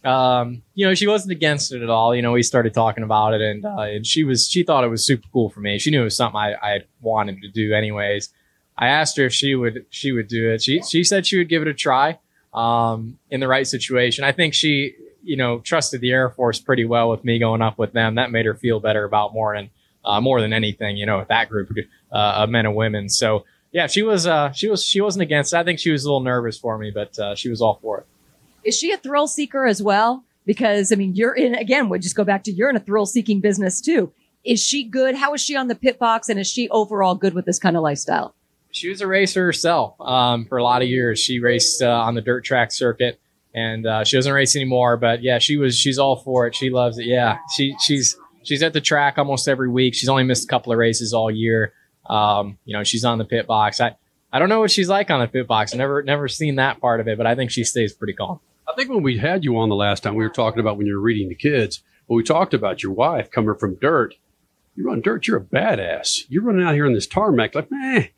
[0.03, 2.15] Um, you know, she wasn't against it at all.
[2.15, 4.89] You know, we started talking about it and, uh, and she was, she thought it
[4.89, 5.79] was super cool for me.
[5.79, 8.33] She knew it was something I, I wanted to do anyways.
[8.81, 10.63] I asked her if she would she would do it.
[10.63, 12.19] She she said she would give it a try
[12.55, 14.25] um, in the right situation.
[14.25, 17.79] I think she you know trusted the Air Force pretty well with me going up
[17.79, 18.15] with them.
[18.15, 19.69] That made her feel better about more and
[20.03, 21.71] uh, more than anything, you know, with that group
[22.11, 23.11] uh, of men and women.
[23.11, 25.53] So yeah, she was uh, she was she wasn't against.
[25.53, 25.59] It.
[25.59, 27.99] I think she was a little nervous for me, but uh, she was all for
[27.99, 28.07] it.
[28.65, 30.25] Is she a thrill seeker as well?
[30.47, 31.91] Because I mean, you're in again.
[31.91, 34.13] We just go back to you're in a thrill seeking business too.
[34.43, 35.17] Is she good?
[35.17, 37.77] How is she on the pit box, and is she overall good with this kind
[37.77, 38.35] of lifestyle?
[38.73, 41.19] She was a racer herself um, for a lot of years.
[41.19, 43.21] She raced uh, on the dirt track circuit,
[43.55, 44.97] and uh, she doesn't race anymore.
[44.97, 46.55] But yeah, she was she's all for it.
[46.55, 47.07] She loves it.
[47.07, 49.95] Yeah, she she's she's at the track almost every week.
[49.95, 51.73] She's only missed a couple of races all year.
[52.09, 53.81] Um, you know, she's on the pit box.
[53.81, 53.97] I
[54.33, 55.75] I don't know what she's like on the pit box.
[55.75, 58.41] I never never seen that part of it, but I think she stays pretty calm.
[58.69, 60.87] I think when we had you on the last time, we were talking about when
[60.87, 61.83] you were reading the kids.
[62.09, 64.15] But we talked about your wife coming from dirt.
[64.77, 66.25] You run dirt, you're a badass.
[66.29, 68.09] You're running out here in this tarmac, like, man,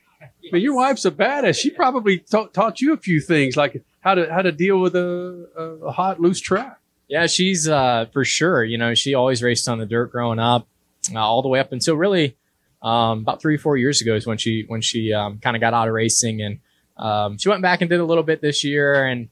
[0.53, 1.59] man your wife's a badass.
[1.59, 4.95] She probably ta- taught you a few things, like how to how to deal with
[4.95, 6.79] a, a, a hot, loose track.
[7.09, 8.65] Yeah, she's uh, for sure.
[8.65, 10.67] You know, she always raced on the dirt growing up,
[11.15, 12.37] uh, all the way up until really
[12.83, 15.61] um, about three, or four years ago is when she when she um, kind of
[15.61, 16.61] got out of racing, and
[16.97, 19.29] um, she went back and did a little bit this year, and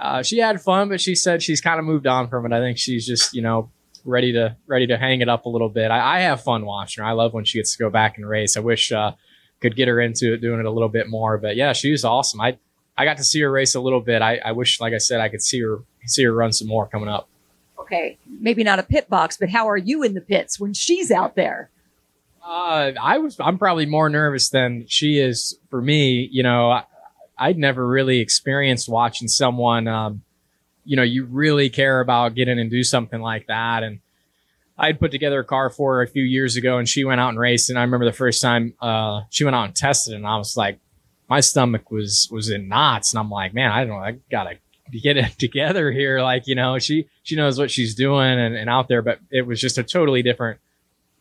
[0.00, 2.52] uh, she had fun, but she said she's kind of moved on from it.
[2.52, 3.70] I think she's just you know
[4.04, 5.90] ready to ready to hang it up a little bit.
[5.90, 7.08] I, I have fun watching her.
[7.08, 8.56] I love when she gets to go back and race.
[8.56, 9.12] I wish uh,
[9.60, 11.38] could get her into it, doing it a little bit more.
[11.38, 12.40] But yeah, she was awesome.
[12.40, 12.58] I
[12.96, 14.22] I got to see her race a little bit.
[14.22, 16.86] I, I wish, like I said, I could see her see her run some more
[16.86, 17.28] coming up.
[17.78, 21.10] Okay, maybe not a pit box, but how are you in the pits when she's
[21.10, 21.70] out there?
[22.44, 23.38] Uh, I was.
[23.40, 26.28] I'm probably more nervous than she is for me.
[26.32, 26.84] You know, I,
[27.36, 29.86] I'd never really experienced watching someone.
[29.86, 30.22] Um,
[30.84, 33.82] you know, you really care about getting and do something like that.
[33.82, 34.00] And
[34.78, 37.30] I'd put together a car for her a few years ago, and she went out
[37.30, 37.68] and raced.
[37.68, 40.56] And I remember the first time uh, she went out and tested, and I was
[40.56, 40.78] like,
[41.28, 44.58] my stomach was was in knots, and I'm like, man, I don't know, I gotta
[44.90, 46.20] get it together here.
[46.20, 49.46] Like, you know, she she knows what she's doing and, and out there, but it
[49.46, 50.60] was just a totally different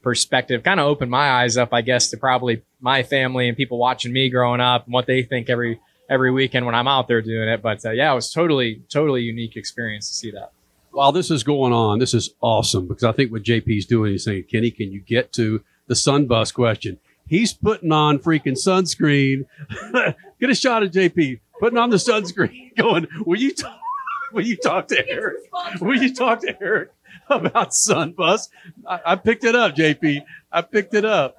[0.01, 0.63] perspective.
[0.63, 4.13] Kind of opened my eyes up, I guess, to probably my family and people watching
[4.13, 5.79] me growing up and what they think every
[6.09, 7.61] every weekend when I'm out there doing it.
[7.61, 10.51] But uh, yeah, it was totally totally unique experience to see that.
[10.97, 14.23] While this is going on, this is awesome because I think what JP's doing is
[14.23, 16.97] saying, Kenny, can you get to the sunbus question?
[17.27, 19.45] He's putting on freaking sunscreen.
[20.39, 23.79] get a shot of JP putting on the sunscreen, going, will you talk,
[24.33, 25.37] will you talk to Erik?
[25.79, 26.89] Will you talk to Erik
[27.29, 28.49] about Sunbus?
[28.87, 30.23] I, I picked it up, JP.
[30.51, 31.37] I picked it up,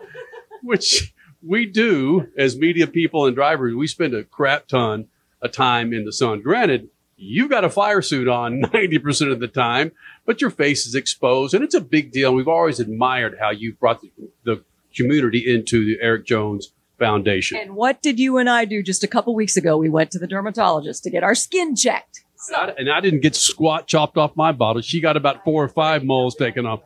[0.63, 1.13] which
[1.45, 3.75] we do as media people and drivers.
[3.75, 5.09] We spend a crap ton
[5.43, 6.43] of time in the sun.
[6.43, 9.93] Granted, you've got a fire suit on 90% of the time,
[10.25, 12.33] but your face is exposed and it's a big deal.
[12.33, 14.11] We've always admired how you've brought the,
[14.45, 14.65] the
[14.97, 17.59] community into the Erik Jones Foundation.
[17.59, 19.77] And what did you and I do just a couple weeks ago?
[19.77, 22.25] We went to the dermatologist to get our skin checked.
[22.49, 24.81] And I, and I didn't get squat chopped off my bottle.
[24.83, 26.81] She got about four or five moles taken off.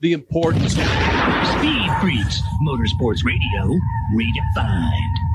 [0.00, 0.72] The importance.
[0.72, 3.78] Speed Freaks, Motorsports Radio,
[4.14, 5.27] redefined.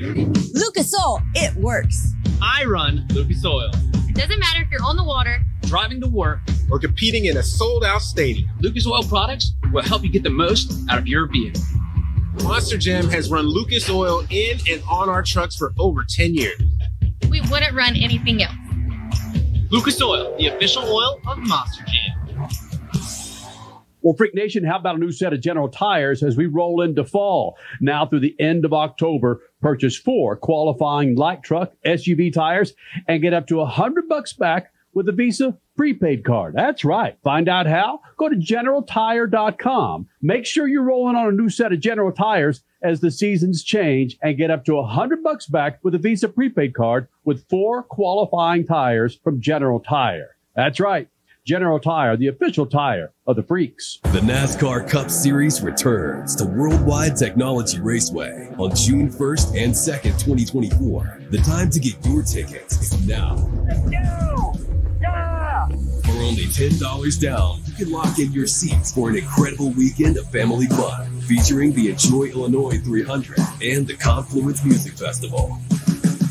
[0.00, 2.12] Lucas Oil, it works.
[2.40, 3.70] I run Lucas Oil.
[4.08, 6.38] It doesn't matter if you're on the water, driving to work,
[6.70, 8.48] or competing in a sold out stadium.
[8.60, 11.60] Lucas Oil products will help you get the most out of your vehicle.
[12.44, 16.60] Monster Jam has run Lucas Oil in and on our trucks for over 10 years.
[17.28, 18.54] We wouldn't run anything else.
[19.70, 21.97] Lucas Oil, the official oil of Monster Jam.
[24.02, 27.04] Well, Freak Nation, how about a new set of General Tires as we roll into
[27.04, 27.56] fall?
[27.80, 32.74] Now through the end of October, purchase four qualifying light truck SUV tires
[33.06, 36.54] and get up to a hundred bucks back with a Visa prepaid card.
[36.54, 37.16] That's right.
[37.22, 38.00] Find out how?
[38.16, 40.08] Go to generaltire.com.
[40.20, 44.18] Make sure you're rolling on a new set of General Tires as the seasons change
[44.22, 47.82] and get up to a hundred bucks back with a Visa prepaid card with four
[47.82, 50.36] qualifying tires from General Tire.
[50.54, 51.08] That's right.
[51.48, 54.00] General Tire, the official tire of the freaks.
[54.12, 61.22] The NASCAR Cup Series returns to Worldwide Technology Raceway on June 1st and 2nd, 2024.
[61.30, 63.36] The time to get your tickets is now.
[66.04, 70.30] For only $10 down, you can lock in your seats for an incredible weekend of
[70.30, 75.58] family fun featuring the Enjoy Illinois 300 and the Confluence Music Festival.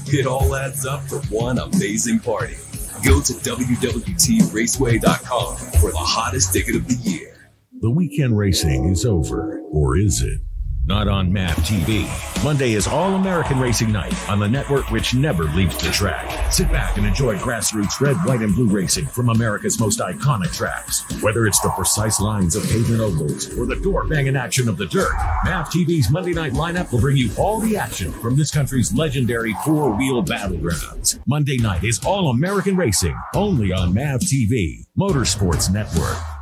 [0.05, 2.57] It all adds up for one amazing party.
[3.03, 7.51] Go to WWTRaceway.com for the hottest ticket of the year.
[7.79, 10.41] The weekend racing is over, or is it?
[10.87, 12.07] Not on MAV TV.
[12.45, 16.49] Monday is All American Racing Night on the network which never leaves the track.
[16.49, 21.03] Sit back and enjoy grassroots red, white, and blue racing from America's most iconic tracks.
[21.21, 24.85] Whether it's the precise lines of pavement ovals or the door banging action of the
[24.85, 25.11] dirt,
[25.43, 29.53] MAV TV's Monday night lineup will bring you all the action from this country's legendary
[29.65, 31.19] four wheel battlegrounds.
[31.27, 36.36] Monday night is All American Racing, only on MAV TV, Motorsports Network.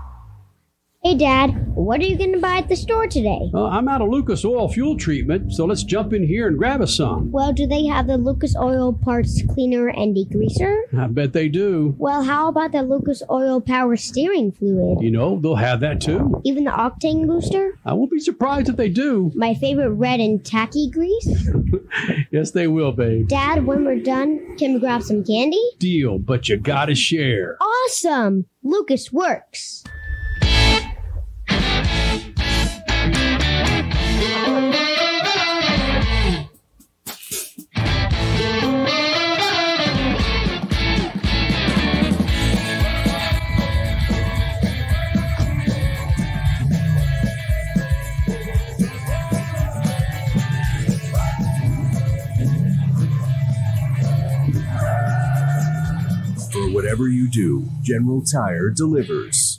[1.05, 3.51] Hey, Dad, what are you going to buy at the store today?
[3.53, 6.81] Uh, I'm out of Lucas Oil fuel treatment, so let's jump in here and grab
[6.81, 7.31] us some.
[7.31, 10.81] Well, do they have the Lucas Oil Parts Cleaner and Degreaser?
[10.97, 11.93] I bet they do.
[11.99, 14.99] Well, how about the Lucas Oil Power Steering Fluid?
[14.99, 16.41] You know, they'll have that too.
[16.43, 17.77] Even the Octane Booster?
[17.85, 19.31] I won't be surprised if they do.
[19.35, 21.49] My favorite red and tacky grease?
[22.31, 23.29] Yes, they will, babe.
[23.29, 25.61] Dad, when we're done, can we grab some candy?
[25.79, 27.57] Deal, but you gotta share.
[27.61, 28.45] Awesome!
[28.63, 29.85] Lucas works.
[56.95, 59.54] Whatever you do, General Tire delivers.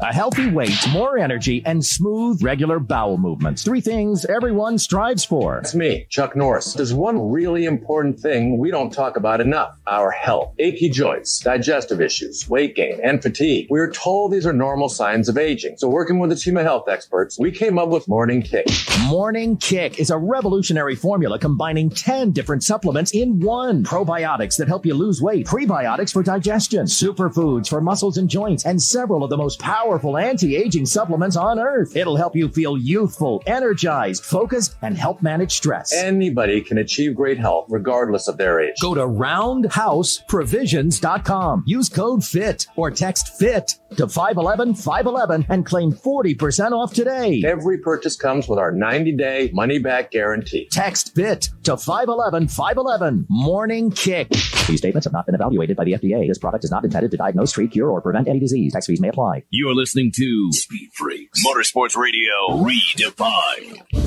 [0.00, 3.62] A healthy weight, more energy, and smooth, regular bowel movements.
[3.62, 5.56] Three things everyone strives for.
[5.60, 6.74] It's me, Chuck Norris.
[6.74, 10.52] There's one really important thing we don't talk about enough our health.
[10.58, 13.68] Achy joints, digestive issues, weight gain, and fatigue.
[13.70, 15.78] We're told these are normal signs of aging.
[15.78, 18.66] So, working with a team of health experts, we came up with Morning Kick.
[19.06, 23.82] Morning Kick is a revolutionary formula combining 10 different supplements in one.
[23.82, 28.82] Probiotics that help you lose weight, prebiotics for digestion, superfoods for muscles and joints, and
[28.82, 31.94] several of the most powerful anti-aging supplements on earth.
[31.96, 35.92] It'll help you feel youthful, energized, focused, and help manage stress.
[35.92, 38.74] Anybody can achieve great health regardless of their age.
[38.80, 41.64] Go to roundhouseprovisions.com.
[41.66, 47.42] Use code FIT or text FIT to 511 511 and claim 40% off today.
[47.46, 50.68] Every purchase comes with our 90 day money back guarantee.
[50.70, 53.26] Text FIT to 511 511.
[53.28, 54.30] Morning Kick.
[54.66, 56.26] These statements have not been evaluated by the FDA.
[56.26, 58.72] This product is not intended to diagnose, treat, cure, or prevent any disease.
[58.72, 59.44] Tax fees may apply.
[59.50, 64.05] You're listening to Speed Freaks Motorsports Radio Redefined.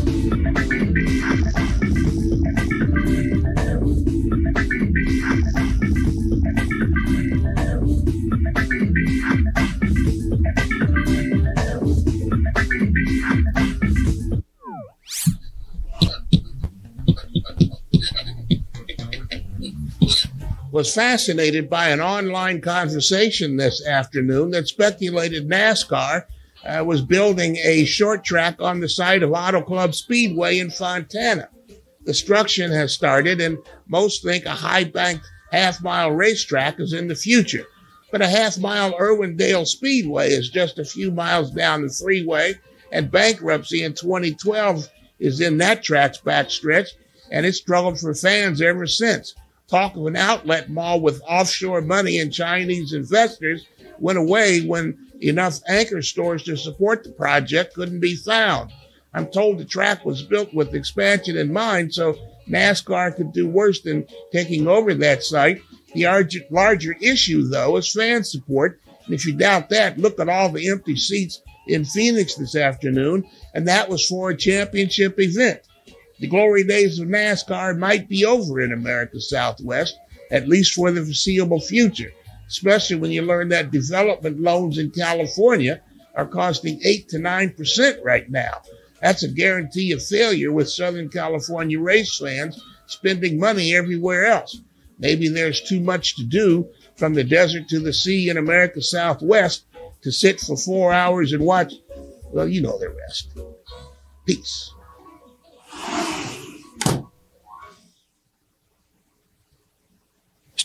[20.80, 26.24] Was fascinated by an online conversation this afternoon that speculated NASCAR
[26.66, 31.50] uh, was building a short track on the site of Auto Club Speedway in Fontana.
[32.06, 33.58] Construction has started, and
[33.90, 37.66] most think a high banked half mile racetrack is in the future.
[38.10, 42.54] But a half mile Irwindale Speedway is just a few miles down the freeway,
[42.94, 44.88] and bankruptcy in 2012
[45.20, 46.88] is in that track's backstretch,
[47.34, 49.36] and it's struggled for fans ever since.
[49.70, 53.68] Talk of an outlet mall with offshore money and Chinese investors
[54.00, 58.72] went away when enough anchor stores to support the project couldn't be found.
[59.14, 62.16] I'm told the track was built with expansion in mind, so
[62.48, 65.62] NASCAR could do worse than taking over that site.
[65.94, 66.06] The
[66.50, 68.80] larger, issue, though, is fan support.
[69.06, 73.28] And if you doubt that, look at all the empty seats in Phoenix this afternoon,
[73.54, 75.62] and that was for a championship event.
[76.20, 79.98] The glory days of NASCAR might be over in America's Southwest,
[80.32, 82.12] at least for the foreseeable future,
[82.48, 85.82] especially when you learn that development loans in California
[86.16, 88.62] are costing 8 to 9% right now.
[89.02, 94.60] That's a guarantee of failure with Southern California race fans spending money everywhere else.
[94.98, 96.68] Maybe there's too much to do
[96.98, 99.66] from the desert to the sea in America's Southwest
[100.02, 101.74] to sit for four hours and watch.
[102.26, 103.30] Well, you know the rest.
[104.26, 104.72] Peace.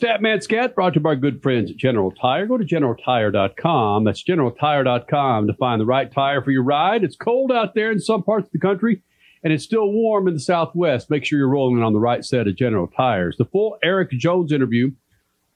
[0.05, 2.47] Statman Scat brought to you by our good friends at General Tire.
[2.47, 4.05] Go to generaltire.com.
[4.05, 7.05] That's generaltire.com to find the right tire for your ride.
[7.05, 9.03] It's cold out there in some parts of the country,
[9.43, 11.09] and it's still warm in the Southwest.
[11.11, 13.36] Make sure you're rolling on the right set of General Tires.
[13.39, 14.91] The full Erik Jones interview,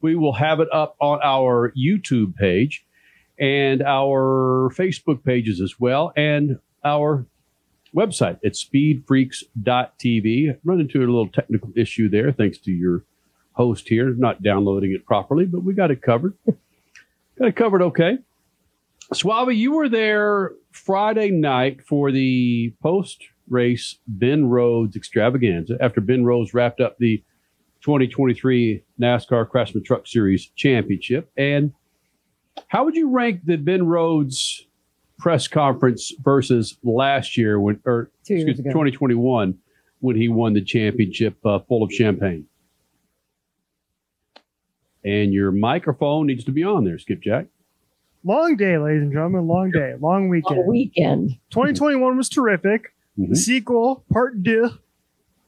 [0.00, 2.86] we will have it up on our YouTube page
[3.38, 7.26] and our Facebook pages as well, and our
[7.94, 10.58] website at speedfreaks.tv.
[10.64, 13.04] Run into a little technical issue there, thanks to your
[13.52, 16.34] host here not downloading it properly, but we got it covered.
[16.46, 18.18] got it covered okay.
[19.12, 26.24] Suave, you were there Friday night for the post race Ben Rhodes extravaganza after Ben
[26.24, 27.18] Rhodes wrapped up the
[27.80, 31.30] 2023 NASCAR Craftsman Truck Series Championship.
[31.36, 31.72] And
[32.68, 34.67] how would you rank the Ben Rhodes
[35.18, 38.70] press conference versus last year when, or Two years excuse ago.
[38.70, 39.58] 2021
[40.00, 42.46] when he won the championship uh, full of champagne?
[45.04, 47.46] And your microphone needs to be on there, Skipjack.
[48.24, 49.46] long day, ladies and gentlemen.
[49.46, 50.66] Long day, long weekend.
[50.66, 51.30] weekend.
[51.50, 52.94] 2021 was terrific.
[53.16, 54.78] The sequel, Part Deux,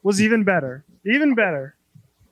[0.03, 0.85] was even better.
[1.07, 1.77] Even better.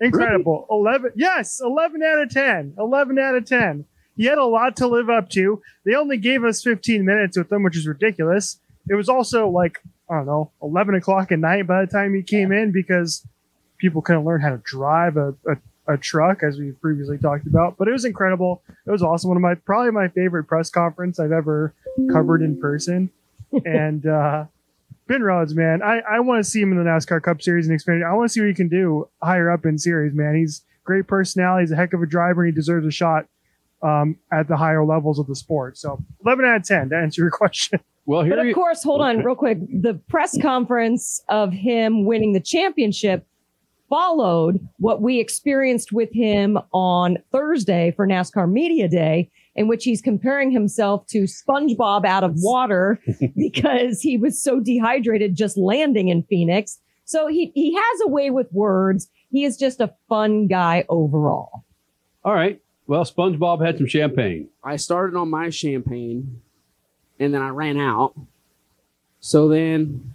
[0.01, 0.67] Incredible.
[0.71, 1.13] 11.
[1.17, 2.75] Yes, 11 out of 10.
[2.79, 3.85] 11 out of 10.
[4.19, 5.63] He had a lot to live up to.
[5.85, 8.59] They only gave us 15 minutes with them, which is ridiculous.
[8.91, 9.79] It was also like,
[10.11, 13.25] I don't know, 11 o'clock at night by the time he came in because
[13.79, 17.77] people couldn't learn how to drive a, a, a truck, as we previously talked about.
[17.79, 18.61] But it was incredible.
[18.87, 19.29] It was awesome.
[19.29, 21.73] One of my, probably my favorite press conference I've ever
[22.13, 23.11] covered in person.
[23.65, 24.47] and, uh,
[25.07, 27.81] Ben Rhodes, man, I, I want to see him in the NASCAR Cup Series and
[27.81, 28.05] Xfinity.
[28.05, 30.35] I want to see what he can do higher up in series, man.
[30.37, 31.63] He's great personality.
[31.63, 33.27] He's a heck of a driver, and he deserves a shot
[33.83, 35.79] um, at the higher levels of the sport.
[35.79, 37.81] So, 11 out of 10 to answer your question.
[38.07, 39.59] Well, But of course, hold on real quick.
[39.61, 43.27] The press conference of him winning the championship
[43.91, 50.01] followed what we experienced with him on Thursday for NASCAR Media Day, in which he's
[50.01, 52.99] comparing himself to SpongeBob out of water
[53.37, 56.79] because he was so dehydrated just landing in Phoenix.
[57.05, 59.09] So he, he has a way with words.
[59.31, 61.65] He is just a fun guy overall.
[62.25, 62.61] All right.
[62.89, 64.49] Well, SpongeBob had some champagne.
[64.65, 66.41] I started on my champagne
[67.21, 68.15] and then I ran out.
[69.21, 70.15] So then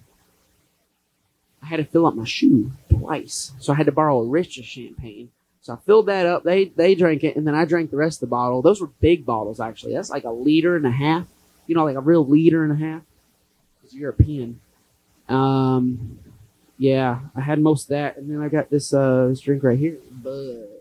[1.61, 3.51] I had to fill up my shoe twice.
[3.59, 5.29] So I had to borrow a richer champagne.
[5.61, 6.43] So I filled that up.
[6.43, 8.63] They they drank it and then I drank the rest of the bottle.
[8.63, 9.93] Those were big bottles actually.
[9.93, 11.27] That's like a liter and a half.
[11.67, 13.03] You know, like a real liter and a half.
[13.83, 14.59] It's European.
[15.29, 16.17] Um
[16.79, 19.77] yeah, I had most of that and then I got this uh this drink right
[19.77, 19.99] here.
[20.11, 20.72] Bud.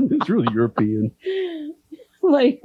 [0.00, 1.12] It's really European.
[2.22, 2.62] like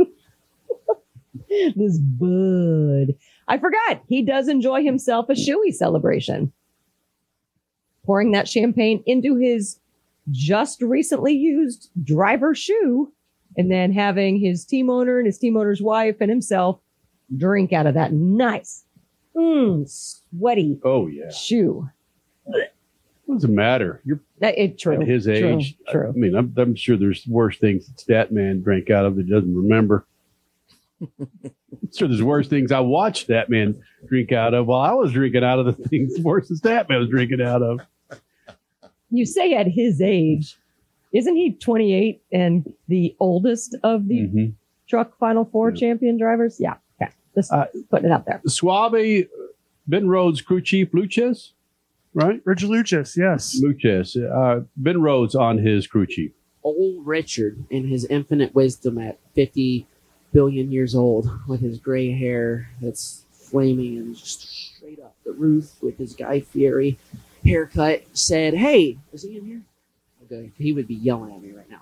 [1.50, 3.16] this bud.
[3.48, 6.52] I forgot he does enjoy himself a shoey celebration.
[8.06, 9.80] Pouring that champagne into his
[10.32, 13.12] just recently used driver shoe
[13.58, 16.80] and then having his team owner and his team owner's wife and himself
[17.36, 18.86] drink out of that nice,
[19.36, 21.30] mm, sweaty Oh, yeah.
[21.32, 21.90] shoe.
[23.30, 24.02] What does it matter?
[24.06, 25.00] You're it true.
[25.00, 25.78] at his age.
[25.88, 26.10] I- True.
[26.10, 29.28] I mean, I'm, I'm sure there's worse things that Stat Man drank out of that
[29.28, 30.08] he doesn't remember.
[31.20, 31.30] I'm
[31.96, 35.44] sure there's worse things I watched Stat Man drink out of while I was drinking
[35.44, 37.82] out of the things worse than Stat Man was drinking out of.
[39.12, 40.58] You say at his age,
[41.14, 44.46] isn't he 28 and the oldest of the Mm-hmm.
[44.88, 46.58] truck Final Four champion drivers?
[46.60, 46.78] Yeah.
[47.00, 47.12] Okay.
[47.36, 48.42] Just Uh, putting it out there.
[48.48, 49.28] Suave,
[49.88, 51.54] Ben Rhodes crew chief Lushes,
[52.14, 52.42] right?
[52.46, 53.60] Richard Lushes, yes.
[53.62, 54.16] Lushes.
[54.16, 56.32] Uh, ben Rhodes on his crew chief.
[56.64, 59.88] old Richard in his infinite wisdom at 50
[60.32, 65.72] billion years old with his gray hair that's flaming and just straight up the roof
[65.82, 66.98] with his Guy Fieri
[67.44, 69.62] haircut said, Hey, is he in here?
[70.26, 71.82] Okay, he would be yelling at me right now.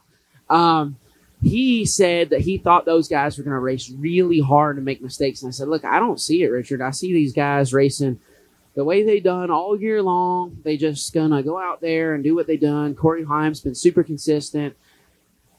[0.55, 0.95] Um,
[1.43, 5.01] he said that he thought those guys were going to race really hard and make
[5.01, 5.41] mistakes.
[5.41, 6.81] And I said, Look, I don't see it, Richard.
[6.81, 8.19] I see these guys racing
[8.77, 10.59] the way they done all year long.
[10.63, 12.93] They just gonna go out there and do what they done.
[12.93, 14.75] Corey Heim's been super consistent.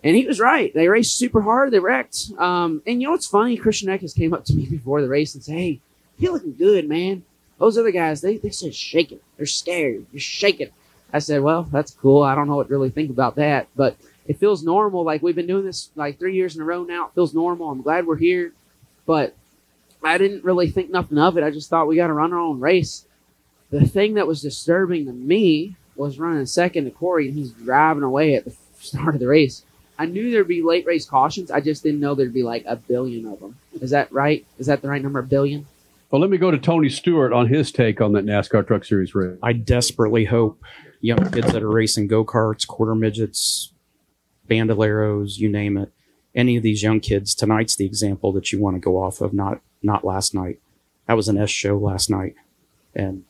[0.05, 0.73] And he was right.
[0.73, 1.73] They raced super hard.
[1.73, 2.31] They wrecked.
[2.39, 3.57] Um, and you know what's funny?
[3.57, 5.81] Christian Eckes came up to me before the race and said, Hey,
[6.16, 7.24] you're looking good, man.
[7.59, 9.19] Those other guys, they, they said shaking.
[9.36, 10.07] They're scared.
[10.12, 10.70] You're shaking.
[11.12, 12.23] I said, Well, that's cool.
[12.23, 13.66] I don't know what to really think about that.
[13.74, 13.97] But
[14.28, 15.03] it feels normal.
[15.03, 17.07] Like we've been doing this like three years in a row now.
[17.07, 17.69] It feels normal.
[17.69, 18.53] I'm glad we're here.
[19.07, 19.35] But
[20.05, 21.43] I didn't really think nothing of it.
[21.43, 23.07] I just thought we got to run our own race.
[23.70, 28.03] The thing that was disturbing to me was running second to Corey, and he's driving
[28.03, 29.65] away at the start of the race.
[29.99, 31.51] I knew there'd be late race cautions.
[31.51, 33.57] I just didn't know there'd be like a billion of them.
[33.81, 34.47] Is that right?
[34.59, 35.19] Is that the right number?
[35.19, 35.66] A billion?
[36.11, 39.15] Well, let me go to Tony Stewart on his take on that NASCAR Truck Series
[39.15, 39.36] race.
[39.43, 40.62] I desperately hope
[41.01, 43.73] young kids that are racing go karts, quarter midgets,
[44.49, 45.93] bandoleros, you name it,
[46.35, 49.35] any of these young kids, tonight's the example that you want to go off of,
[49.35, 50.61] not not last night.
[51.07, 52.35] That was an S show last night.
[52.95, 53.24] And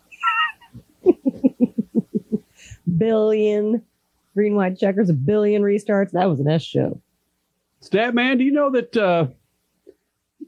[2.96, 3.82] Billion
[4.34, 6.12] green white checkers, a billion restarts.
[6.12, 7.00] That was an S show.
[7.80, 9.26] Stat man, do you know that uh,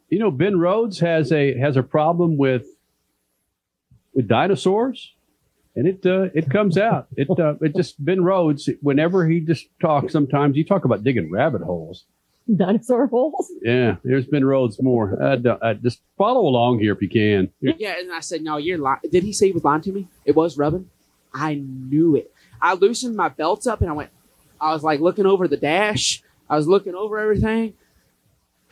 [0.09, 2.67] you know Ben Rhodes has a has a problem with
[4.15, 5.15] with dinosaurs,
[5.77, 7.09] and it uh, it comes out.
[7.17, 8.69] It uh, it just Ben Rhodes.
[8.81, 12.05] Whenever he just talks, sometimes you talk about digging rabbit holes.
[12.53, 13.53] Dinosaur holes.
[13.63, 15.23] Yeah, there's Ben Rhodes more.
[15.23, 17.51] I don't- I just follow along here if you can.
[17.61, 20.09] Yeah, and I said, "No, you're lying." Did he say he was lying to me?
[20.25, 20.91] It was rubbing.
[21.33, 22.33] I knew it.
[22.61, 24.11] I loosened my belts up and I went.
[24.61, 26.23] I was like looking over the dash.
[26.49, 27.75] I was looking over everything.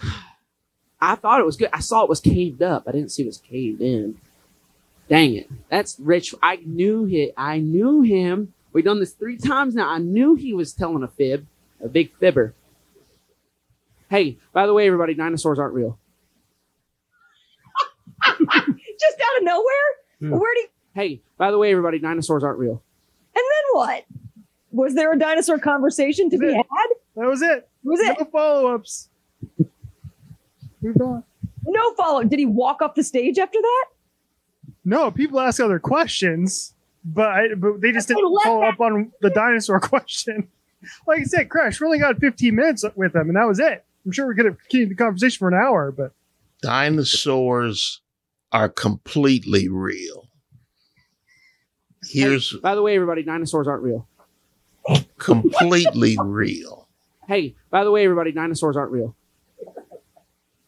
[1.00, 1.70] I thought it was good.
[1.72, 2.84] I saw it was caved up.
[2.86, 4.18] I didn't see it was caved in.
[5.08, 5.48] Dang it.
[5.70, 6.34] That's rich.
[6.42, 7.32] I knew it.
[7.36, 8.52] I knew him.
[8.72, 9.88] We've done this three times now.
[9.88, 11.46] I knew he was telling a fib,
[11.82, 12.54] a big fibber.
[14.10, 15.98] Hey, by the way, everybody, dinosaurs aren't real.
[18.38, 19.64] Just out of nowhere?
[20.20, 20.30] Hmm.
[20.30, 20.68] Where do you,
[20.98, 22.82] Hey, by the way, everybody, dinosaurs aren't real.
[23.36, 24.04] and then what?
[24.72, 26.64] Was there a dinosaur conversation to be had?
[27.14, 27.68] That was it.
[27.84, 28.18] Was it?
[28.18, 29.08] No follow ups.
[30.82, 31.22] Moved on.
[31.64, 32.22] No follow.
[32.22, 32.28] Up.
[32.28, 33.84] Did he walk off the stage after that?
[34.84, 39.30] No, people ask other questions, but, I, but they just didn't follow up on the
[39.30, 40.48] dinosaur question.
[41.06, 43.84] Like I said, Crash, we only got 15 minutes with them, and that was it.
[44.04, 46.12] I'm sure we could have continued the conversation for an hour, but
[46.60, 48.00] Dinosaurs
[48.50, 50.27] are completely real.
[52.04, 54.06] Here's By the way, everybody, dinosaurs aren't real.
[55.18, 56.88] completely real.
[57.26, 59.14] Hey, by the way, everybody, dinosaurs aren't real.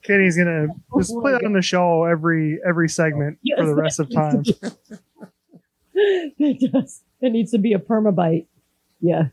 [0.03, 4.11] Kenny's gonna just play that on the show every every segment for the rest of
[4.11, 4.43] time.
[5.95, 7.03] it does.
[7.21, 8.47] It needs to be a permabite.
[9.01, 9.29] Yeah.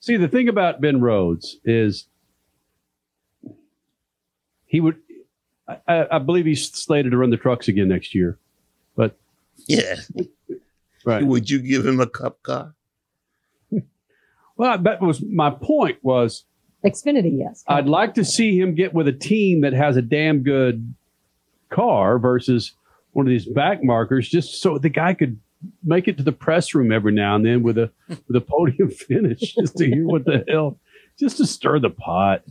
[0.00, 2.06] See, the thing about Ben Rhodes is
[4.66, 4.96] he would,
[5.68, 8.38] I- I, I believe he's slated to run the trucks again next year.
[8.96, 9.16] But
[9.66, 9.96] Yeah.
[11.04, 11.24] Right.
[11.24, 12.74] Would you give him a cup car?
[14.56, 15.98] well, that was my point.
[16.02, 16.44] Was
[16.84, 17.38] Xfinity?
[17.38, 17.64] Yes.
[17.66, 20.94] I'd like to see him get with a team that has a damn good
[21.70, 22.72] car versus
[23.12, 25.38] one of these back markers, just so the guy could
[25.82, 28.90] make it to the press room every now and then with a with a podium
[29.08, 30.78] finish, just to hear what the hell,
[31.18, 32.42] just to stir the pot.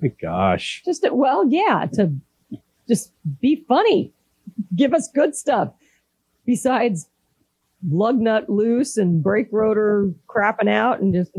[0.00, 0.82] My gosh.
[0.84, 2.12] Just to- well, yeah, to
[2.88, 4.12] just be funny,
[4.74, 5.72] give us good stuff.
[6.46, 7.08] Besides
[7.88, 11.32] lug nut loose and brake rotor crapping out and just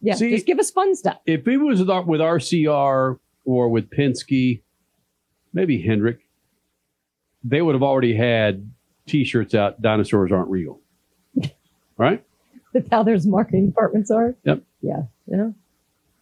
[0.00, 1.18] yeah, See- just give us fun stuff.
[1.26, 4.62] if it was with, with RCR or with Penske,
[5.52, 6.18] maybe Hendrick,
[7.44, 8.70] they would have already had
[9.06, 9.80] T-shirts out.
[9.82, 10.80] Dinosaurs aren't real,
[11.96, 12.24] right?
[12.72, 14.34] That's how their marketing departments are.
[14.44, 15.50] Yep, Yeah, yeah.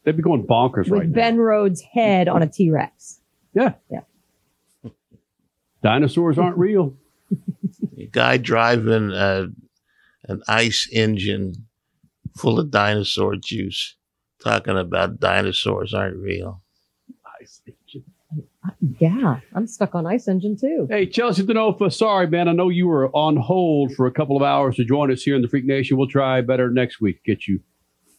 [0.04, 1.14] they'd be going bonkers With right now.
[1.14, 3.20] Ben Rhodes' head on a T Rex.
[3.54, 4.00] Yeah, yeah.
[5.82, 6.94] Dinosaurs aren't real.
[7.98, 9.46] A guy driving uh,
[10.24, 11.66] an ice engine
[12.36, 13.96] full of dinosaur juice,
[14.42, 16.62] talking about dinosaurs aren't real.
[17.40, 18.04] Ice engine.
[18.98, 20.86] Yeah, I'm stuck on Ice Engine too.
[20.90, 22.48] Hey, Chelsea DeNofa, sorry, man.
[22.48, 25.34] I know you were on hold for a couple of hours to join us here
[25.34, 25.96] in the Freak Nation.
[25.96, 27.60] We'll try better next week to get you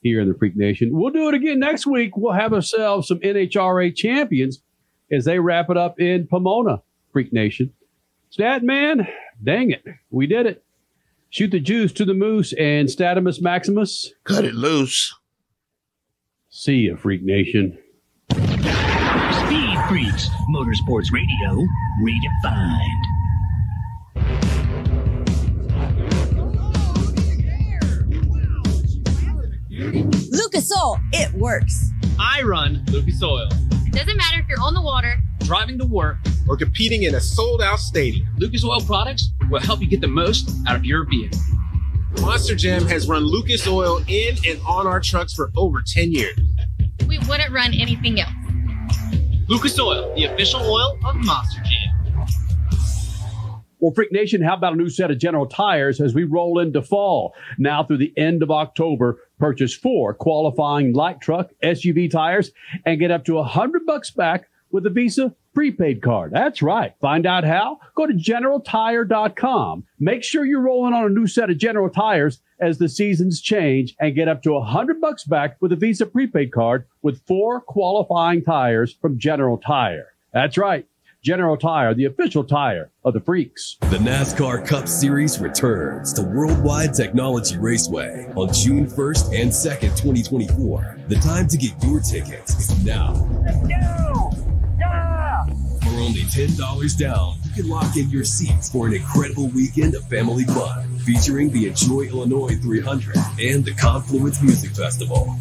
[0.02, 0.90] here in the Freak Nation.
[0.92, 2.18] We'll do it again next week.
[2.18, 4.62] We'll have ourselves some NHRA champions
[5.12, 6.82] as they wrap it up in Pomona,
[7.14, 7.74] Freak Nation.
[8.32, 9.10] Stat man,
[9.44, 9.84] dang it.
[10.10, 10.64] We did it.
[11.30, 14.14] Shoot the juice to the moose and Statimus Maximus.
[14.24, 15.14] Cut it loose.
[16.49, 17.78] See ya, Freak Nation.
[18.32, 21.68] Speed Freaks, Motorsports Radio,
[22.02, 23.02] redefined.
[30.32, 31.90] Lucas Oil, it works.
[32.18, 33.49] I run Lucas Oil.
[33.88, 37.22] It doesn't matter if you're on the water, Driving to work or competing in a
[37.22, 41.06] sold out stadium, Lucas Oil products will help you get the most out of your
[41.06, 41.40] vehicle.
[42.22, 46.38] Monster Jam has run Lucas Oil in and on our trucks for over 10 years.
[47.08, 48.32] we wouldn't run anything else.
[49.48, 52.28] Lucas Oil, the official oil of Monster Jam.
[53.80, 56.84] Well, Freak Nation, how about a new set of General Tires as we roll into
[56.84, 57.34] fall?
[57.58, 62.52] Now through the end of October, purchase four qualifying light truck SUV tires
[62.86, 66.31] and get up to a hundred bucks back with a Visa prepaid card.
[66.31, 66.93] That's right.
[67.02, 67.80] Find out how?
[67.95, 69.84] Go to generaltire.com.
[69.99, 73.95] Make sure you're rolling on a new set of General Tires as the seasons change
[73.99, 77.60] and get up to a hundred bucks back with a Visa prepaid card with four
[77.60, 80.14] qualifying tires from General Tire.
[80.34, 80.85] That's right.
[81.23, 83.77] General Tire, the official tire of the freaks.
[83.81, 90.98] The NASCAR Cup Series returns to Worldwide Technology Raceway on June 1st and 2nd, 2024.
[91.10, 93.14] The time to get your tickets is now.
[93.14, 94.11] For
[96.02, 100.45] only $10 down, you can lock in your seats for an incredible weekend of family
[100.45, 105.36] fun featuring the Enjoy Illinois 300 and the Confluence Music Festival.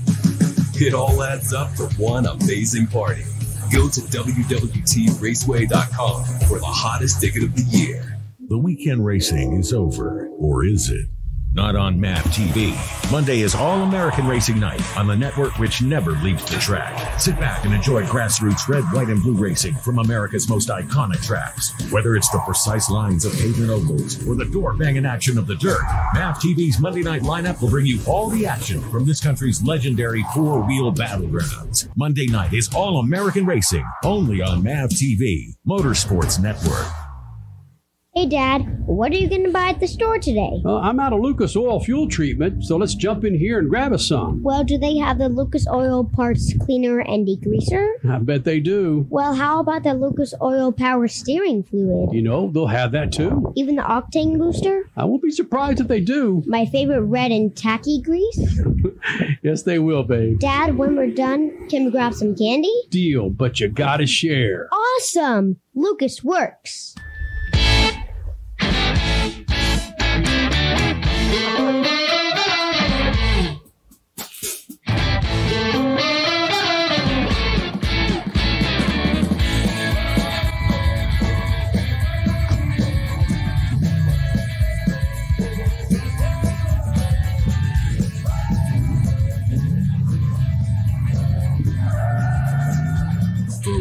[0.74, 3.24] It all adds up for one amazing party.
[3.73, 8.19] Go to WWTRaceway.com for the hottest ticket of the year.
[8.49, 11.07] The weekend racing is over, or is it?
[11.53, 13.11] Not on MAV TV.
[13.11, 17.21] Monday is All American Racing Night on the network which never leaves the track.
[17.21, 21.73] Sit back and enjoy grassroots red, white, and blue racing from America's most iconic tracks.
[21.91, 25.57] Whether it's the precise lines of pavement ovals or the door banging action of the
[25.57, 25.83] dirt,
[26.15, 30.25] MAV TV's Monday night lineup will bring you all the action from this country's legendary
[30.33, 31.89] four wheel battlegrounds.
[31.97, 36.87] Monday night is All American Racing, only on MAV TV, Motorsports Network.
[38.12, 40.61] Hey, Dad, what are you going to buy at the store today?
[40.65, 43.93] Uh, I'm out of Lucas Oil fuel treatment, so let's jump in here and grab
[43.93, 44.43] us some.
[44.43, 47.89] Well, do they have the Lucas Oil Parts Cleaner and Degreaser?
[48.11, 49.07] I bet they do.
[49.11, 52.12] Well, how about the Lucas Oil Power Steering Fluid?
[52.12, 53.53] You know, they'll have that too.
[53.55, 54.91] Even the Octane Booster?
[54.97, 56.43] I won't be surprised if they do.
[56.49, 58.61] My favorite red and tacky grease?
[59.43, 60.39] Yes, they will, babe.
[60.39, 62.70] Dad, when we're done, can we grab some candy?
[62.91, 64.69] Deal, but you gotta share.
[64.70, 65.57] Awesome!
[65.74, 66.95] Lucas works.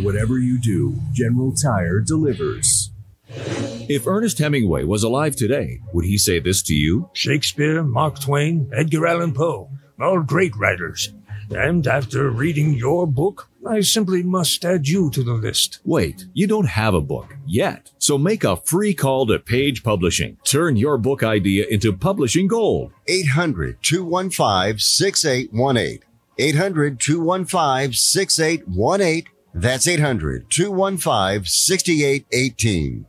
[0.09, 2.89] Whatever you do, General Tire delivers.
[3.87, 7.11] If Ernest Hemingway was alive today, would he say this to you?
[7.13, 9.69] Shakespeare, Mark Twain, Edgar Allan Poe,
[10.01, 11.13] all great writers.
[11.51, 15.79] And after reading your book, I simply must add you to the list.
[15.85, 17.91] Wait, you don't have a book yet.
[17.99, 20.37] So make a free call to Page Publishing.
[20.43, 22.93] Turn your book idea into publishing gold.
[23.07, 25.99] 800 215 6818.
[26.39, 29.25] 800 215 6818.
[29.53, 33.08] That's 800 215 6818.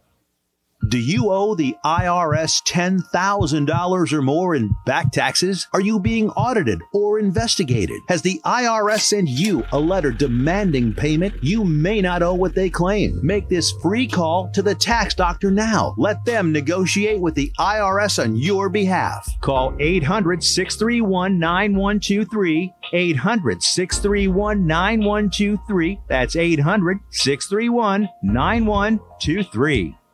[0.89, 5.69] Do you owe the IRS $10,000 or more in back taxes?
[5.75, 8.01] Are you being audited or investigated?
[8.09, 11.35] Has the IRS sent you a letter demanding payment?
[11.43, 13.21] You may not owe what they claim.
[13.23, 15.95] Make this free call to the tax doctor now.
[15.99, 19.31] Let them negotiate with the IRS on your behalf.
[19.43, 22.75] Call 800 631 9123.
[22.95, 26.01] 800 631 9123.
[26.09, 29.97] That's 800 631 9123.